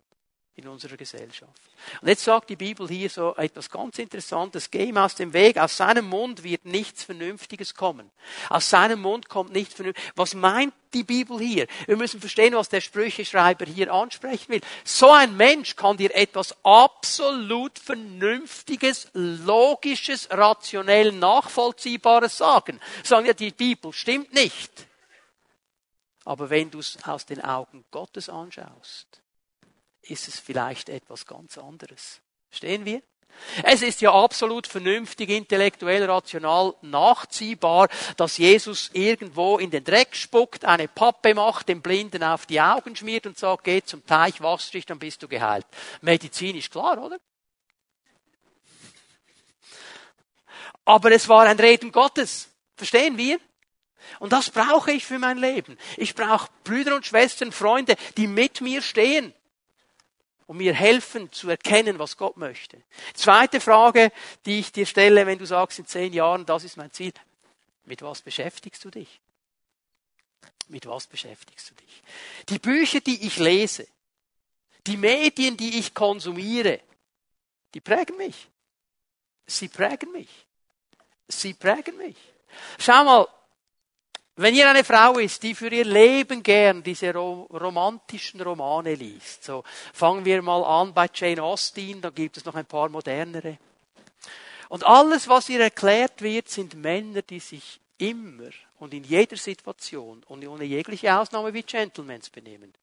in 0.60 0.68
unserer 0.68 0.98
Gesellschaft. 0.98 1.62
Und 2.02 2.08
jetzt 2.08 2.24
sagt 2.24 2.50
die 2.50 2.56
Bibel 2.56 2.88
hier 2.88 3.10
so 3.10 3.36
etwas 3.36 3.70
ganz 3.70 3.98
Interessantes. 3.98 4.70
Geh 4.70 4.86
ihm 4.86 4.98
aus 4.98 5.16
dem 5.16 5.34
Weg. 5.34 5.58
Aus 5.58 5.78
seinem 5.78 6.08
Mund 6.08 6.44
wird 6.44 6.66
nichts 6.66 7.04
Vernünftiges 7.04 7.74
kommen. 7.74 8.12
Aus 8.50 8.70
seinem 8.70 9.02
Mund 9.02 9.30
kommt 9.30 9.52
nichts 9.52 9.74
Vernünftiges. 9.74 10.12
Was 10.16 10.34
meint 10.36 10.74
die 10.94 11.04
Bibel 11.04 11.40
hier? 11.40 11.68
Wir 11.88 11.98
müssen 11.98 12.20
verstehen, 12.20 12.54
was 12.54 12.70
der 12.70 12.82
Sprücheschreiber 12.82 13.66
hier 13.66 13.94
ansprechen 13.94 14.50
will. 14.50 14.62
So 14.84 15.12
ein 15.12 15.36
Mensch 15.36 15.76
kann 15.76 15.98
dir 15.98 16.14
etwas 16.14 16.56
absolut 16.64 17.80
Vernünftiges, 17.80 19.10
Logisches, 19.14 20.30
rationell 20.32 21.12
Nachvollziehbares 21.12 22.38
sagen. 22.38 22.80
Sagen 23.04 23.26
ja, 23.26 23.34
die 23.34 23.52
Bibel 23.52 23.94
stimmt 23.94 24.34
nicht. 24.34 24.72
Aber 26.26 26.50
wenn 26.50 26.70
du 26.70 26.80
es 26.80 26.98
aus 27.06 27.26
den 27.26 27.42
Augen 27.44 27.86
Gottes 27.90 28.30
anschaust, 28.30 29.22
ist 30.04 30.28
es 30.28 30.40
vielleicht 30.40 30.90
etwas 30.90 31.26
ganz 31.26 31.58
anderes. 31.58 32.22
Stehen 32.52 32.86
wir? 32.86 33.02
Es 33.64 33.82
ist 33.82 34.02
ja 34.02 34.12
absolut 34.14 34.68
vernünftig, 34.68 35.30
intellektuell, 35.30 36.04
rational 36.06 36.74
nachziehbar, 36.82 37.88
dass 38.18 38.38
Jesus 38.38 38.90
irgendwo 38.94 39.58
in 39.58 39.72
den 39.72 39.84
Dreck 39.84 40.16
spuckt, 40.16 40.66
eine 40.66 40.88
Pappe 40.88 41.34
macht, 41.34 41.70
dem 41.70 41.82
Blinden 41.82 42.24
auf 42.24 42.46
die 42.46 42.60
Augen 42.60 42.96
schmiert 42.96 43.26
und 43.26 43.38
sagt, 43.38 43.64
geh 43.64 43.82
zum 43.82 44.06
Teich, 44.06 44.42
wasch 44.42 44.72
dich, 44.72 44.86
dann 44.86 45.00
bist 45.00 45.24
du 45.24 45.28
geheilt. 45.28 45.66
Medizinisch 46.02 46.70
klar, 46.70 47.02
oder? 47.02 47.18
Aber 50.86 51.12
es 51.12 51.30
war 51.30 51.46
ein 51.46 51.60
Reden 51.60 51.92
Gottes. 51.92 52.50
Verstehen 52.76 53.18
wir? 53.18 53.40
Und 54.20 54.34
das 54.34 54.50
brauche 54.50 54.92
ich 54.92 55.06
für 55.06 55.20
mein 55.20 55.38
Leben. 55.38 55.78
Ich 55.98 56.16
brauche 56.16 56.50
Brüder 56.64 56.96
und 56.96 57.06
Schwestern, 57.06 57.52
Freunde, 57.52 57.96
die 58.18 58.28
mit 58.28 58.62
mir 58.62 58.82
stehen 58.82 59.34
und 60.50 60.58
mir 60.58 60.74
helfen 60.74 61.32
zu 61.32 61.48
erkennen, 61.48 62.00
was 62.00 62.18
Gott 62.18 62.36
möchte. 62.36 62.82
Zweite 63.14 63.62
Frage, 63.62 64.12
die 64.48 64.58
ich 64.58 64.72
dir 64.72 64.88
stelle, 64.88 65.28
wenn 65.28 65.38
du 65.38 65.46
sagst, 65.46 65.78
in 65.78 65.86
zehn 65.86 66.12
Jahren, 66.12 66.44
das 66.44 66.64
ist 66.64 66.76
mein 66.76 66.92
Ziel. 66.92 67.14
Mit 67.86 68.02
was 68.02 68.24
beschäftigst 68.24 68.84
du 68.84 68.90
dich? 68.90 69.22
Mit 70.68 70.88
was 70.88 71.06
beschäftigst 71.06 71.70
du 71.70 71.76
dich? 71.76 72.02
Die 72.50 72.58
Bücher, 72.58 73.00
die 73.00 73.28
ich 73.28 73.38
lese, 73.38 73.88
die 74.88 74.98
Medien, 74.98 75.56
die 75.56 75.78
ich 75.78 75.94
konsumiere, 75.94 76.80
die 77.76 77.82
prägen 77.82 78.18
mich. 78.18 78.48
Sie 79.46 79.68
prägen 79.68 80.12
mich. 80.12 80.48
Sie 81.28 81.54
prägen 81.54 81.96
mich. 81.96 82.18
Schau 82.80 83.04
mal, 83.04 83.28
wenn 84.42 84.56
ihr 84.56 84.70
eine 84.70 84.84
Frau 84.84 85.18
ist, 85.18 85.44
die 85.44 85.54
für 85.54 85.70
ihr 85.70 85.86
Leben 85.86 86.42
gern 86.44 86.82
diese 86.82 87.14
romantischen 87.14 88.42
Romane 88.42 88.96
liest, 88.96 89.44
so 89.44 89.64
fangen 89.94 90.24
wir 90.26 90.42
mal 90.42 90.64
an 90.64 90.94
bei 90.94 91.08
Jane 91.14 91.44
Austen, 91.44 92.02
da 92.02 92.10
gibt 92.10 92.38
es 92.38 92.46
noch 92.46 92.56
ein 92.56 92.66
paar 92.66 92.90
modernere. 92.90 93.58
Und 94.70 94.86
alles, 94.86 95.28
was 95.28 95.50
ihr 95.50 95.60
erklärt 95.60 96.22
wird, 96.22 96.48
sind 96.48 96.76
Männer, 96.76 97.22
die 97.22 97.40
sich 97.40 97.80
immer 97.98 98.50
und 98.78 98.94
in 98.94 99.04
jeder 99.04 99.36
Situation 99.36 100.24
und 100.28 100.48
ohne 100.48 100.64
jegliche 100.64 101.18
Ausnahme 101.18 101.54
wie 101.54 101.64
Gentlemans 101.64 102.30
benehmen 102.30 102.74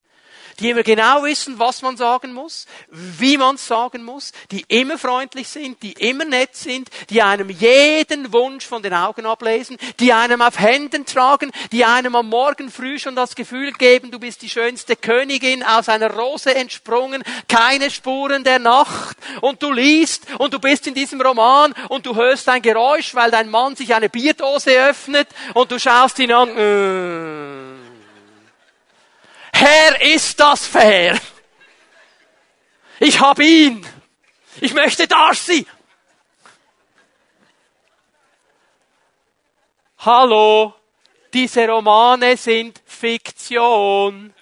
die 0.60 0.70
immer 0.70 0.82
genau 0.82 1.24
wissen, 1.24 1.58
was 1.58 1.82
man 1.82 1.96
sagen 1.96 2.32
muss, 2.32 2.66
wie 2.88 3.36
man 3.36 3.56
es 3.56 3.66
sagen 3.66 4.04
muss, 4.04 4.32
die 4.50 4.64
immer 4.68 4.98
freundlich 4.98 5.48
sind, 5.48 5.82
die 5.82 5.92
immer 5.92 6.24
nett 6.24 6.56
sind, 6.56 6.88
die 7.10 7.22
einem 7.22 7.50
jeden 7.50 8.32
Wunsch 8.32 8.66
von 8.66 8.82
den 8.82 8.94
Augen 8.94 9.26
ablesen, 9.26 9.76
die 10.00 10.12
einem 10.12 10.40
auf 10.40 10.58
Händen 10.58 11.04
tragen, 11.04 11.50
die 11.72 11.84
einem 11.84 12.14
am 12.16 12.28
Morgen 12.28 12.70
früh 12.70 12.98
schon 12.98 13.16
das 13.16 13.34
Gefühl 13.34 13.72
geben, 13.72 14.10
du 14.10 14.18
bist 14.18 14.42
die 14.42 14.50
schönste 14.50 14.96
Königin 14.96 15.62
aus 15.62 15.88
einer 15.88 16.10
Rose 16.10 16.54
entsprungen, 16.54 17.22
keine 17.48 17.90
Spuren 17.90 18.44
der 18.44 18.58
Nacht 18.58 19.16
und 19.40 19.62
du 19.62 19.72
liest 19.72 20.26
und 20.38 20.54
du 20.54 20.58
bist 20.58 20.86
in 20.86 20.94
diesem 20.94 21.20
Roman 21.20 21.74
und 21.88 22.06
du 22.06 22.14
hörst 22.14 22.48
ein 22.48 22.62
Geräusch, 22.62 23.14
weil 23.14 23.30
dein 23.30 23.50
Mann 23.50 23.76
sich 23.76 23.94
eine 23.94 24.08
Bierdose 24.08 24.70
öffnet 24.70 25.28
und 25.54 25.70
du 25.70 25.78
schaust 25.78 26.18
ihn 26.18 26.32
an. 26.32 26.56
Äh 26.56 27.65
Herr, 29.58 30.02
ist 30.02 30.38
das 30.38 30.66
fair? 30.66 31.18
Ich 33.00 33.18
habe 33.20 33.42
ihn. 33.42 33.86
Ich 34.60 34.74
möchte 34.74 35.08
Darcy. 35.08 35.66
Hallo, 40.00 40.74
diese 41.32 41.66
Romane 41.66 42.36
sind 42.36 42.82
Fiktion. 42.84 44.34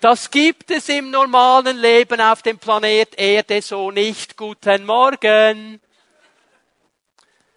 Das 0.00 0.28
gibt 0.32 0.72
es 0.72 0.88
im 0.88 1.10
normalen 1.10 1.78
Leben 1.78 2.20
auf 2.20 2.42
dem 2.42 2.58
Planet 2.58 3.16
Erde 3.16 3.62
so 3.62 3.92
nicht. 3.92 4.36
Guten 4.36 4.84
Morgen. 4.84 5.80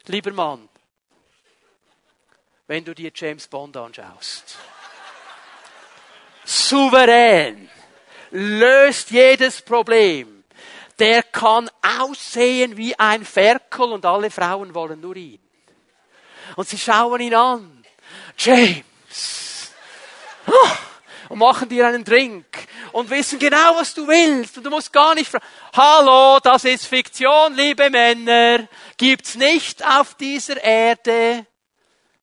Lieber 0.05 0.31
Mann, 0.31 0.69
wenn 2.67 2.85
du 2.85 2.93
dir 2.93 3.11
James 3.15 3.47
Bond 3.47 3.75
anschaust 3.77 4.59
souverän, 6.51 7.69
löst 8.31 9.11
jedes 9.11 9.61
Problem. 9.61 10.43
Der 10.99 11.23
kann 11.23 11.69
aussehen 11.81 12.77
wie 12.77 12.97
ein 12.99 13.25
Ferkel 13.25 13.91
und 13.91 14.05
alle 14.05 14.29
Frauen 14.29 14.75
wollen 14.75 14.99
nur 14.99 15.15
ihn. 15.15 15.39
Und 16.55 16.67
sie 16.67 16.77
schauen 16.77 17.21
ihn 17.21 17.33
an. 17.33 17.83
James. 18.37 19.71
Und 21.29 21.39
machen 21.39 21.69
dir 21.69 21.87
einen 21.87 22.03
Drink 22.03 22.45
und 22.91 23.09
wissen 23.09 23.39
genau, 23.39 23.77
was 23.77 23.93
du 23.93 24.05
willst. 24.05 24.57
Und 24.57 24.65
du 24.65 24.69
musst 24.69 24.91
gar 24.91 25.15
nicht 25.15 25.31
fragen, 25.31 25.45
hallo, 25.73 26.39
das 26.43 26.65
ist 26.65 26.85
Fiktion, 26.85 27.55
liebe 27.55 27.89
Männer. 27.89 28.67
Gibt's 28.97 29.35
nicht 29.35 29.83
auf 29.85 30.15
dieser 30.15 30.61
Erde. 30.61 31.45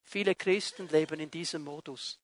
Viele 0.04 0.34
Christen 0.34 0.88
leben 0.88 1.18
in 1.20 1.30
diesem 1.30 1.64
Modus 1.64 2.18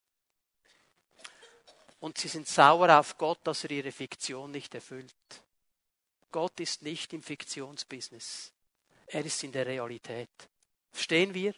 und 2.04 2.18
sie 2.18 2.28
sind 2.28 2.46
sauer 2.46 2.98
auf 2.98 3.16
Gott, 3.16 3.38
dass 3.44 3.64
er 3.64 3.70
ihre 3.70 3.90
Fiktion 3.90 4.50
nicht 4.50 4.74
erfüllt. 4.74 5.14
Gott 6.30 6.60
ist 6.60 6.82
nicht 6.82 7.14
im 7.14 7.22
Fiktionsbusiness. 7.22 8.52
Er 9.06 9.24
ist 9.24 9.42
in 9.42 9.52
der 9.52 9.64
Realität. 9.64 10.28
Verstehen 10.92 11.32
wir? 11.32 11.54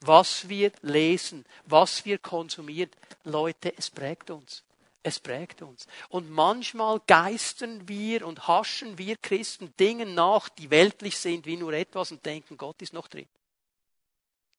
Was 0.00 0.48
wir 0.48 0.72
lesen, 0.80 1.44
was 1.66 2.06
wir 2.06 2.16
konsumieren, 2.16 2.90
Leute, 3.24 3.76
es 3.76 3.90
prägt 3.90 4.30
uns. 4.30 4.64
Es 5.02 5.20
prägt 5.20 5.60
uns. 5.60 5.86
Und 6.08 6.30
manchmal 6.30 7.00
geistern 7.06 7.86
wir 7.86 8.26
und 8.26 8.48
haschen 8.48 8.96
wir 8.96 9.18
Christen 9.18 9.76
Dingen 9.76 10.14
nach, 10.14 10.48
die 10.48 10.70
weltlich 10.70 11.18
sind 11.18 11.44
wie 11.44 11.58
nur 11.58 11.74
etwas 11.74 12.10
und 12.10 12.24
denken, 12.24 12.56
Gott 12.56 12.80
ist 12.80 12.94
noch 12.94 13.08
drin. 13.08 13.28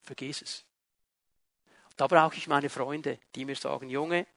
Vergiss 0.03 0.43
es. 0.43 0.65
Da 1.97 2.05
brauche 2.05 2.35
ich 2.35 2.45
meine 2.45 2.69
Freunde, 2.69 3.17
die 3.33 3.45
mir 3.45 3.55
sagen, 3.55 3.89
Junge, 3.89 4.27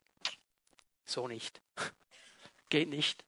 so 1.10 1.28
nicht. 1.28 1.60
Geht 2.68 2.88
nicht. 2.88 3.24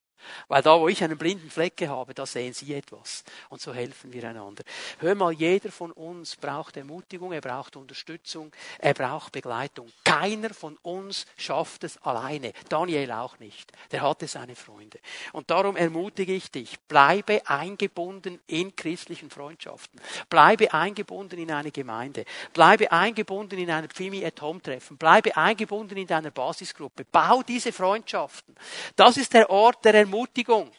Weil 0.48 0.62
da, 0.62 0.78
wo 0.78 0.88
ich 0.88 1.02
einen 1.02 1.18
blinden 1.18 1.50
Flecke 1.50 1.88
habe, 1.88 2.14
da 2.14 2.26
sehen 2.26 2.52
Sie 2.52 2.72
etwas. 2.74 3.24
Und 3.48 3.60
so 3.60 3.72
helfen 3.72 4.12
wir 4.12 4.28
einander. 4.28 4.62
Hör 4.98 5.14
mal, 5.14 5.32
jeder 5.32 5.70
von 5.70 5.92
uns 5.92 6.36
braucht 6.36 6.76
Ermutigung, 6.76 7.32
er 7.32 7.40
braucht 7.40 7.76
Unterstützung, 7.76 8.52
er 8.78 8.94
braucht 8.94 9.32
Begleitung. 9.32 9.90
Keiner 10.04 10.50
von 10.50 10.76
uns 10.82 11.26
schafft 11.36 11.84
es 11.84 12.00
alleine. 12.02 12.52
Daniel 12.68 13.12
auch 13.12 13.38
nicht. 13.38 13.72
Der 13.90 14.02
hatte 14.02 14.26
seine 14.26 14.56
Freunde. 14.56 14.98
Und 15.32 15.50
darum 15.50 15.76
ermutige 15.76 16.34
ich 16.34 16.50
dich, 16.50 16.78
bleibe 16.80 17.46
eingebunden 17.46 18.40
in 18.46 18.74
christlichen 18.76 19.30
Freundschaften. 19.30 20.00
Bleibe 20.28 20.72
eingebunden 20.72 21.38
in 21.38 21.50
eine 21.50 21.70
Gemeinde. 21.70 22.24
Bleibe 22.52 22.92
eingebunden 22.92 23.58
in 23.58 23.70
ein 23.70 23.88
Pfimi 23.88 24.24
at 24.24 24.40
Home 24.40 24.62
Treffen. 24.62 24.96
Bleibe 24.96 25.36
eingebunden 25.36 25.96
in 25.96 26.06
deiner 26.06 26.30
Basisgruppe. 26.30 27.04
Bau 27.04 27.42
diese 27.42 27.72
Freundschaften. 27.72 28.54
Das 28.96 29.16
ist 29.16 29.34
der 29.34 29.50
Ort 29.50 29.84
der 29.84 29.94
Ermutigung 29.94 30.09
Ermutigung. 30.10 30.72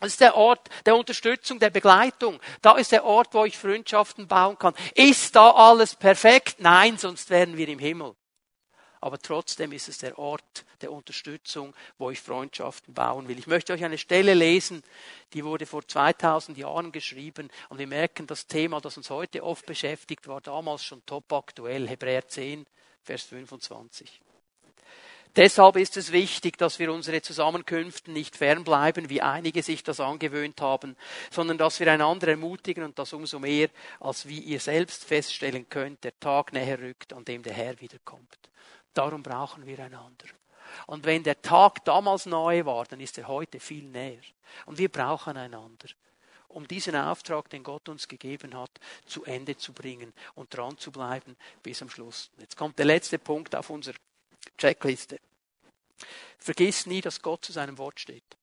Das 0.00 0.12
ist 0.12 0.20
der 0.20 0.36
Ort 0.36 0.68
der 0.86 0.96
Unterstützung, 0.96 1.58
der 1.58 1.70
Begleitung. 1.70 2.40
Da 2.62 2.76
ist 2.76 2.92
der 2.92 3.04
Ort, 3.04 3.34
wo 3.34 3.44
ich 3.44 3.58
Freundschaften 3.58 4.26
bauen 4.26 4.58
kann. 4.58 4.74
Ist 4.94 5.36
da 5.36 5.50
alles 5.50 5.94
perfekt? 5.94 6.56
Nein, 6.60 6.98
sonst 6.98 7.30
wären 7.30 7.56
wir 7.56 7.68
im 7.68 7.78
Himmel. 7.78 8.14
aber 9.04 9.18
trotzdem 9.18 9.72
ist 9.72 9.90
es 9.90 9.98
der 9.98 10.18
Ort 10.18 10.64
der 10.80 10.90
Unterstützung, 10.90 11.74
wo 11.98 12.10
ich 12.10 12.22
Freundschaften 12.22 12.94
bauen 12.94 13.28
will. 13.28 13.38
Ich 13.38 13.46
möchte 13.46 13.74
euch 13.74 13.84
eine 13.84 13.98
Stelle 13.98 14.32
lesen, 14.32 14.82
die 15.34 15.44
wurde 15.44 15.66
vor 15.66 15.86
2000 15.86 16.56
Jahren 16.56 16.90
geschrieben 16.90 17.50
und 17.68 17.78
wir 17.78 17.86
merken, 17.86 18.26
das 18.26 18.46
Thema, 18.46 18.80
das 18.80 18.96
uns 18.96 19.10
heute 19.10 19.44
oft 19.44 19.66
beschäftigt, 19.66 20.26
war 20.26 20.40
damals 20.40 20.84
schon 20.84 21.04
top 21.04 21.30
aktuell. 21.34 21.86
Hebräer 21.86 22.26
10, 22.26 22.64
Vers 23.02 23.24
25. 23.24 24.22
Deshalb 25.36 25.76
ist 25.76 25.96
es 25.96 26.12
wichtig, 26.12 26.58
dass 26.58 26.78
wir 26.78 26.92
unsere 26.92 27.20
Zusammenkünfte 27.20 28.12
nicht 28.12 28.36
fernbleiben, 28.36 29.10
wie 29.10 29.20
einige 29.20 29.64
sich 29.64 29.82
das 29.82 29.98
angewöhnt 29.98 30.60
haben, 30.60 30.96
sondern 31.30 31.58
dass 31.58 31.80
wir 31.80 31.90
einander 31.90 32.28
ermutigen 32.28 32.84
und 32.84 32.98
das 32.98 33.12
umso 33.12 33.40
mehr, 33.40 33.68
als 33.98 34.28
wie 34.28 34.38
ihr 34.38 34.60
selbst 34.60 35.04
feststellen 35.04 35.68
könnt, 35.68 36.04
der 36.04 36.18
Tag 36.20 36.52
näher 36.52 36.78
rückt, 36.78 37.12
an 37.12 37.24
dem 37.24 37.42
der 37.42 37.52
Herr 37.52 37.80
wiederkommt. 37.80 38.38
Darum 38.92 39.24
brauchen 39.24 39.66
wir 39.66 39.80
einander. 39.80 40.26
Und 40.86 41.04
wenn 41.04 41.24
der 41.24 41.42
Tag 41.42 41.84
damals 41.84 42.26
neu 42.26 42.64
war, 42.64 42.84
dann 42.84 43.00
ist 43.00 43.18
er 43.18 43.26
heute 43.26 43.58
viel 43.58 43.84
näher. 43.84 44.22
Und 44.66 44.78
wir 44.78 44.88
brauchen 44.88 45.36
einander 45.36 45.88
um 46.54 46.68
diesen 46.68 46.94
Auftrag, 46.94 47.50
den 47.50 47.64
Gott 47.64 47.88
uns 47.88 48.06
gegeben 48.06 48.56
hat, 48.56 48.70
zu 49.06 49.24
Ende 49.24 49.56
zu 49.56 49.72
bringen 49.72 50.12
und 50.36 50.56
dran 50.56 50.78
zu 50.78 50.92
bleiben 50.92 51.36
bis 51.64 51.82
am 51.82 51.90
Schluss. 51.90 52.30
Jetzt 52.38 52.56
kommt 52.56 52.78
der 52.78 52.86
letzte 52.86 53.18
Punkt 53.18 53.56
auf 53.56 53.70
unserer 53.70 53.96
Checkliste. 54.58 55.20
Vergiss 56.38 56.86
nie, 56.86 57.00
dass 57.00 57.22
Gott 57.22 57.44
zu 57.44 57.52
seinem 57.52 57.78
Wort 57.78 58.00
steht. 58.00 58.36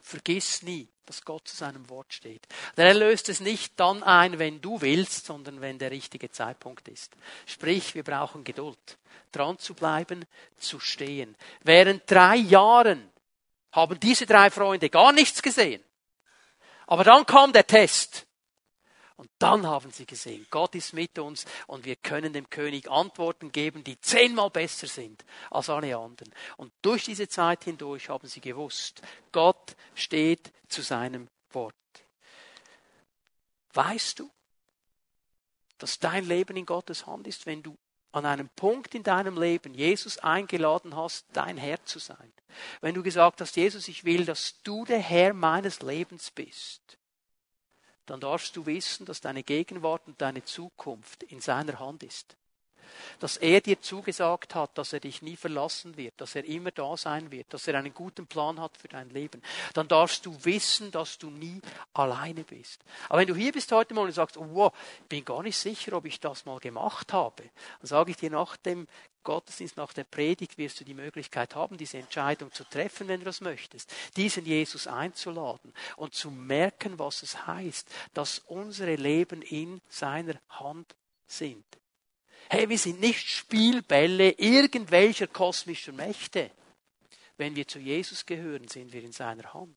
Vergiss 0.00 0.62
nie, 0.62 0.88
dass 1.06 1.24
Gott 1.24 1.46
zu 1.48 1.56
seinem 1.56 1.88
Wort 1.88 2.12
steht. 2.12 2.46
er 2.76 2.94
löst 2.94 3.28
es 3.28 3.40
nicht 3.40 3.78
dann 3.78 4.02
ein, 4.02 4.38
wenn 4.38 4.60
du 4.60 4.80
willst, 4.80 5.26
sondern 5.26 5.60
wenn 5.60 5.78
der 5.78 5.90
richtige 5.90 6.30
Zeitpunkt 6.30 6.88
ist. 6.88 7.14
Sprich, 7.46 7.94
wir 7.94 8.02
brauchen 8.02 8.44
Geduld, 8.44 8.98
dran 9.30 9.58
zu 9.58 9.74
bleiben, 9.74 10.24
zu 10.58 10.80
stehen. 10.80 11.36
Während 11.62 12.10
drei 12.10 12.36
Jahren 12.36 13.10
haben 13.72 13.98
diese 14.00 14.26
drei 14.26 14.50
Freunde 14.50 14.90
gar 14.90 15.12
nichts 15.12 15.42
gesehen. 15.42 15.82
Aber 16.86 17.04
dann 17.04 17.24
kam 17.24 17.52
der 17.52 17.66
Test. 17.66 18.26
Und 19.16 19.30
dann 19.38 19.66
haben 19.66 19.90
sie 19.90 20.06
gesehen, 20.06 20.46
Gott 20.50 20.74
ist 20.74 20.92
mit 20.92 21.18
uns 21.18 21.44
und 21.66 21.84
wir 21.84 21.96
können 21.96 22.32
dem 22.32 22.48
König 22.50 22.90
Antworten 22.90 23.52
geben, 23.52 23.84
die 23.84 24.00
zehnmal 24.00 24.50
besser 24.50 24.86
sind 24.86 25.24
als 25.50 25.68
alle 25.70 25.96
anderen. 25.96 26.32
Und 26.56 26.72
durch 26.82 27.04
diese 27.04 27.28
Zeit 27.28 27.64
hindurch 27.64 28.08
haben 28.08 28.26
sie 28.26 28.40
gewusst, 28.40 29.02
Gott 29.32 29.76
steht 29.94 30.52
zu 30.68 30.82
seinem 30.82 31.28
Wort. 31.50 31.74
Weißt 33.74 34.18
du, 34.18 34.30
dass 35.78 35.98
dein 35.98 36.26
Leben 36.26 36.56
in 36.56 36.66
Gottes 36.66 37.06
Hand 37.06 37.26
ist, 37.26 37.46
wenn 37.46 37.62
du 37.62 37.76
an 38.12 38.26
einem 38.26 38.50
Punkt 38.50 38.94
in 38.94 39.02
deinem 39.02 39.40
Leben 39.40 39.72
Jesus 39.74 40.18
eingeladen 40.18 40.94
hast, 40.94 41.26
dein 41.32 41.56
Herr 41.56 41.82
zu 41.84 41.98
sein. 41.98 42.32
Wenn 42.82 42.94
du 42.94 43.02
gesagt 43.02 43.40
hast, 43.40 43.56
Jesus, 43.56 43.88
ich 43.88 44.04
will, 44.04 44.26
dass 44.26 44.60
du 44.62 44.84
der 44.84 44.98
Herr 44.98 45.32
meines 45.32 45.80
Lebens 45.80 46.30
bist 46.30 46.98
dann 48.06 48.20
darfst 48.20 48.56
du 48.56 48.66
wissen, 48.66 49.06
dass 49.06 49.20
deine 49.20 49.42
Gegenwart 49.42 50.06
und 50.06 50.20
deine 50.20 50.44
Zukunft 50.44 51.22
in 51.22 51.40
seiner 51.40 51.78
Hand 51.78 52.02
ist. 52.02 52.36
Dass 53.20 53.36
er 53.36 53.60
dir 53.60 53.80
zugesagt 53.80 54.54
hat, 54.54 54.76
dass 54.78 54.92
er 54.92 55.00
dich 55.00 55.22
nie 55.22 55.36
verlassen 55.36 55.96
wird, 55.96 56.14
dass 56.18 56.34
er 56.34 56.44
immer 56.44 56.70
da 56.70 56.96
sein 56.96 57.30
wird, 57.30 57.52
dass 57.52 57.66
er 57.68 57.78
einen 57.78 57.94
guten 57.94 58.26
Plan 58.26 58.60
hat 58.60 58.76
für 58.76 58.88
dein 58.88 59.10
Leben. 59.10 59.42
Dann 59.74 59.88
darfst 59.88 60.26
du 60.26 60.36
wissen, 60.44 60.90
dass 60.90 61.18
du 61.18 61.30
nie 61.30 61.60
alleine 61.94 62.44
bist. 62.44 62.80
Aber 63.08 63.20
wenn 63.20 63.28
du 63.28 63.34
hier 63.34 63.52
bist 63.52 63.72
heute 63.72 63.94
Morgen 63.94 64.08
und 64.08 64.14
sagst, 64.14 64.36
oh, 64.36 64.46
wow, 64.52 64.72
bin 65.08 65.24
gar 65.24 65.42
nicht 65.42 65.56
sicher, 65.56 65.92
ob 65.94 66.06
ich 66.06 66.20
das 66.20 66.44
mal 66.44 66.58
gemacht 66.58 67.12
habe, 67.12 67.42
dann 67.80 67.86
sage 67.86 68.10
ich 68.10 68.16
dir 68.16 68.30
nach 68.30 68.56
dem 68.56 68.86
Gottesdienst, 69.24 69.76
nach 69.76 69.92
der 69.92 70.04
Predigt 70.04 70.58
wirst 70.58 70.80
du 70.80 70.84
die 70.84 70.94
Möglichkeit 70.94 71.54
haben, 71.54 71.76
diese 71.76 71.98
Entscheidung 71.98 72.52
zu 72.52 72.64
treffen, 72.64 73.08
wenn 73.08 73.20
du 73.20 73.26
das 73.26 73.40
möchtest, 73.40 73.92
diesen 74.16 74.44
Jesus 74.44 74.86
einzuladen 74.86 75.72
und 75.96 76.14
zu 76.14 76.30
merken, 76.30 76.98
was 76.98 77.22
es 77.22 77.46
heißt, 77.46 77.88
dass 78.14 78.40
unsere 78.40 78.96
Leben 78.96 79.42
in 79.42 79.80
seiner 79.88 80.34
Hand 80.48 80.94
sind. 81.26 81.64
Hey, 82.48 82.68
wir 82.68 82.78
sind 82.78 83.00
nicht 83.00 83.28
Spielbälle 83.28 84.30
irgendwelcher 84.32 85.26
kosmischer 85.26 85.92
Mächte. 85.92 86.50
Wenn 87.38 87.56
wir 87.56 87.66
zu 87.66 87.78
Jesus 87.78 88.26
gehören, 88.26 88.68
sind 88.68 88.92
wir 88.92 89.02
in 89.02 89.12
seiner 89.12 89.52
Hand. 89.54 89.76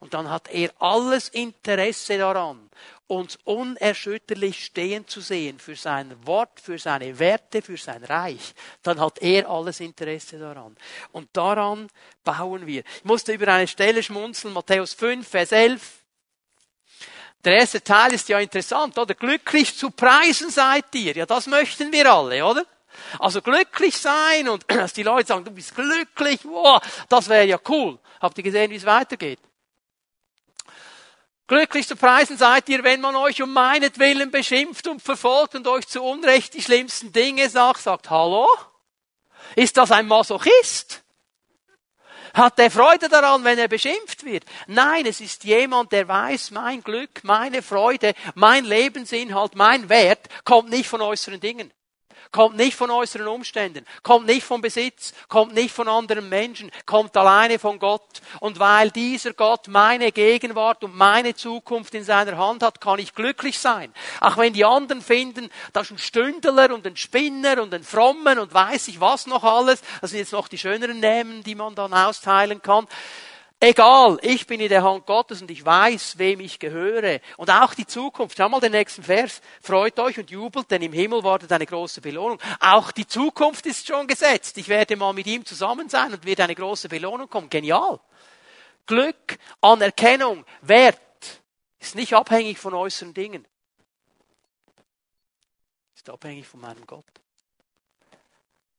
Und 0.00 0.14
dann 0.14 0.28
hat 0.28 0.48
er 0.48 0.70
alles 0.78 1.28
Interesse 1.28 2.18
daran, 2.18 2.68
uns 3.06 3.38
unerschütterlich 3.44 4.64
stehen 4.64 5.06
zu 5.06 5.20
sehen 5.20 5.58
für 5.58 5.76
sein 5.76 6.14
Wort, 6.26 6.60
für 6.60 6.78
seine 6.78 7.18
Werte, 7.18 7.62
für 7.62 7.76
sein 7.76 8.04
Reich. 8.04 8.52
Dann 8.82 9.00
hat 9.00 9.22
er 9.22 9.48
alles 9.48 9.80
Interesse 9.80 10.38
daran. 10.38 10.76
Und 11.12 11.28
daran 11.34 11.88
bauen 12.24 12.66
wir. 12.66 12.80
Ich 12.80 13.04
musste 13.04 13.32
über 13.32 13.48
eine 13.48 13.68
Stelle 13.68 14.02
schmunzeln, 14.02 14.52
Matthäus 14.52 14.92
5, 14.94 15.26
Vers 15.26 15.52
11. 15.52 15.97
Der 17.44 17.56
erste 17.56 17.82
Teil 17.82 18.12
ist 18.12 18.28
ja 18.28 18.38
interessant, 18.40 18.98
oder? 18.98 19.14
Glücklich 19.14 19.76
zu 19.76 19.90
preisen 19.90 20.50
seid 20.50 20.86
ihr. 20.94 21.16
Ja, 21.16 21.26
das 21.26 21.46
möchten 21.46 21.92
wir 21.92 22.12
alle, 22.12 22.44
oder? 22.44 22.64
Also 23.18 23.40
glücklich 23.42 23.96
sein 23.96 24.48
und 24.48 24.64
dass 24.68 24.92
die 24.92 25.02
Leute 25.02 25.28
sagen, 25.28 25.44
du 25.44 25.50
bist 25.50 25.74
glücklich, 25.74 26.40
wow, 26.44 26.80
das 27.08 27.28
wäre 27.28 27.44
ja 27.44 27.58
cool. 27.68 27.98
Habt 28.20 28.36
ihr 28.38 28.44
gesehen, 28.44 28.70
wie 28.70 28.76
es 28.76 28.84
weitergeht? 28.84 29.38
Glücklich 31.46 31.88
zu 31.88 31.96
preisen 31.96 32.36
seid 32.36 32.68
ihr, 32.68 32.84
wenn 32.84 33.00
man 33.00 33.16
euch 33.16 33.40
um 33.40 33.52
meinetwillen 33.52 34.30
beschimpft 34.30 34.86
und 34.86 35.00
verfolgt 35.00 35.54
und 35.54 35.66
euch 35.66 35.88
zu 35.88 36.02
Unrecht 36.02 36.52
die 36.52 36.62
schlimmsten 36.62 37.10
Dinge 37.10 37.48
sagt, 37.48 37.80
sagt, 37.80 38.10
hallo? 38.10 38.46
Ist 39.56 39.78
das 39.78 39.90
ein 39.90 40.06
Masochist? 40.06 41.02
Hat 42.38 42.56
er 42.60 42.70
Freude 42.70 43.08
daran, 43.08 43.42
wenn 43.42 43.58
er 43.58 43.66
beschimpft 43.66 44.24
wird? 44.24 44.44
Nein, 44.68 45.06
es 45.06 45.20
ist 45.20 45.42
jemand, 45.42 45.90
der 45.90 46.06
weiß, 46.06 46.52
mein 46.52 46.84
Glück, 46.84 47.24
meine 47.24 47.62
Freude, 47.62 48.14
mein 48.36 48.64
Lebensinhalt, 48.64 49.56
mein 49.56 49.88
Wert 49.88 50.28
kommt 50.44 50.70
nicht 50.70 50.88
von 50.88 51.00
äußeren 51.00 51.40
Dingen 51.40 51.72
kommt 52.32 52.56
nicht 52.56 52.76
von 52.76 52.90
äußeren 52.90 53.28
Umständen, 53.28 53.84
kommt 54.02 54.26
nicht 54.26 54.44
vom 54.44 54.60
Besitz, 54.60 55.14
kommt 55.28 55.54
nicht 55.54 55.74
von 55.74 55.88
anderen 55.88 56.28
Menschen, 56.28 56.70
kommt 56.86 57.16
alleine 57.16 57.58
von 57.58 57.78
Gott. 57.78 58.20
Und 58.40 58.58
weil 58.58 58.90
dieser 58.90 59.32
Gott 59.32 59.68
meine 59.68 60.12
Gegenwart 60.12 60.84
und 60.84 60.96
meine 60.96 61.34
Zukunft 61.34 61.94
in 61.94 62.04
seiner 62.04 62.36
Hand 62.36 62.62
hat, 62.62 62.80
kann 62.80 62.98
ich 62.98 63.14
glücklich 63.14 63.58
sein. 63.58 63.92
Auch 64.20 64.36
wenn 64.36 64.52
die 64.52 64.64
anderen 64.64 65.02
finden, 65.02 65.50
das 65.72 65.86
ist 65.86 65.92
ein 65.92 65.98
Stündler 65.98 66.74
und 66.74 66.86
ein 66.86 66.96
Spinner 66.96 67.62
und 67.62 67.72
ein 67.74 67.84
Frommen 67.84 68.38
und 68.38 68.52
weiß 68.52 68.88
ich 68.88 69.00
was 69.00 69.26
noch 69.26 69.44
alles. 69.44 69.82
Das 70.00 70.10
sind 70.10 70.20
jetzt 70.20 70.32
noch 70.32 70.48
die 70.48 70.58
schöneren 70.58 71.00
Namen, 71.00 71.42
die 71.42 71.54
man 71.54 71.74
dann 71.74 71.92
austeilen 71.92 72.62
kann. 72.62 72.86
Egal, 73.60 74.18
ich 74.22 74.46
bin 74.46 74.60
in 74.60 74.68
der 74.68 74.84
Hand 74.84 75.04
Gottes 75.04 75.42
und 75.42 75.50
ich 75.50 75.64
weiß, 75.64 76.18
wem 76.18 76.38
ich 76.38 76.60
gehöre. 76.60 77.20
Und 77.36 77.50
auch 77.50 77.74
die 77.74 77.86
Zukunft. 77.86 78.38
Schau 78.38 78.48
mal 78.48 78.60
den 78.60 78.70
nächsten 78.70 79.02
Vers. 79.02 79.40
Freut 79.60 79.98
euch 79.98 80.16
und 80.16 80.30
jubelt, 80.30 80.70
denn 80.70 80.82
im 80.82 80.92
Himmel 80.92 81.24
wartet 81.24 81.50
eine 81.50 81.66
große 81.66 82.00
Belohnung. 82.00 82.40
Auch 82.60 82.92
die 82.92 83.06
Zukunft 83.06 83.66
ist 83.66 83.88
schon 83.88 84.06
gesetzt. 84.06 84.58
Ich 84.58 84.68
werde 84.68 84.94
mal 84.94 85.12
mit 85.12 85.26
ihm 85.26 85.44
zusammen 85.44 85.88
sein 85.88 86.12
und 86.12 86.24
wird 86.24 86.40
eine 86.40 86.54
große 86.54 86.88
Belohnung 86.88 87.28
kommen. 87.28 87.50
Genial. 87.50 87.98
Glück, 88.86 89.38
Anerkennung, 89.60 90.44
Wert 90.62 91.00
ist 91.80 91.96
nicht 91.96 92.14
abhängig 92.14 92.58
von 92.58 92.74
äußeren 92.74 93.12
Dingen. 93.12 93.46
Ist 95.96 96.08
abhängig 96.08 96.46
von 96.46 96.60
meinem 96.60 96.86
Gott. 96.86 97.04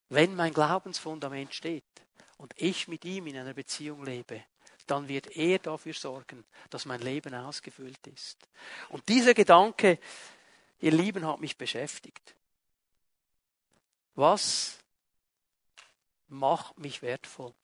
Wenn 0.08 0.34
mein 0.34 0.54
Glaubensfundament 0.54 1.54
steht 1.54 1.84
und 2.38 2.54
ich 2.56 2.88
mit 2.88 3.04
ihm 3.04 3.26
in 3.26 3.36
einer 3.36 3.54
Beziehung 3.54 4.04
lebe, 4.04 4.42
dann 4.90 5.08
wird 5.08 5.36
er 5.36 5.58
dafür 5.58 5.94
sorgen, 5.94 6.44
dass 6.70 6.84
mein 6.84 7.00
Leben 7.00 7.34
ausgefüllt 7.34 8.06
ist. 8.08 8.38
Und 8.88 9.08
dieser 9.08 9.34
Gedanke, 9.34 9.98
ihr 10.80 10.90
Lieben, 10.90 11.26
hat 11.26 11.40
mich 11.40 11.56
beschäftigt. 11.56 12.34
Was 14.14 14.78
macht 16.28 16.78
mich 16.78 17.02
wertvoll? 17.02 17.54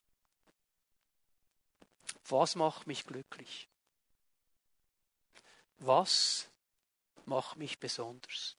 Was 2.29 2.55
macht 2.55 2.87
mich 2.87 3.05
glücklich? 3.05 3.68
Was 5.79 6.49
macht 7.24 7.57
mich 7.57 7.79
besonders? 7.79 8.57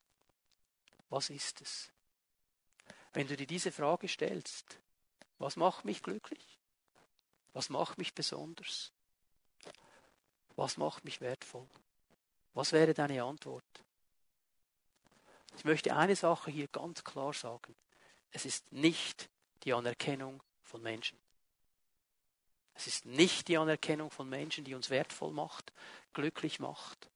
Was 1.10 1.30
ist 1.30 1.62
es? 1.62 1.90
Wenn 3.14 3.28
du 3.28 3.38
dir 3.38 3.48
diese 3.48 3.72
Frage 3.72 4.08
stellst, 4.08 4.78
was 5.40 5.56
macht 5.56 5.86
mich 5.86 6.04
glücklich? 6.04 6.57
Was 7.58 7.72
macht 7.72 7.98
mich 7.98 8.14
besonders? 8.14 8.92
Was 10.56 10.78
macht 10.78 11.04
mich 11.04 11.22
wertvoll? 11.22 11.68
Was 12.54 12.72
wäre 12.72 12.94
deine 12.94 13.24
Antwort? 13.24 13.64
Ich 15.56 15.66
möchte 15.66 15.96
eine 15.96 16.16
Sache 16.16 16.52
hier 16.52 16.68
ganz 16.68 17.04
klar 17.04 17.34
sagen. 17.34 17.76
Es 18.30 18.46
ist 18.46 18.72
nicht 18.72 19.28
die 19.64 19.74
Anerkennung 19.74 20.44
von 20.62 20.84
Menschen. 20.84 21.18
Es 22.76 22.86
ist 22.86 23.08
nicht 23.08 23.48
die 23.48 23.58
Anerkennung 23.58 24.12
von 24.12 24.30
Menschen, 24.30 24.64
die 24.64 24.76
uns 24.76 24.92
wertvoll 24.92 25.32
macht, 25.32 25.74
glücklich 26.14 26.60
macht 26.60 27.10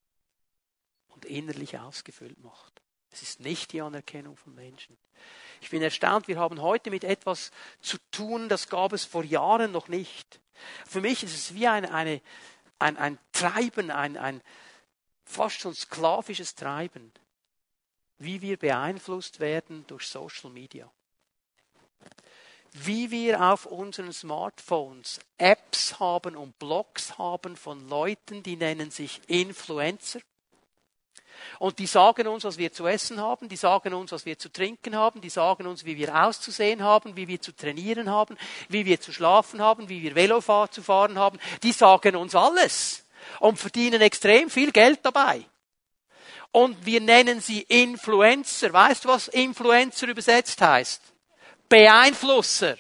und 1.10 1.24
innerlich 1.26 1.78
ausgefüllt 1.78 2.40
macht. 2.40 2.82
Es 3.12 3.22
ist 3.22 3.42
nicht 3.42 3.74
die 3.74 3.82
Anerkennung 3.82 4.36
von 4.38 4.56
Menschen. 4.56 4.98
Ich 5.62 5.70
bin 5.70 5.82
erstaunt, 5.82 6.28
wir 6.28 6.40
haben 6.40 6.62
heute 6.62 6.90
mit 6.90 7.04
etwas 7.04 7.52
zu 7.82 7.98
tun, 8.12 8.50
das 8.50 8.68
gab 8.68 8.94
es 8.94 9.06
vor 9.06 9.24
Jahren 9.24 9.72
noch 9.72 9.88
nicht. 9.88 10.40
Für 10.88 11.02
mich 11.02 11.24
ist 11.24 11.36
es 11.36 11.54
wie 11.54 11.68
ein, 11.68 11.86
eine, 11.86 12.22
ein, 12.80 12.98
ein 12.98 13.18
Treiben, 13.32 13.92
ein, 13.92 14.18
ein 14.18 14.42
fast 15.24 15.60
schon 15.60 15.74
sklavisches 15.74 16.56
Treiben, 16.56 17.12
wie 18.18 18.42
wir 18.42 18.58
beeinflusst 18.58 19.40
werden 19.40 19.86
durch 19.88 20.08
Social 20.08 20.52
Media. 20.52 20.92
Wie 22.74 23.12
wir 23.12 23.42
auf 23.42 23.66
unseren 23.66 24.14
Smartphones 24.14 25.20
Apps 25.38 26.00
haben 26.00 26.36
und 26.38 26.58
Blogs 26.58 27.18
haben 27.18 27.58
von 27.58 27.88
Leuten, 27.90 28.44
die 28.44 28.56
nennen 28.56 28.92
sich 28.92 29.22
Influencer 29.28 30.22
und 31.60 31.80
die 31.80 31.86
sagen 31.86 32.28
uns, 32.28 32.44
was 32.44 32.58
wir 32.58 32.72
zu 32.72 32.88
essen 32.88 33.20
haben, 33.20 33.50
die 33.50 33.56
sagen 33.56 33.94
uns, 33.94 34.12
was 34.12 34.26
wir 34.26 34.38
zu 34.38 34.50
trinken 34.50 34.96
haben, 34.96 35.22
die 35.22 35.30
sagen 35.30 35.68
uns, 35.68 35.86
wie 35.86 35.98
wir 35.98 36.16
auszusehen 36.16 36.84
haben, 36.84 37.16
wie 37.16 37.28
wir 37.28 37.42
zu 37.42 37.52
trainieren 37.52 38.10
haben, 38.10 38.38
wie 38.70 38.86
wir 38.86 39.00
zu 39.00 39.14
schlafen 39.14 39.62
haben, 39.62 39.90
wie 39.90 40.02
wir 40.02 40.16
Velo 40.16 40.42
zu 40.70 40.82
fahren 40.82 41.18
haben. 41.18 41.40
Die 41.64 41.72
sagen 41.72 42.16
uns 42.16 42.36
alles 42.36 43.06
und 43.40 43.58
verdienen 43.58 44.02
extrem 44.02 44.50
viel 44.50 44.72
Geld 44.72 45.00
dabei. 45.04 45.46
Und 46.52 46.86
wir 46.86 47.00
nennen 47.00 47.40
sie 47.40 47.62
Influencer. 47.62 48.74
Weißt 48.74 49.06
du, 49.06 49.10
was 49.10 49.30
Influencer 49.30 50.08
übersetzt 50.08 50.62
heißt? 50.62 51.02
Beeinflusser. 51.70 52.76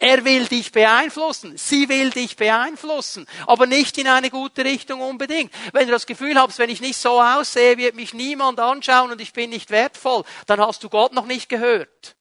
Er 0.00 0.24
will 0.24 0.46
dich 0.46 0.70
beeinflussen. 0.70 1.58
Sie 1.58 1.88
will 1.88 2.10
dich 2.10 2.36
beeinflussen. 2.36 3.26
Aber 3.46 3.66
nicht 3.66 3.98
in 3.98 4.06
eine 4.06 4.30
gute 4.30 4.64
Richtung 4.64 5.00
unbedingt. 5.00 5.52
Wenn 5.72 5.86
du 5.86 5.92
das 5.92 6.06
Gefühl 6.06 6.40
hast, 6.40 6.60
wenn 6.60 6.70
ich 6.70 6.80
nicht 6.80 6.96
so 6.96 7.20
aussehe, 7.20 7.76
wird 7.76 7.96
mich 7.96 8.14
niemand 8.14 8.60
anschauen 8.60 9.10
und 9.10 9.20
ich 9.20 9.32
bin 9.32 9.50
nicht 9.50 9.70
wertvoll, 9.70 10.24
dann 10.46 10.60
hast 10.60 10.84
du 10.84 10.88
Gott 10.88 11.12
noch 11.12 11.26
nicht 11.26 11.48
gehört. 11.48 12.16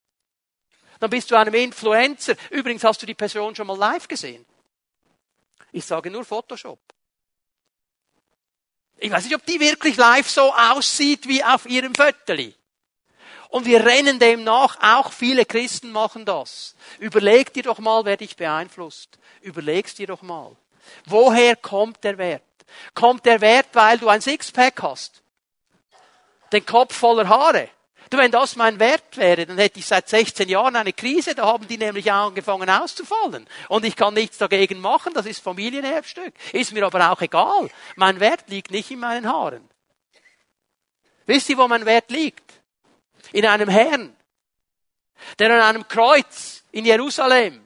Dann 0.99 1.11
bist 1.11 1.29
du 1.29 1.35
einem 1.35 1.53
Influencer. 1.53 2.35
Übrigens 2.49 2.83
hast 2.83 3.03
du 3.03 3.05
die 3.05 3.13
Person 3.13 3.55
schon 3.55 3.67
mal 3.67 3.77
live 3.77 4.07
gesehen. 4.07 4.43
Ich 5.71 5.85
sage 5.85 6.09
nur 6.09 6.25
Photoshop. 6.25 6.79
Ich 8.97 9.11
weiß 9.11 9.25
nicht, 9.25 9.35
ob 9.35 9.45
die 9.45 9.59
wirklich 9.59 9.95
live 9.97 10.27
so 10.27 10.51
aussieht 10.51 11.27
wie 11.27 11.43
auf 11.43 11.67
ihrem 11.67 11.93
Fötterli. 11.93 12.55
Und 13.49 13.65
wir 13.65 13.85
rennen 13.85 14.19
dem 14.19 14.43
nach. 14.43 14.77
Auch 14.81 15.11
viele 15.11 15.45
Christen 15.45 15.91
machen 15.91 16.25
das. 16.25 16.75
Überleg 16.99 17.53
dir 17.53 17.63
doch 17.63 17.79
mal, 17.79 18.05
wer 18.05 18.17
dich 18.17 18.35
beeinflusst. 18.35 19.17
Überlegst 19.41 19.99
dir 19.99 20.07
doch 20.07 20.21
mal. 20.21 20.55
Woher 21.05 21.55
kommt 21.55 22.03
der 22.03 22.17
Wert? 22.17 22.43
Kommt 22.93 23.25
der 23.25 23.41
Wert, 23.41 23.67
weil 23.73 23.97
du 23.97 24.09
ein 24.09 24.21
Sixpack 24.21 24.81
hast? 24.81 25.21
Den 26.51 26.65
Kopf 26.65 26.95
voller 26.95 27.27
Haare? 27.27 27.69
Du, 28.09 28.17
wenn 28.17 28.31
das 28.31 28.55
mein 28.55 28.79
Wert 28.79 29.17
wäre, 29.17 29.45
dann 29.45 29.57
hätte 29.57 29.79
ich 29.79 29.85
seit 29.85 30.07
16 30.07 30.47
Jahren 30.47 30.77
eine 30.77 30.93
Krise, 30.93 31.35
da 31.35 31.45
haben 31.45 31.67
die 31.67 31.77
nämlich 31.77 32.09
angefangen 32.09 32.69
auszufallen. 32.69 33.45
Und 33.67 33.83
ich 33.83 33.97
kann 33.97 34.13
nichts 34.13 34.37
dagegen 34.37 34.79
machen, 34.79 35.13
das 35.13 35.25
ist 35.25 35.43
Familienerbstück. 35.43 36.33
Ist 36.53 36.71
mir 36.71 36.85
aber 36.85 37.11
auch 37.11 37.21
egal. 37.21 37.69
Mein 37.95 38.21
Wert 38.21 38.45
liegt 38.47 38.71
nicht 38.71 38.91
in 38.91 38.99
meinen 38.99 39.27
Haaren. 39.27 39.67
Wisst 41.25 41.49
ihr, 41.49 41.57
wo 41.57 41.67
mein 41.67 41.85
Wert 41.85 42.09
liegt? 42.09 42.56
In 43.31 43.45
einem 43.45 43.69
Herrn, 43.69 44.15
der 45.39 45.51
an 45.51 45.61
einem 45.61 45.87
Kreuz 45.87 46.63
in 46.71 46.85
Jerusalem 46.85 47.63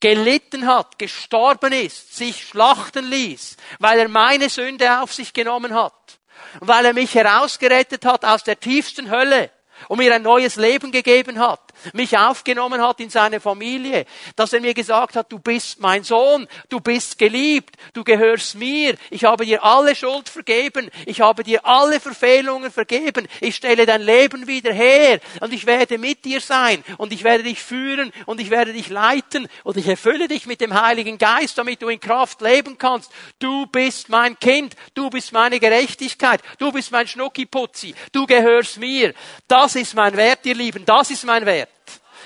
gelitten 0.00 0.66
hat, 0.66 0.98
gestorben 0.98 1.72
ist, 1.72 2.16
sich 2.16 2.46
schlachten 2.46 3.06
ließ, 3.06 3.56
weil 3.78 3.98
er 3.98 4.08
meine 4.08 4.48
Sünde 4.48 5.00
auf 5.00 5.12
sich 5.12 5.32
genommen 5.32 5.74
hat 5.74 6.16
weil 6.60 6.84
er 6.84 6.92
mich 6.92 7.14
herausgerettet 7.14 8.04
hat 8.04 8.24
aus 8.24 8.44
der 8.44 8.58
tiefsten 8.58 9.10
Hölle 9.10 9.50
und 9.88 9.98
mir 9.98 10.14
ein 10.14 10.22
neues 10.22 10.56
Leben 10.56 10.92
gegeben 10.92 11.38
hat 11.38 11.65
mich 11.92 12.16
aufgenommen 12.16 12.80
hat 12.82 13.00
in 13.00 13.10
seine 13.10 13.40
Familie, 13.40 14.06
dass 14.36 14.52
er 14.52 14.60
mir 14.60 14.74
gesagt 14.74 15.16
hat, 15.16 15.30
du 15.30 15.38
bist 15.38 15.80
mein 15.80 16.04
Sohn, 16.04 16.46
du 16.68 16.80
bist 16.80 17.18
geliebt, 17.18 17.76
du 17.92 18.04
gehörst 18.04 18.56
mir, 18.56 18.96
ich 19.10 19.24
habe 19.24 19.44
dir 19.44 19.64
alle 19.64 19.94
Schuld 19.94 20.28
vergeben, 20.28 20.90
ich 21.06 21.20
habe 21.20 21.44
dir 21.44 21.64
alle 21.64 22.00
Verfehlungen 22.00 22.70
vergeben, 22.70 23.28
ich 23.40 23.56
stelle 23.56 23.86
dein 23.86 24.02
Leben 24.02 24.46
wieder 24.46 24.72
her 24.72 25.20
und 25.40 25.52
ich 25.52 25.66
werde 25.66 25.98
mit 25.98 26.24
dir 26.24 26.40
sein 26.40 26.82
und 26.98 27.12
ich 27.12 27.24
werde 27.24 27.44
dich 27.44 27.62
führen 27.62 28.12
und 28.26 28.40
ich 28.40 28.50
werde 28.50 28.72
dich 28.72 28.88
leiten 28.88 29.48
und 29.64 29.76
ich 29.76 29.86
erfülle 29.86 30.28
dich 30.28 30.46
mit 30.46 30.60
dem 30.60 30.80
Heiligen 30.80 31.18
Geist, 31.18 31.58
damit 31.58 31.82
du 31.82 31.88
in 31.88 32.00
Kraft 32.00 32.40
leben 32.40 32.78
kannst. 32.78 33.10
Du 33.38 33.66
bist 33.66 34.08
mein 34.08 34.38
Kind, 34.38 34.74
du 34.94 35.10
bist 35.10 35.32
meine 35.32 35.60
Gerechtigkeit, 35.60 36.40
du 36.58 36.72
bist 36.72 36.90
mein 36.92 37.06
Schnuckiputzi, 37.06 37.94
du 38.12 38.26
gehörst 38.26 38.78
mir. 38.78 39.14
Das 39.48 39.76
ist 39.76 39.94
mein 39.94 40.16
Wert, 40.16 40.40
ihr 40.44 40.54
Lieben, 40.54 40.84
das 40.84 41.10
ist 41.10 41.24
mein 41.24 41.46
Wert 41.46 41.75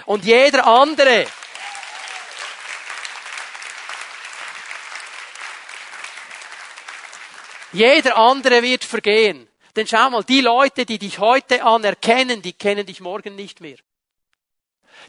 und 0.06 0.24
jeder 0.24 0.66
andere. 0.66 1.26
Jeder 7.72 8.16
andere 8.16 8.62
wird 8.62 8.84
vergehen. 8.84 9.48
Denn 9.76 9.86
schau 9.86 10.10
mal, 10.10 10.24
die 10.24 10.40
Leute, 10.40 10.84
die 10.84 10.98
dich 10.98 11.20
heute 11.20 11.62
anerkennen, 11.62 12.42
die 12.42 12.52
kennen 12.52 12.84
dich 12.84 13.00
morgen 13.00 13.36
nicht 13.36 13.60
mehr. 13.60 13.76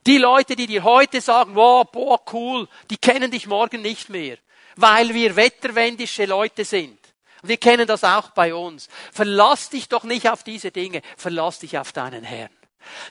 Die 0.05 0.17
Leute, 0.17 0.55
die 0.55 0.67
dir 0.67 0.83
heute 0.83 1.21
sagen, 1.21 1.55
wow, 1.55 1.85
boah, 1.89 2.21
cool, 2.31 2.67
die 2.89 2.97
kennen 2.97 3.31
dich 3.31 3.47
morgen 3.47 3.81
nicht 3.81 4.09
mehr. 4.09 4.37
Weil 4.75 5.13
wir 5.13 5.35
wetterwendische 5.35 6.25
Leute 6.25 6.63
sind. 6.63 6.99
Wir 7.43 7.57
kennen 7.57 7.87
das 7.87 8.03
auch 8.03 8.29
bei 8.29 8.53
uns. 8.53 8.87
Verlass 9.11 9.69
dich 9.69 9.89
doch 9.89 10.03
nicht 10.03 10.29
auf 10.29 10.43
diese 10.43 10.71
Dinge, 10.71 11.01
verlass 11.17 11.59
dich 11.59 11.77
auf 11.77 11.91
deinen 11.91 12.23
Herrn. 12.23 12.51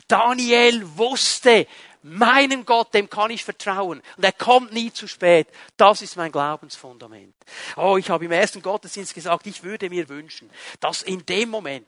Daniel 0.08 0.82
wusste, 0.96 1.66
meinem 2.02 2.64
Gott, 2.64 2.94
dem 2.94 3.10
kann 3.10 3.30
ich 3.30 3.44
vertrauen. 3.44 4.02
Und 4.16 4.24
er 4.24 4.32
kommt 4.32 4.72
nie 4.72 4.92
zu 4.92 5.06
spät. 5.06 5.48
Das 5.76 6.02
ist 6.02 6.16
mein 6.16 6.32
Glaubensfundament. 6.32 7.34
Oh, 7.76 7.96
ich 7.96 8.10
habe 8.10 8.24
im 8.24 8.32
ersten 8.32 8.62
Gottesdienst 8.62 9.14
gesagt, 9.14 9.46
ich 9.46 9.62
würde 9.62 9.90
mir 9.90 10.08
wünschen, 10.08 10.50
dass 10.80 11.02
in 11.02 11.26
dem 11.26 11.50
Moment, 11.50 11.86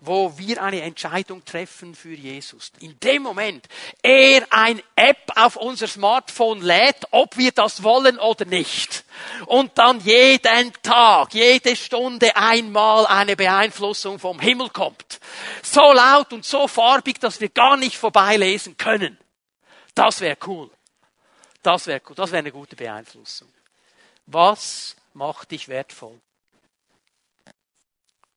wo 0.00 0.36
wir 0.38 0.62
eine 0.62 0.82
Entscheidung 0.82 1.44
treffen 1.44 1.94
für 1.94 2.14
Jesus, 2.14 2.72
in 2.80 2.98
dem 3.00 3.22
Moment 3.22 3.66
er 4.02 4.46
ein 4.50 4.82
App 4.94 5.32
auf 5.36 5.56
unser 5.56 5.88
Smartphone 5.88 6.60
lädt, 6.60 7.06
ob 7.10 7.36
wir 7.36 7.52
das 7.52 7.82
wollen 7.82 8.18
oder 8.18 8.44
nicht. 8.44 9.04
Und 9.46 9.76
dann 9.78 10.00
jeden 10.00 10.72
Tag, 10.82 11.34
jede 11.34 11.76
Stunde 11.76 12.36
einmal 12.36 13.06
eine 13.06 13.36
Beeinflussung 13.36 14.18
vom 14.18 14.38
Himmel 14.38 14.70
kommt. 14.70 15.20
So 15.62 15.92
laut 15.92 16.32
und 16.32 16.44
so 16.44 16.68
farbig, 16.68 17.20
dass 17.20 17.40
wir 17.40 17.48
gar 17.48 17.76
nicht 17.76 17.96
vorbeilesen 17.96 18.76
können. 18.76 19.18
Das 20.00 20.18
wäre 20.22 20.38
cool. 20.46 20.70
Das 21.62 21.86
wäre 21.86 22.00
cool. 22.08 22.14
Das 22.14 22.30
wäre 22.30 22.38
eine 22.38 22.52
gute 22.52 22.74
Beeinflussung. 22.74 23.52
Was 24.24 24.96
macht 25.12 25.50
dich 25.50 25.68
wertvoll? 25.68 26.18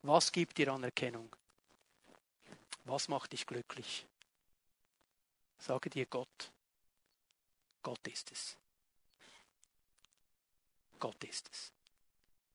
Was 0.02 0.34
gibt 0.34 0.58
dir 0.58 0.74
Anerkennung? 0.74 1.34
Was 2.84 3.08
macht 3.08 3.32
dich 3.32 3.48
glücklich? 3.48 4.06
Sage 5.58 5.90
dir 5.90 6.06
Gott. 6.06 6.52
Gott 7.82 8.06
ist 8.10 8.30
es. 8.34 8.58
Gott 11.00 11.24
ist 11.24 11.50
es. 11.50 11.73